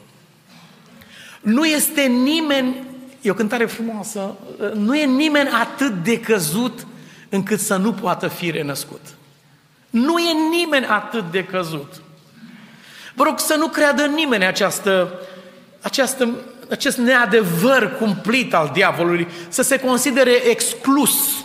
Nu 1.41 1.65
este 1.65 2.01
nimeni, 2.01 2.75
e 3.21 3.29
o 3.29 3.33
cântare 3.33 3.65
frumoasă, 3.65 4.35
nu 4.73 4.95
e 4.95 5.05
nimeni 5.05 5.49
atât 5.49 6.03
de 6.03 6.19
căzut 6.19 6.87
încât 7.29 7.59
să 7.59 7.75
nu 7.75 7.93
poată 7.93 8.27
fi 8.27 8.51
renăscut. 8.51 9.01
Nu 9.89 10.19
e 10.19 10.57
nimeni 10.57 10.85
atât 10.85 11.31
de 11.31 11.43
căzut. 11.43 12.01
Vă 13.15 13.23
rog 13.23 13.39
să 13.39 13.55
nu 13.55 13.67
creadă 13.67 14.05
nimeni 14.05 14.45
această, 14.45 15.19
această, 15.81 16.29
acest 16.69 16.97
neadevăr 16.97 17.97
cumplit 17.97 18.53
al 18.53 18.69
diavolului, 18.73 19.27
să 19.49 19.61
se 19.61 19.79
considere 19.79 20.31
exclus 20.31 21.37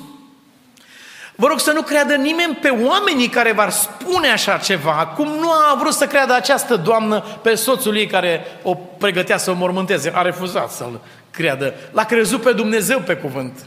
Vă 1.43 1.47
rog 1.47 1.61
să 1.61 1.73
nu 1.73 1.83
creadă 1.83 2.15
nimeni 2.15 2.55
pe 2.55 2.69
oamenii 2.69 3.29
care 3.29 3.53
v-ar 3.53 3.71
spune 3.71 4.31
așa 4.31 4.57
ceva, 4.57 5.13
cum 5.17 5.29
nu 5.29 5.51
a 5.51 5.77
vrut 5.79 5.93
să 5.93 6.07
creadă 6.07 6.35
această 6.35 6.77
doamnă 6.77 7.21
pe 7.21 7.55
soțul 7.55 7.97
ei 7.97 8.07
care 8.07 8.45
o 8.63 8.75
pregătea 8.75 9.37
să 9.37 9.51
o 9.51 9.55
mormânteze. 9.55 10.13
A 10.15 10.23
refuzat 10.23 10.71
să-l 10.71 11.01
creadă. 11.31 11.75
L-a 11.93 12.05
crezut 12.05 12.43
pe 12.43 12.53
Dumnezeu 12.53 12.99
pe 12.99 13.15
cuvânt. 13.15 13.67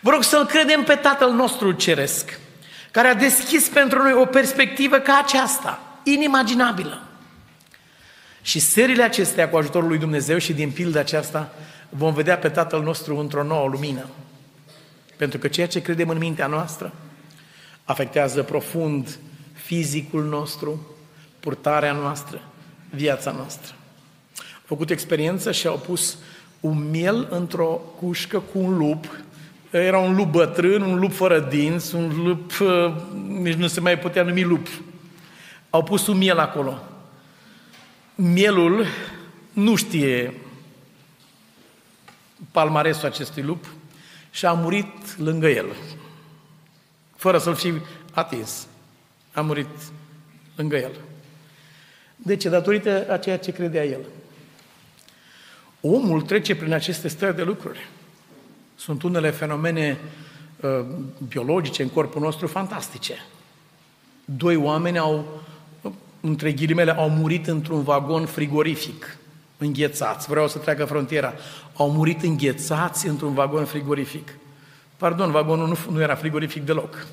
Vă 0.00 0.10
rog 0.10 0.22
să-L 0.22 0.46
credem 0.46 0.82
pe 0.82 0.94
Tatăl 0.94 1.30
nostru 1.30 1.72
ceresc, 1.72 2.38
care 2.90 3.08
a 3.08 3.14
deschis 3.14 3.68
pentru 3.68 4.02
noi 4.02 4.12
o 4.12 4.24
perspectivă 4.24 4.96
ca 4.96 5.20
aceasta, 5.24 5.80
inimaginabilă. 6.02 7.02
Și 8.42 8.58
serile 8.58 9.02
acestea, 9.02 9.48
cu 9.48 9.56
ajutorul 9.56 9.88
lui 9.88 9.98
Dumnezeu 9.98 10.38
și 10.38 10.52
din 10.52 10.70
pilda 10.70 11.00
aceasta, 11.00 11.52
vom 11.88 12.14
vedea 12.14 12.38
pe 12.38 12.48
Tatăl 12.48 12.82
nostru 12.82 13.18
într-o 13.18 13.42
nouă 13.42 13.68
lumină. 13.68 14.06
Pentru 15.16 15.38
că 15.38 15.48
ceea 15.48 15.66
ce 15.66 15.82
credem 15.82 16.08
în 16.08 16.18
mintea 16.18 16.46
noastră 16.46 16.92
afectează 17.84 18.42
profund 18.42 19.18
fizicul 19.52 20.24
nostru, 20.24 20.86
purtarea 21.40 21.92
noastră, 21.92 22.40
viața 22.90 23.30
noastră. 23.30 23.74
Au 24.38 24.62
făcut 24.64 24.90
experiență 24.90 25.52
și 25.52 25.66
au 25.66 25.78
pus 25.78 26.18
un 26.60 26.90
miel 26.90 27.28
într-o 27.30 27.80
cușcă 27.96 28.42
cu 28.52 28.58
un 28.58 28.76
lup. 28.76 29.04
Era 29.70 29.98
un 29.98 30.14
lup 30.14 30.30
bătrân, 30.30 30.82
un 30.82 30.98
lup 30.98 31.12
fără 31.12 31.40
dinți, 31.40 31.94
un 31.94 32.22
lup, 32.24 32.52
uh, 32.60 32.92
nici 33.26 33.54
nu 33.54 33.66
se 33.66 33.80
mai 33.80 33.98
putea 33.98 34.22
numi 34.22 34.42
lup. 34.42 34.66
Au 35.70 35.82
pus 35.82 36.06
un 36.06 36.16
miel 36.16 36.38
acolo. 36.38 36.82
Mielul 38.24 38.86
nu 39.52 39.74
știe 39.74 40.34
palmaresul 42.50 43.08
acestui 43.08 43.42
lup, 43.42 43.64
și 44.30 44.46
a 44.46 44.52
murit 44.52 45.18
lângă 45.18 45.48
el, 45.48 45.66
fără 47.16 47.38
să-l 47.38 47.54
fi 47.54 47.72
atins. 48.12 48.66
A 49.32 49.40
murit 49.40 49.66
lângă 50.56 50.76
el. 50.76 50.90
De 52.16 52.36
ce? 52.36 52.48
Datorită 52.48 53.06
a 53.10 53.16
ceea 53.16 53.38
ce 53.38 53.52
credea 53.52 53.84
el. 53.84 54.00
Omul 55.80 56.22
trece 56.22 56.56
prin 56.56 56.72
aceste 56.72 57.08
stări 57.08 57.36
de 57.36 57.42
lucruri. 57.42 57.88
Sunt 58.74 59.02
unele 59.02 59.30
fenomene 59.30 59.98
uh, 60.60 60.86
biologice 61.28 61.82
în 61.82 61.88
corpul 61.88 62.20
nostru 62.20 62.46
fantastice. 62.46 63.26
Doi 64.24 64.56
oameni 64.56 64.98
au, 64.98 65.42
între 66.22 66.52
ghilimele, 66.52 66.90
au 66.90 67.08
murit 67.08 67.46
într-un 67.46 67.82
vagon 67.82 68.26
frigorific 68.26 69.16
înghețați, 69.62 70.28
vreau 70.28 70.48
să 70.48 70.58
treacă 70.58 70.84
frontiera, 70.84 71.34
au 71.74 71.90
murit 71.90 72.22
înghețați 72.22 73.06
într-un 73.06 73.34
vagon 73.34 73.64
frigorific. 73.64 74.34
Pardon, 74.96 75.30
vagonul 75.30 75.68
nu, 75.68 75.76
nu 75.90 76.00
era 76.00 76.14
frigorific 76.14 76.64
deloc. 76.64 77.06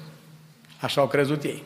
Așa 0.80 1.02
au 1.02 1.08
crezut 1.08 1.44
ei. 1.44 1.64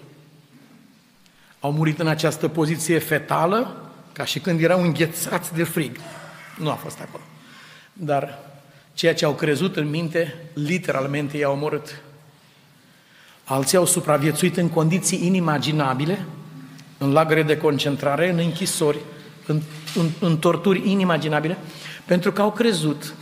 Au 1.59 1.71
murit 1.71 1.99
în 1.99 2.07
această 2.07 2.47
poziție 2.47 2.99
fetală, 2.99 3.75
ca 4.11 4.25
și 4.25 4.39
când 4.39 4.61
erau 4.61 4.81
înghețați 4.81 5.53
de 5.53 5.63
frig. 5.63 5.97
Nu 6.57 6.69
a 6.69 6.73
fost 6.73 6.99
acolo. 6.99 7.23
Dar 7.93 8.39
ceea 8.93 9.13
ce 9.13 9.25
au 9.25 9.33
crezut 9.33 9.75
în 9.75 9.89
minte, 9.89 10.35
literalmente 10.53 11.37
i-au 11.37 11.53
omorât. 11.53 12.01
Alții 13.43 13.77
au 13.77 13.85
supraviețuit 13.85 14.57
în 14.57 14.69
condiții 14.69 15.25
inimaginabile, 15.25 16.25
în 17.03 17.11
lagăre 17.11 17.43
de 17.43 17.57
concentrare, 17.57 18.29
în 18.29 18.37
închisori, 18.37 18.99
în, 19.45 19.61
în, 19.95 20.09
în 20.19 20.37
torturi 20.37 20.91
inimaginabile, 20.91 21.57
pentru 22.05 22.31
că 22.31 22.41
au 22.41 22.51
crezut 22.51 23.13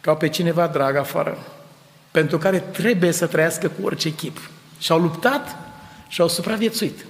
că 0.00 0.10
au 0.10 0.16
pe 0.16 0.28
cineva 0.28 0.66
drag 0.66 0.96
afară, 0.96 1.38
pentru 2.10 2.38
care 2.38 2.58
trebuie 2.58 3.12
să 3.12 3.26
trăiască 3.26 3.68
cu 3.68 3.86
orice 3.86 4.14
chip. 4.14 4.38
Și 4.78 4.92
au 4.92 4.98
luptat 4.98 5.56
și 6.08 6.20
au 6.20 6.28
supraviețuit. 6.28 7.04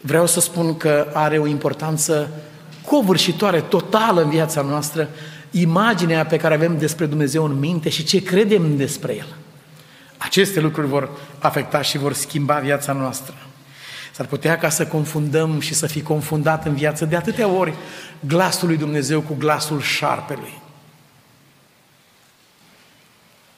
Vreau 0.00 0.26
să 0.26 0.40
spun 0.40 0.76
că 0.76 1.10
are 1.12 1.38
o 1.38 1.46
importanță 1.46 2.30
covârșitoare, 2.86 3.60
totală 3.60 4.22
în 4.22 4.28
viața 4.28 4.62
noastră, 4.62 5.08
imaginea 5.50 6.26
pe 6.26 6.36
care 6.36 6.54
avem 6.54 6.78
despre 6.78 7.06
Dumnezeu 7.06 7.44
în 7.44 7.58
minte 7.58 7.88
și 7.88 8.04
ce 8.04 8.22
credem 8.22 8.76
despre 8.76 9.14
El. 9.14 9.26
Aceste 10.16 10.60
lucruri 10.60 10.86
vor 10.86 11.10
afecta 11.38 11.82
și 11.82 11.98
vor 11.98 12.12
schimba 12.12 12.58
viața 12.58 12.92
noastră. 12.92 13.34
S-ar 14.20 14.28
putea 14.28 14.58
ca 14.58 14.68
să 14.68 14.86
confundăm 14.86 15.60
și 15.60 15.74
să 15.74 15.86
fi 15.86 16.02
confundat 16.02 16.66
în 16.66 16.74
viață 16.74 17.04
de 17.04 17.16
atâtea 17.16 17.48
ori 17.48 17.74
glasul 18.20 18.68
lui 18.68 18.76
Dumnezeu 18.76 19.20
cu 19.20 19.34
glasul 19.34 19.80
șarpelui. 19.80 20.60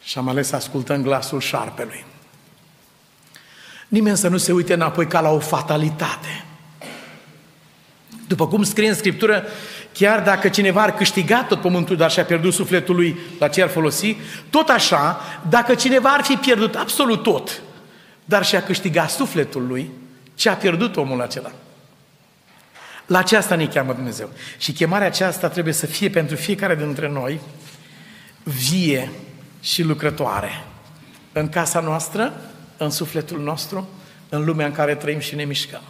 Și 0.02 0.18
am 0.18 0.28
ales 0.28 0.46
să 0.46 0.56
ascultăm 0.56 1.02
glasul 1.02 1.40
șarpelui. 1.40 2.04
Nimeni 3.88 4.16
să 4.16 4.28
nu 4.28 4.36
se 4.36 4.52
uite 4.52 4.74
înapoi 4.74 5.06
ca 5.06 5.20
la 5.20 5.30
o 5.30 5.38
fatalitate. 5.38 6.44
După 8.26 8.48
cum 8.48 8.62
scrie 8.62 8.88
în 8.88 8.94
Scriptură, 8.94 9.44
chiar 9.92 10.22
dacă 10.22 10.48
cineva 10.48 10.82
ar 10.82 10.94
câștiga 10.94 11.44
tot 11.44 11.60
pământul, 11.60 11.96
dar 11.96 12.10
și-a 12.10 12.24
pierdut 12.24 12.52
sufletul 12.52 12.94
lui, 12.94 13.18
la 13.38 13.48
ce 13.48 13.62
ar 13.62 13.68
folosi, 13.68 14.16
tot 14.50 14.68
așa, 14.68 15.20
dacă 15.48 15.74
cineva 15.74 16.08
ar 16.08 16.22
fi 16.22 16.34
pierdut 16.34 16.74
absolut 16.74 17.22
tot, 17.22 17.62
dar 18.24 18.44
și-a 18.44 18.62
câștigat 18.62 19.10
sufletul 19.10 19.66
lui, 19.66 19.90
ce 20.42 20.48
a 20.48 20.56
pierdut 20.56 20.96
omul 20.96 21.20
acela? 21.20 21.52
La 23.06 23.18
aceasta 23.18 23.54
ne 23.54 23.66
cheamă 23.66 23.92
Dumnezeu. 23.92 24.28
Și 24.58 24.72
chemarea 24.72 25.06
aceasta 25.06 25.48
trebuie 25.48 25.74
să 25.74 25.86
fie 25.86 26.10
pentru 26.10 26.36
fiecare 26.36 26.74
dintre 26.74 27.08
noi 27.08 27.40
vie 28.42 29.10
și 29.60 29.82
lucrătoare. 29.82 30.64
În 31.32 31.48
casa 31.48 31.80
noastră, 31.80 32.32
în 32.76 32.90
sufletul 32.90 33.40
nostru, 33.40 33.88
în 34.28 34.44
lumea 34.44 34.66
în 34.66 34.72
care 34.72 34.94
trăim 34.94 35.18
și 35.18 35.34
ne 35.34 35.44
mișcăm. 35.44 35.82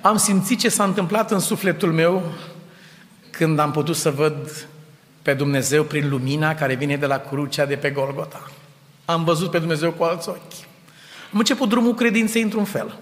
Am 0.00 0.16
simțit 0.16 0.58
ce 0.58 0.68
s-a 0.68 0.84
întâmplat 0.84 1.30
în 1.30 1.40
sufletul 1.40 1.92
meu 1.92 2.32
când 3.30 3.58
am 3.58 3.70
putut 3.70 3.96
să 3.96 4.10
văd 4.10 4.66
pe 5.22 5.34
Dumnezeu 5.34 5.84
prin 5.84 6.08
lumina 6.08 6.54
care 6.54 6.74
vine 6.74 6.96
de 6.96 7.06
la 7.06 7.18
crucea 7.18 7.66
de 7.66 7.76
pe 7.76 7.90
Golgota. 7.90 8.50
Am 9.04 9.24
văzut 9.24 9.50
pe 9.50 9.58
Dumnezeu 9.58 9.92
cu 9.92 10.02
alți 10.02 10.28
ochi. 10.28 10.67
Am 11.32 11.38
început 11.38 11.68
drumul 11.68 11.94
credinței 11.94 12.42
într-un 12.42 12.64
fel. 12.64 12.98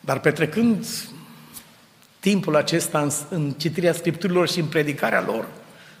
Dar 0.00 0.20
petrecând 0.20 0.86
timpul 2.20 2.56
acesta 2.56 3.00
în, 3.00 3.10
în 3.28 3.50
citirea 3.50 3.92
Scripturilor 3.92 4.48
și 4.48 4.60
în 4.60 4.66
predicarea 4.66 5.24
lor, 5.26 5.46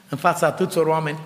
în 0.08 0.18
fața 0.18 0.46
atâțor 0.46 0.86
oameni, 0.86 1.18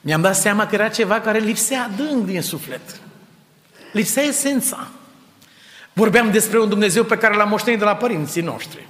mi-am 0.00 0.20
dat 0.20 0.36
seama 0.36 0.66
că 0.66 0.74
era 0.74 0.88
ceva 0.88 1.20
care 1.20 1.38
lipsea 1.38 1.88
adânc 1.92 2.26
din 2.26 2.42
suflet. 2.42 3.00
Lipsea 3.92 4.22
esența. 4.22 4.88
Vorbeam 5.92 6.30
despre 6.30 6.60
un 6.60 6.68
Dumnezeu 6.68 7.04
pe 7.04 7.16
care 7.16 7.36
l-am 7.36 7.48
moștenit 7.48 7.78
de 7.78 7.84
la 7.84 7.96
părinții 7.96 8.42
noștri. 8.42 8.88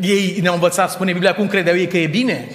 Ei 0.00 0.38
ne-au 0.40 0.54
învățat, 0.54 0.90
spune 0.90 1.12
Biblia, 1.12 1.34
cum 1.34 1.46
credeau 1.46 1.76
ei 1.76 1.88
că 1.88 1.98
e 1.98 2.06
bine. 2.06 2.52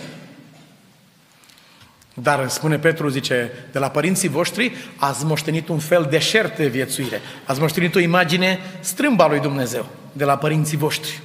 Dar, 2.14 2.49
spune 2.49 2.80
Petru, 2.80 3.07
zice, 3.07 3.51
de 3.72 3.80
la 3.80 3.89
părinții 3.89 4.30
voștri 4.30 4.76
ați 4.97 5.26
moștenit 5.26 5.68
un 5.68 5.80
fel 5.80 6.07
deșert 6.09 6.57
de 6.57 6.68
viețuire. 6.68 7.22
Ați 7.45 7.59
moștenit 7.59 7.95
o 7.95 7.99
imagine 7.99 8.59
strâmba 8.80 9.28
lui 9.28 9.39
Dumnezeu 9.39 9.86
de 10.11 10.24
la 10.24 10.38
părinții 10.38 10.78
voștri. 10.78 11.22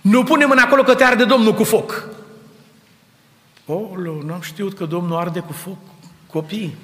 Nu 0.00 0.24
punem 0.24 0.50
în 0.50 0.58
acolo 0.58 0.82
că 0.82 0.94
te 0.94 1.04
arde 1.04 1.24
Domnul 1.24 1.54
cu 1.54 1.64
foc. 1.64 2.08
Oh, 3.66 3.90
n-am 4.24 4.40
știut 4.40 4.76
că 4.76 4.84
Domnul 4.84 5.16
arde 5.16 5.40
cu 5.40 5.52
foc 5.52 5.78
copii. 6.26 6.76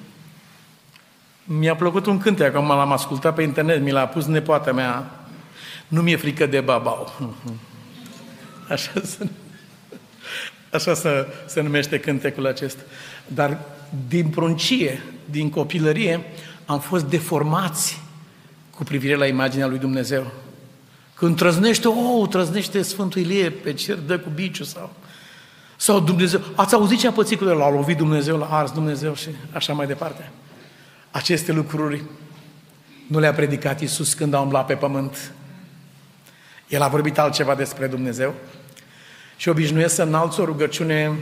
Mi-a 1.43 1.75
plăcut 1.75 2.05
un 2.05 2.17
cântec, 2.17 2.55
acum 2.55 2.67
l-am 2.67 2.91
ascultat 2.91 3.35
pe 3.35 3.41
internet, 3.41 3.81
mi 3.81 3.91
l-a 3.91 4.07
pus 4.07 4.25
nepoata 4.25 4.71
mea. 4.71 5.11
Nu 5.87 6.01
mi-e 6.01 6.15
frică 6.15 6.45
de 6.45 6.59
babau. 6.59 7.31
Așa 8.69 8.91
se, 9.03 9.27
așa 10.69 10.93
se, 10.93 11.27
se 11.45 11.61
numește 11.61 11.99
cântecul 11.99 12.47
acesta. 12.47 12.81
Dar 13.33 13.59
din 14.07 14.27
pruncie, 14.27 15.03
din 15.25 15.49
copilărie, 15.49 16.23
am 16.65 16.79
fost 16.79 17.05
deformați 17.05 18.01
cu 18.75 18.83
privire 18.83 19.15
la 19.15 19.25
imaginea 19.25 19.67
lui 19.67 19.77
Dumnezeu. 19.77 20.31
Când 21.13 21.37
trăznește, 21.37 21.87
oh, 21.87 22.29
trăznește 22.29 22.81
Sfântul 22.81 23.21
Ilie 23.21 23.49
pe 23.49 23.73
cer, 23.73 23.95
dă 23.95 24.19
cu 24.19 24.29
biciu 24.29 24.63
sau... 24.63 24.93
Sau 25.75 25.99
Dumnezeu, 25.99 26.41
ați 26.55 26.73
auzit 26.73 26.99
ce 26.99 27.07
a 27.07 27.11
pățit 27.11 27.37
cu 27.37 27.43
el? 27.43 27.57
L-a 27.57 27.69
lovit 27.69 27.97
Dumnezeu, 27.97 28.37
l-a 28.37 28.47
ars 28.49 28.71
Dumnezeu 28.71 29.15
și 29.15 29.29
așa 29.51 29.73
mai 29.73 29.87
departe. 29.87 30.31
Aceste 31.11 31.51
lucruri 31.51 32.03
nu 33.07 33.19
le-a 33.19 33.33
predicat 33.33 33.81
Iisus 33.81 34.13
când 34.13 34.33
a 34.33 34.39
umblat 34.39 34.65
pe 34.65 34.73
pământ. 34.73 35.33
El 36.67 36.81
a 36.81 36.87
vorbit 36.87 37.17
altceva 37.17 37.55
despre 37.55 37.87
Dumnezeu 37.87 38.33
și 39.37 39.49
obișnuiesc 39.49 39.95
să 39.95 40.03
înalț 40.03 40.37
o 40.37 40.45
rugăciune 40.45 41.17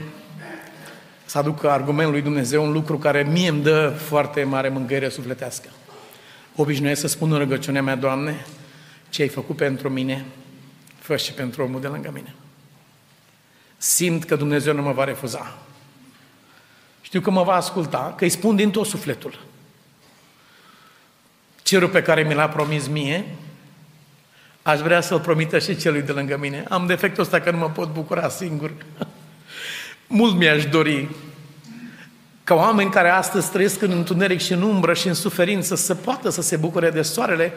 să 1.30 1.38
aduc 1.38 1.64
argumentul 1.64 2.12
lui 2.12 2.22
Dumnezeu 2.22 2.64
un 2.64 2.72
lucru 2.72 2.98
care 2.98 3.22
mie 3.22 3.48
îmi 3.48 3.62
dă 3.62 3.88
foarte 3.88 4.44
mare 4.44 4.68
mângâiere 4.68 5.08
sufletească. 5.08 5.68
Obișnuiesc 6.56 7.00
să 7.00 7.06
spun 7.06 7.32
în 7.32 7.38
rugăciunea 7.38 7.82
mea, 7.82 7.96
Doamne, 7.96 8.46
ce 9.08 9.22
ai 9.22 9.28
făcut 9.28 9.56
pentru 9.56 9.88
mine, 9.88 10.24
fă 10.98 11.16
și 11.16 11.32
pentru 11.32 11.62
omul 11.62 11.80
de 11.80 11.86
lângă 11.86 12.10
mine. 12.12 12.34
Simt 13.76 14.24
că 14.24 14.36
Dumnezeu 14.36 14.74
nu 14.74 14.82
mă 14.82 14.92
va 14.92 15.04
refuza. 15.04 15.58
Știu 17.00 17.20
că 17.20 17.30
mă 17.30 17.42
va 17.42 17.54
asculta, 17.54 18.14
că 18.16 18.24
îi 18.24 18.30
spun 18.30 18.56
din 18.56 18.70
tot 18.70 18.86
sufletul. 18.86 19.40
Cerul 21.62 21.88
pe 21.88 22.02
care 22.02 22.22
mi 22.22 22.34
l-a 22.34 22.48
promis 22.48 22.86
mie, 22.86 23.24
aș 24.62 24.80
vrea 24.80 25.00
să-l 25.00 25.20
promită 25.20 25.58
și 25.58 25.76
celui 25.76 26.02
de 26.02 26.12
lângă 26.12 26.36
mine. 26.36 26.64
Am 26.68 26.86
defectul 26.86 27.22
ăsta 27.22 27.40
că 27.40 27.50
nu 27.50 27.58
mă 27.58 27.70
pot 27.70 27.92
bucura 27.92 28.28
singur. 28.28 28.72
Mult 30.12 30.36
mi-aș 30.36 30.66
dori 30.66 31.08
ca 32.44 32.54
oameni 32.54 32.90
care 32.90 33.08
astăzi 33.08 33.50
trăiesc 33.50 33.82
în 33.82 33.90
întuneric 33.90 34.40
și 34.40 34.52
în 34.52 34.62
umbră 34.62 34.94
și 34.94 35.08
în 35.08 35.14
suferință 35.14 35.74
să 35.74 35.94
poată 35.94 36.28
să 36.28 36.42
se 36.42 36.56
bucure 36.56 36.90
de 36.90 37.02
soarele 37.02 37.52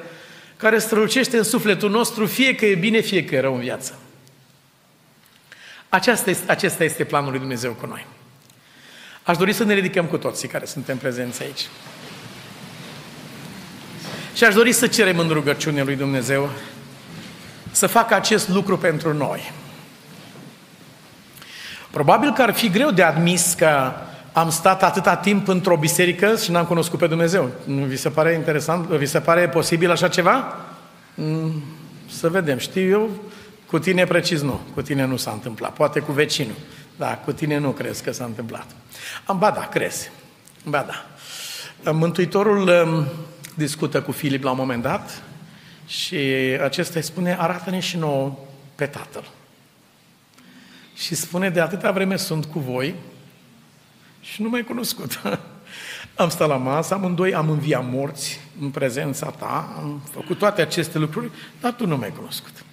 care 0.58 0.80
strălucește 0.80 1.38
în 1.38 1.44
sufletul 1.44 1.90
nostru, 1.90 2.26
fie 2.26 2.56
că 2.56 2.66
e 2.66 2.76
bine, 2.76 3.00
fie 3.00 3.26
că 3.26 3.36
e 3.36 3.40
rău 3.40 3.54
în 3.54 3.60
viață. 3.60 4.00
Aceasta 5.90 6.30
este, 6.30 6.52
acesta 6.52 6.84
este 6.84 7.04
planul 7.04 7.30
lui 7.30 7.40
Dumnezeu 7.40 7.72
cu 7.72 7.86
noi. 7.86 8.06
Aș 9.24 9.38
dori 9.38 9.54
să 9.54 9.64
ne 9.64 9.74
ridicăm 9.74 10.06
cu 10.06 10.18
toții 10.18 10.48
care 10.48 10.66
suntem 10.66 10.98
prezenți 10.98 11.44
aici. 11.44 11.68
Și 14.36 14.44
aș 14.44 14.54
dori 14.54 14.72
să 14.72 14.88
cerem 14.88 15.20
în 15.20 15.30
rugăciune 15.30 15.84
lui 15.84 15.96
Dumnezeu 15.96 16.50
să 17.72 17.88
facă 17.88 18.14
acest 18.14 18.50
lucru 18.50 18.78
pentru 18.78 19.14
noi. 19.14 19.52
Probabil 21.94 22.34
că 22.34 22.42
ar 22.42 22.54
fi 22.54 22.70
greu 22.70 22.92
de 22.92 23.04
admis 23.04 23.54
că 23.54 23.92
am 24.32 24.50
stat 24.50 24.84
atâta 24.84 25.16
timp 25.16 25.48
într-o 25.48 25.78
biserică 25.78 26.36
și 26.36 26.52
n-am 26.52 26.66
cunoscut 26.66 27.00
pe 27.00 27.08
Dumnezeu. 27.08 27.50
Nu 27.64 27.84
vi 27.84 27.96
se 27.96 28.10
pare 28.10 28.34
interesant? 28.34 28.86
Vi 28.86 29.06
se 29.06 29.20
pare 29.20 29.50
posibil 29.50 29.92
așa 29.92 30.08
ceva? 30.08 30.56
Mm, 31.16 31.64
să 32.10 32.30
vedem. 32.30 32.58
Știu 32.58 32.90
eu, 32.90 33.10
cu 33.66 33.80
tine 33.80 34.06
precis 34.06 34.42
nu. 34.42 34.60
Cu 34.74 34.82
tine 34.82 35.06
nu 35.06 35.16
s-a 35.16 35.32
întâmplat. 35.32 35.74
Poate 35.74 36.00
cu 36.00 36.12
vecinul. 36.12 36.56
Da, 36.96 37.18
cu 37.26 37.32
tine 37.32 37.58
nu 37.58 37.70
crezi 37.70 38.04
că 38.04 38.12
s-a 38.12 38.24
întâmplat. 38.24 38.66
Ba 39.38 39.52
da, 39.52 39.68
crezi. 39.68 40.12
Ba 40.66 40.86
da. 40.88 41.06
Mântuitorul 41.92 42.68
um, 42.68 43.06
discută 43.56 44.02
cu 44.02 44.12
Filip 44.12 44.44
la 44.44 44.52
un 44.52 44.58
moment 44.58 44.82
dat 44.82 45.22
și 45.88 46.18
acesta 46.64 46.94
îi 46.96 47.04
spune, 47.04 47.38
arată-ne 47.40 47.80
și 47.80 47.98
nouă 47.98 48.38
pe 48.76 48.86
Tatăl. 48.86 49.24
Și 50.96 51.16
spune, 51.16 51.50
de 51.50 51.60
atâta 51.60 51.92
vreme 51.92 52.16
sunt 52.16 52.46
cu 52.46 52.60
voi 52.60 52.96
și 54.22 54.42
nu 54.42 54.50
mai 54.50 54.64
cunoscut. 54.64 55.22
Am 56.16 56.30
stat 56.30 56.48
la 56.48 56.56
masă, 56.56 56.94
amândoi 56.94 57.34
am 57.34 57.50
înviat 57.50 57.90
morți 57.90 58.40
în 58.62 58.70
prezența 58.70 59.30
ta, 59.30 59.74
am 59.78 60.02
făcut 60.12 60.38
toate 60.38 60.62
aceste 60.62 60.98
lucruri, 60.98 61.32
dar 61.62 61.74
tu 61.74 61.88
nu 61.88 61.98
m-ai 61.98 62.14
cunoscut. 62.16 62.64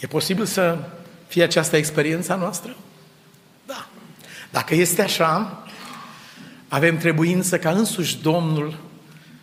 E 0.00 0.06
posibil 0.06 0.44
să 0.44 0.78
fie 1.26 1.42
această 1.42 1.76
experiența 1.76 2.34
noastră? 2.34 2.76
Da. 3.66 3.86
Dacă 4.50 4.74
este 4.74 5.02
așa, 5.02 5.62
avem 6.68 6.96
trebuință 6.96 7.58
ca 7.58 7.70
însuși 7.70 8.22
Domnul, 8.22 8.78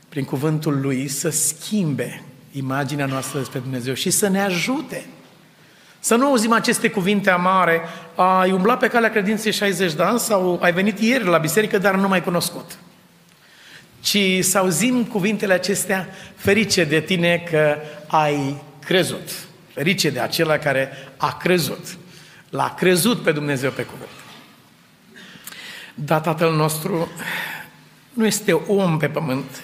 prin 0.09 0.23
cuvântul 0.23 0.81
Lui, 0.81 1.07
să 1.07 1.29
schimbe 1.29 2.23
imaginea 2.51 3.05
noastră 3.05 3.39
despre 3.39 3.59
Dumnezeu 3.59 3.93
și 3.93 4.09
să 4.09 4.27
ne 4.27 4.41
ajute. 4.41 5.05
Să 6.03 6.15
nu 6.15 6.25
auzim 6.25 6.51
aceste 6.51 6.89
cuvinte 6.89 7.29
amare, 7.29 7.81
ai 8.15 8.51
umblat 8.51 8.79
pe 8.79 8.87
calea 8.87 9.09
credinței 9.09 9.51
60 9.51 9.93
de 9.93 10.03
ani 10.03 10.19
sau 10.19 10.59
ai 10.61 10.73
venit 10.73 10.99
ieri 10.99 11.23
la 11.23 11.37
biserică, 11.37 11.77
dar 11.77 11.95
nu 11.95 12.07
mai 12.07 12.23
cunoscut. 12.23 12.77
Ci 13.99 14.17
să 14.39 14.57
auzim 14.57 15.03
cuvintele 15.03 15.53
acestea, 15.53 16.09
ferice 16.35 16.83
de 16.83 16.99
tine 16.99 17.43
că 17.49 17.77
ai 18.07 18.63
crezut. 18.85 19.29
Ferice 19.73 20.09
de 20.09 20.19
acela 20.19 20.57
care 20.57 20.89
a 21.17 21.37
crezut. 21.37 21.97
L-a 22.49 22.73
crezut 22.77 23.21
pe 23.21 23.31
Dumnezeu 23.31 23.71
pe 23.71 23.83
cuvânt. 23.83 24.09
Dar 25.95 26.19
Tatăl 26.19 26.55
nostru 26.55 27.11
nu 28.13 28.25
este 28.25 28.53
om 28.53 28.97
pe 28.97 29.07
pământ 29.07 29.63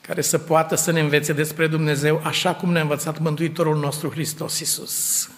care 0.00 0.20
să 0.20 0.38
poată 0.38 0.74
să 0.74 0.92
ne 0.92 1.00
învețe 1.00 1.32
despre 1.32 1.66
Dumnezeu 1.66 2.20
așa 2.24 2.54
cum 2.54 2.72
ne-a 2.72 2.82
învățat 2.82 3.18
Mântuitorul 3.18 3.76
nostru 3.76 4.10
Hristos 4.10 4.58
Iisus. 4.58 5.28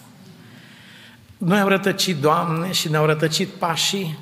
Noi 1.37 1.59
am 1.59 1.67
rătăcit, 1.67 2.17
Doamne, 2.17 2.71
și 2.71 2.89
ne-au 2.89 3.05
rătăcit 3.05 3.47
pașii 3.47 4.17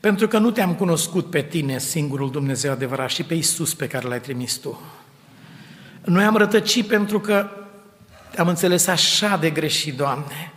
pentru 0.00 0.28
că 0.28 0.38
nu 0.38 0.50
te-am 0.50 0.74
cunoscut 0.74 1.30
pe 1.30 1.42
tine, 1.42 1.78
singurul 1.78 2.30
Dumnezeu 2.30 2.72
adevărat, 2.72 3.10
și 3.10 3.22
pe 3.22 3.34
Iisus 3.34 3.74
pe 3.74 3.86
care 3.86 4.08
l-ai 4.08 4.20
trimis 4.20 4.54
tu. 4.54 4.80
Noi 6.04 6.24
am 6.24 6.36
rătăcit 6.36 6.86
pentru 6.86 7.20
că 7.20 7.48
am 8.36 8.48
înțeles 8.48 8.86
așa 8.86 9.36
de 9.36 9.50
greșit, 9.50 9.96
Doamne, 9.96 10.52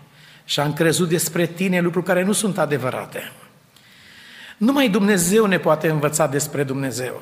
și 0.46 0.60
am 0.60 0.74
crezut 0.74 1.10
despre 1.10 1.46
Tine 1.46 1.80
lucruri 1.80 2.06
care 2.06 2.24
nu 2.24 2.32
sunt 2.32 2.58
adevărate. 2.58 3.32
Numai 4.58 4.90
Dumnezeu 4.90 5.46
ne 5.46 5.58
poate 5.58 5.90
învăța 5.90 6.28
despre 6.28 6.64
Dumnezeu. 6.64 7.22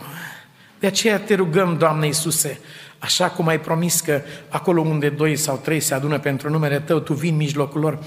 De 0.79 0.87
aceea 0.87 1.19
te 1.19 1.35
rugăm, 1.35 1.77
Doamne 1.77 2.05
Iisuse, 2.05 2.59
așa 3.03 3.29
cum 3.29 3.47
ai 3.47 3.59
promis 3.59 3.99
că 3.99 4.21
acolo 4.49 4.81
unde 4.81 5.09
doi 5.09 5.35
sau 5.35 5.59
trei 5.63 5.79
se 5.79 5.93
adună 5.93 6.19
pentru 6.19 6.49
numele 6.49 6.79
Tău, 6.79 6.99
Tu 6.99 7.13
vii 7.13 7.29
în 7.29 7.35
mijlocul 7.35 7.81
lor. 7.81 7.99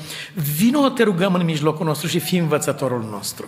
Vino, 0.57 0.89
te 0.89 1.03
rugăm 1.03 1.35
în 1.35 1.45
mijlocul 1.45 1.87
nostru 1.87 2.09
și 2.09 2.19
fii 2.19 2.39
învățătorul 2.39 3.07
nostru. 3.11 3.47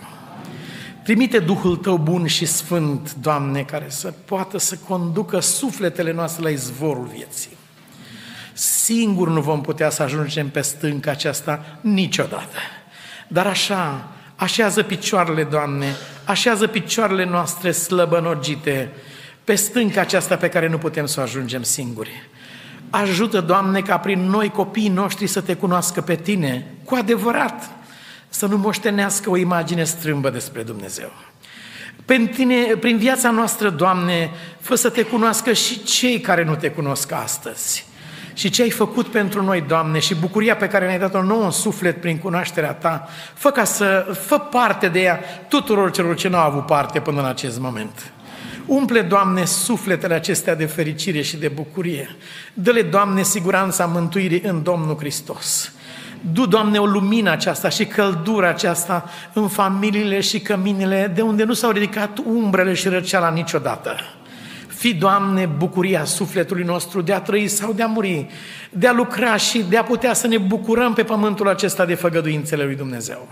Trimite 1.03 1.39
Duhul 1.39 1.75
Tău 1.75 1.97
bun 1.97 2.25
și 2.25 2.45
sfânt, 2.45 3.15
Doamne, 3.21 3.61
care 3.61 3.85
să 3.87 4.13
poată 4.25 4.57
să 4.57 4.77
conducă 4.87 5.39
sufletele 5.39 6.13
noastre 6.13 6.43
la 6.43 6.49
izvorul 6.49 7.09
vieții. 7.13 7.57
Singur 8.53 9.29
nu 9.29 9.41
vom 9.41 9.61
putea 9.61 9.89
să 9.89 10.03
ajungem 10.03 10.49
pe 10.49 10.61
stânca 10.61 11.11
aceasta 11.11 11.77
niciodată. 11.81 12.57
Dar 13.27 13.47
așa, 13.47 14.07
așează 14.35 14.83
picioarele, 14.83 15.43
Doamne, 15.43 15.95
așează 16.25 16.67
picioarele 16.67 17.25
noastre 17.25 17.71
slăbănogite 17.71 18.91
pe 19.47 19.55
stânca 19.55 20.01
aceasta 20.01 20.35
pe 20.35 20.49
care 20.49 20.67
nu 20.67 20.77
putem 20.77 21.05
să 21.05 21.19
o 21.19 21.23
ajungem 21.23 21.63
singuri. 21.63 22.29
Ajută, 22.89 23.41
Doamne, 23.41 23.81
ca 23.81 23.97
prin 23.97 24.19
noi 24.19 24.49
copiii 24.49 24.89
noștri 24.89 25.27
să 25.27 25.41
te 25.41 25.53
cunoască 25.53 26.01
pe 26.01 26.15
Tine 26.15 26.65
cu 26.83 26.95
adevărat, 26.95 27.69
să 28.29 28.45
nu 28.45 28.57
moștenească 28.57 29.29
o 29.29 29.37
imagine 29.37 29.83
strâmbă 29.83 30.29
despre 30.29 30.63
Dumnezeu. 30.63 31.11
Prin, 32.05 32.27
tine, 32.27 32.55
prin 32.55 32.97
viața 32.97 33.31
noastră, 33.31 33.69
Doamne, 33.69 34.31
fă 34.59 34.75
să 34.75 34.89
te 34.89 35.03
cunoască 35.03 35.53
și 35.53 35.83
cei 35.83 36.19
care 36.19 36.43
nu 36.43 36.55
te 36.55 36.69
cunosc 36.69 37.11
astăzi. 37.11 37.85
Și 38.33 38.49
ce 38.49 38.61
ai 38.61 38.69
făcut 38.69 39.07
pentru 39.07 39.43
noi, 39.43 39.61
Doamne, 39.61 39.99
și 39.99 40.15
bucuria 40.15 40.55
pe 40.55 40.67
care 40.67 40.85
ne-ai 40.85 40.99
dat-o 40.99 41.23
nouă 41.23 41.43
în 41.43 41.51
suflet 41.51 42.01
prin 42.01 42.17
cunoașterea 42.17 42.73
Ta, 42.73 43.07
fă 43.33 43.51
ca 43.51 43.63
să 43.63 44.17
fă 44.25 44.37
parte 44.37 44.87
de 44.87 44.99
ea 44.99 45.19
tuturor 45.47 45.91
celor 45.91 46.15
ce 46.15 46.27
nu 46.27 46.37
au 46.37 46.49
avut 46.49 46.65
parte 46.65 46.99
până 46.99 47.19
în 47.19 47.25
acest 47.25 47.59
moment. 47.59 48.11
Umple, 48.67 49.01
Doamne, 49.01 49.45
sufletele 49.45 50.13
acestea 50.13 50.55
de 50.55 50.65
fericire 50.65 51.21
și 51.21 51.37
de 51.37 51.47
bucurie. 51.47 52.15
Dă-le, 52.53 52.81
Doamne, 52.81 53.23
siguranța 53.23 53.85
mântuirii 53.85 54.41
în 54.41 54.63
Domnul 54.63 54.97
Hristos. 54.97 55.71
Du, 56.33 56.45
Doamne, 56.45 56.77
o 56.77 56.85
lumină 56.85 57.31
aceasta 57.31 57.69
și 57.69 57.85
căldura 57.85 58.49
aceasta 58.49 59.09
în 59.33 59.47
familiile 59.47 60.19
și 60.19 60.39
căminile 60.39 61.11
de 61.15 61.21
unde 61.21 61.43
nu 61.43 61.53
s-au 61.53 61.71
ridicat 61.71 62.17
umbrele 62.25 62.73
și 62.73 62.87
răceala 62.87 63.29
niciodată. 63.29 63.95
Fi, 64.67 64.93
Doamne, 64.93 65.45
bucuria 65.45 66.05
sufletului 66.05 66.63
nostru 66.63 67.01
de 67.01 67.13
a 67.13 67.19
trăi 67.19 67.47
sau 67.47 67.73
de 67.73 67.83
a 67.83 67.87
muri, 67.87 68.27
de 68.69 68.87
a 68.87 68.93
lucra 68.93 69.35
și 69.35 69.65
de 69.69 69.77
a 69.77 69.83
putea 69.83 70.13
să 70.13 70.27
ne 70.27 70.37
bucurăm 70.37 70.93
pe 70.93 71.03
pământul 71.03 71.47
acesta 71.47 71.85
de 71.85 71.95
făgăduințele 71.95 72.63
lui 72.63 72.75
Dumnezeu. 72.75 73.27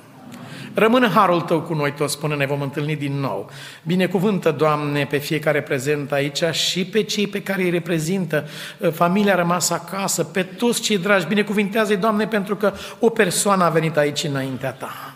Rămână 0.77 1.07
harul 1.07 1.41
Tău 1.41 1.61
cu 1.61 1.73
noi 1.73 1.91
toți 1.91 2.19
până 2.19 2.35
ne 2.35 2.45
vom 2.45 2.61
întâlni 2.61 2.95
din 2.95 3.19
nou. 3.19 3.49
Binecuvântă, 3.83 4.51
Doamne, 4.51 5.05
pe 5.05 5.17
fiecare 5.17 5.61
prezent 5.61 6.11
aici 6.11 6.43
și 6.51 6.85
pe 6.85 7.03
cei 7.03 7.27
pe 7.27 7.41
care 7.41 7.63
îi 7.63 7.69
reprezintă, 7.69 8.47
ă, 8.81 8.89
familia 8.89 9.35
rămasă 9.35 9.73
acasă, 9.73 10.23
pe 10.23 10.43
toți 10.43 10.81
cei 10.81 10.97
dragi. 10.97 11.27
Binecuvintează-i, 11.27 11.97
Doamne, 11.97 12.27
pentru 12.27 12.55
că 12.55 12.73
o 12.99 13.09
persoană 13.09 13.63
a 13.63 13.69
venit 13.69 13.97
aici 13.97 14.23
înaintea 14.23 14.71
Ta. 14.71 15.15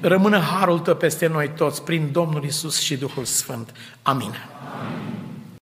Rămână 0.00 0.38
harul 0.38 0.78
Tău 0.78 0.94
peste 0.94 1.26
noi 1.26 1.50
toți, 1.56 1.82
prin 1.82 2.08
Domnul 2.12 2.44
Isus 2.44 2.80
și 2.80 2.96
Duhul 2.96 3.24
Sfânt. 3.24 3.72
Amin. 4.02 4.34
Amin. 4.80 5.23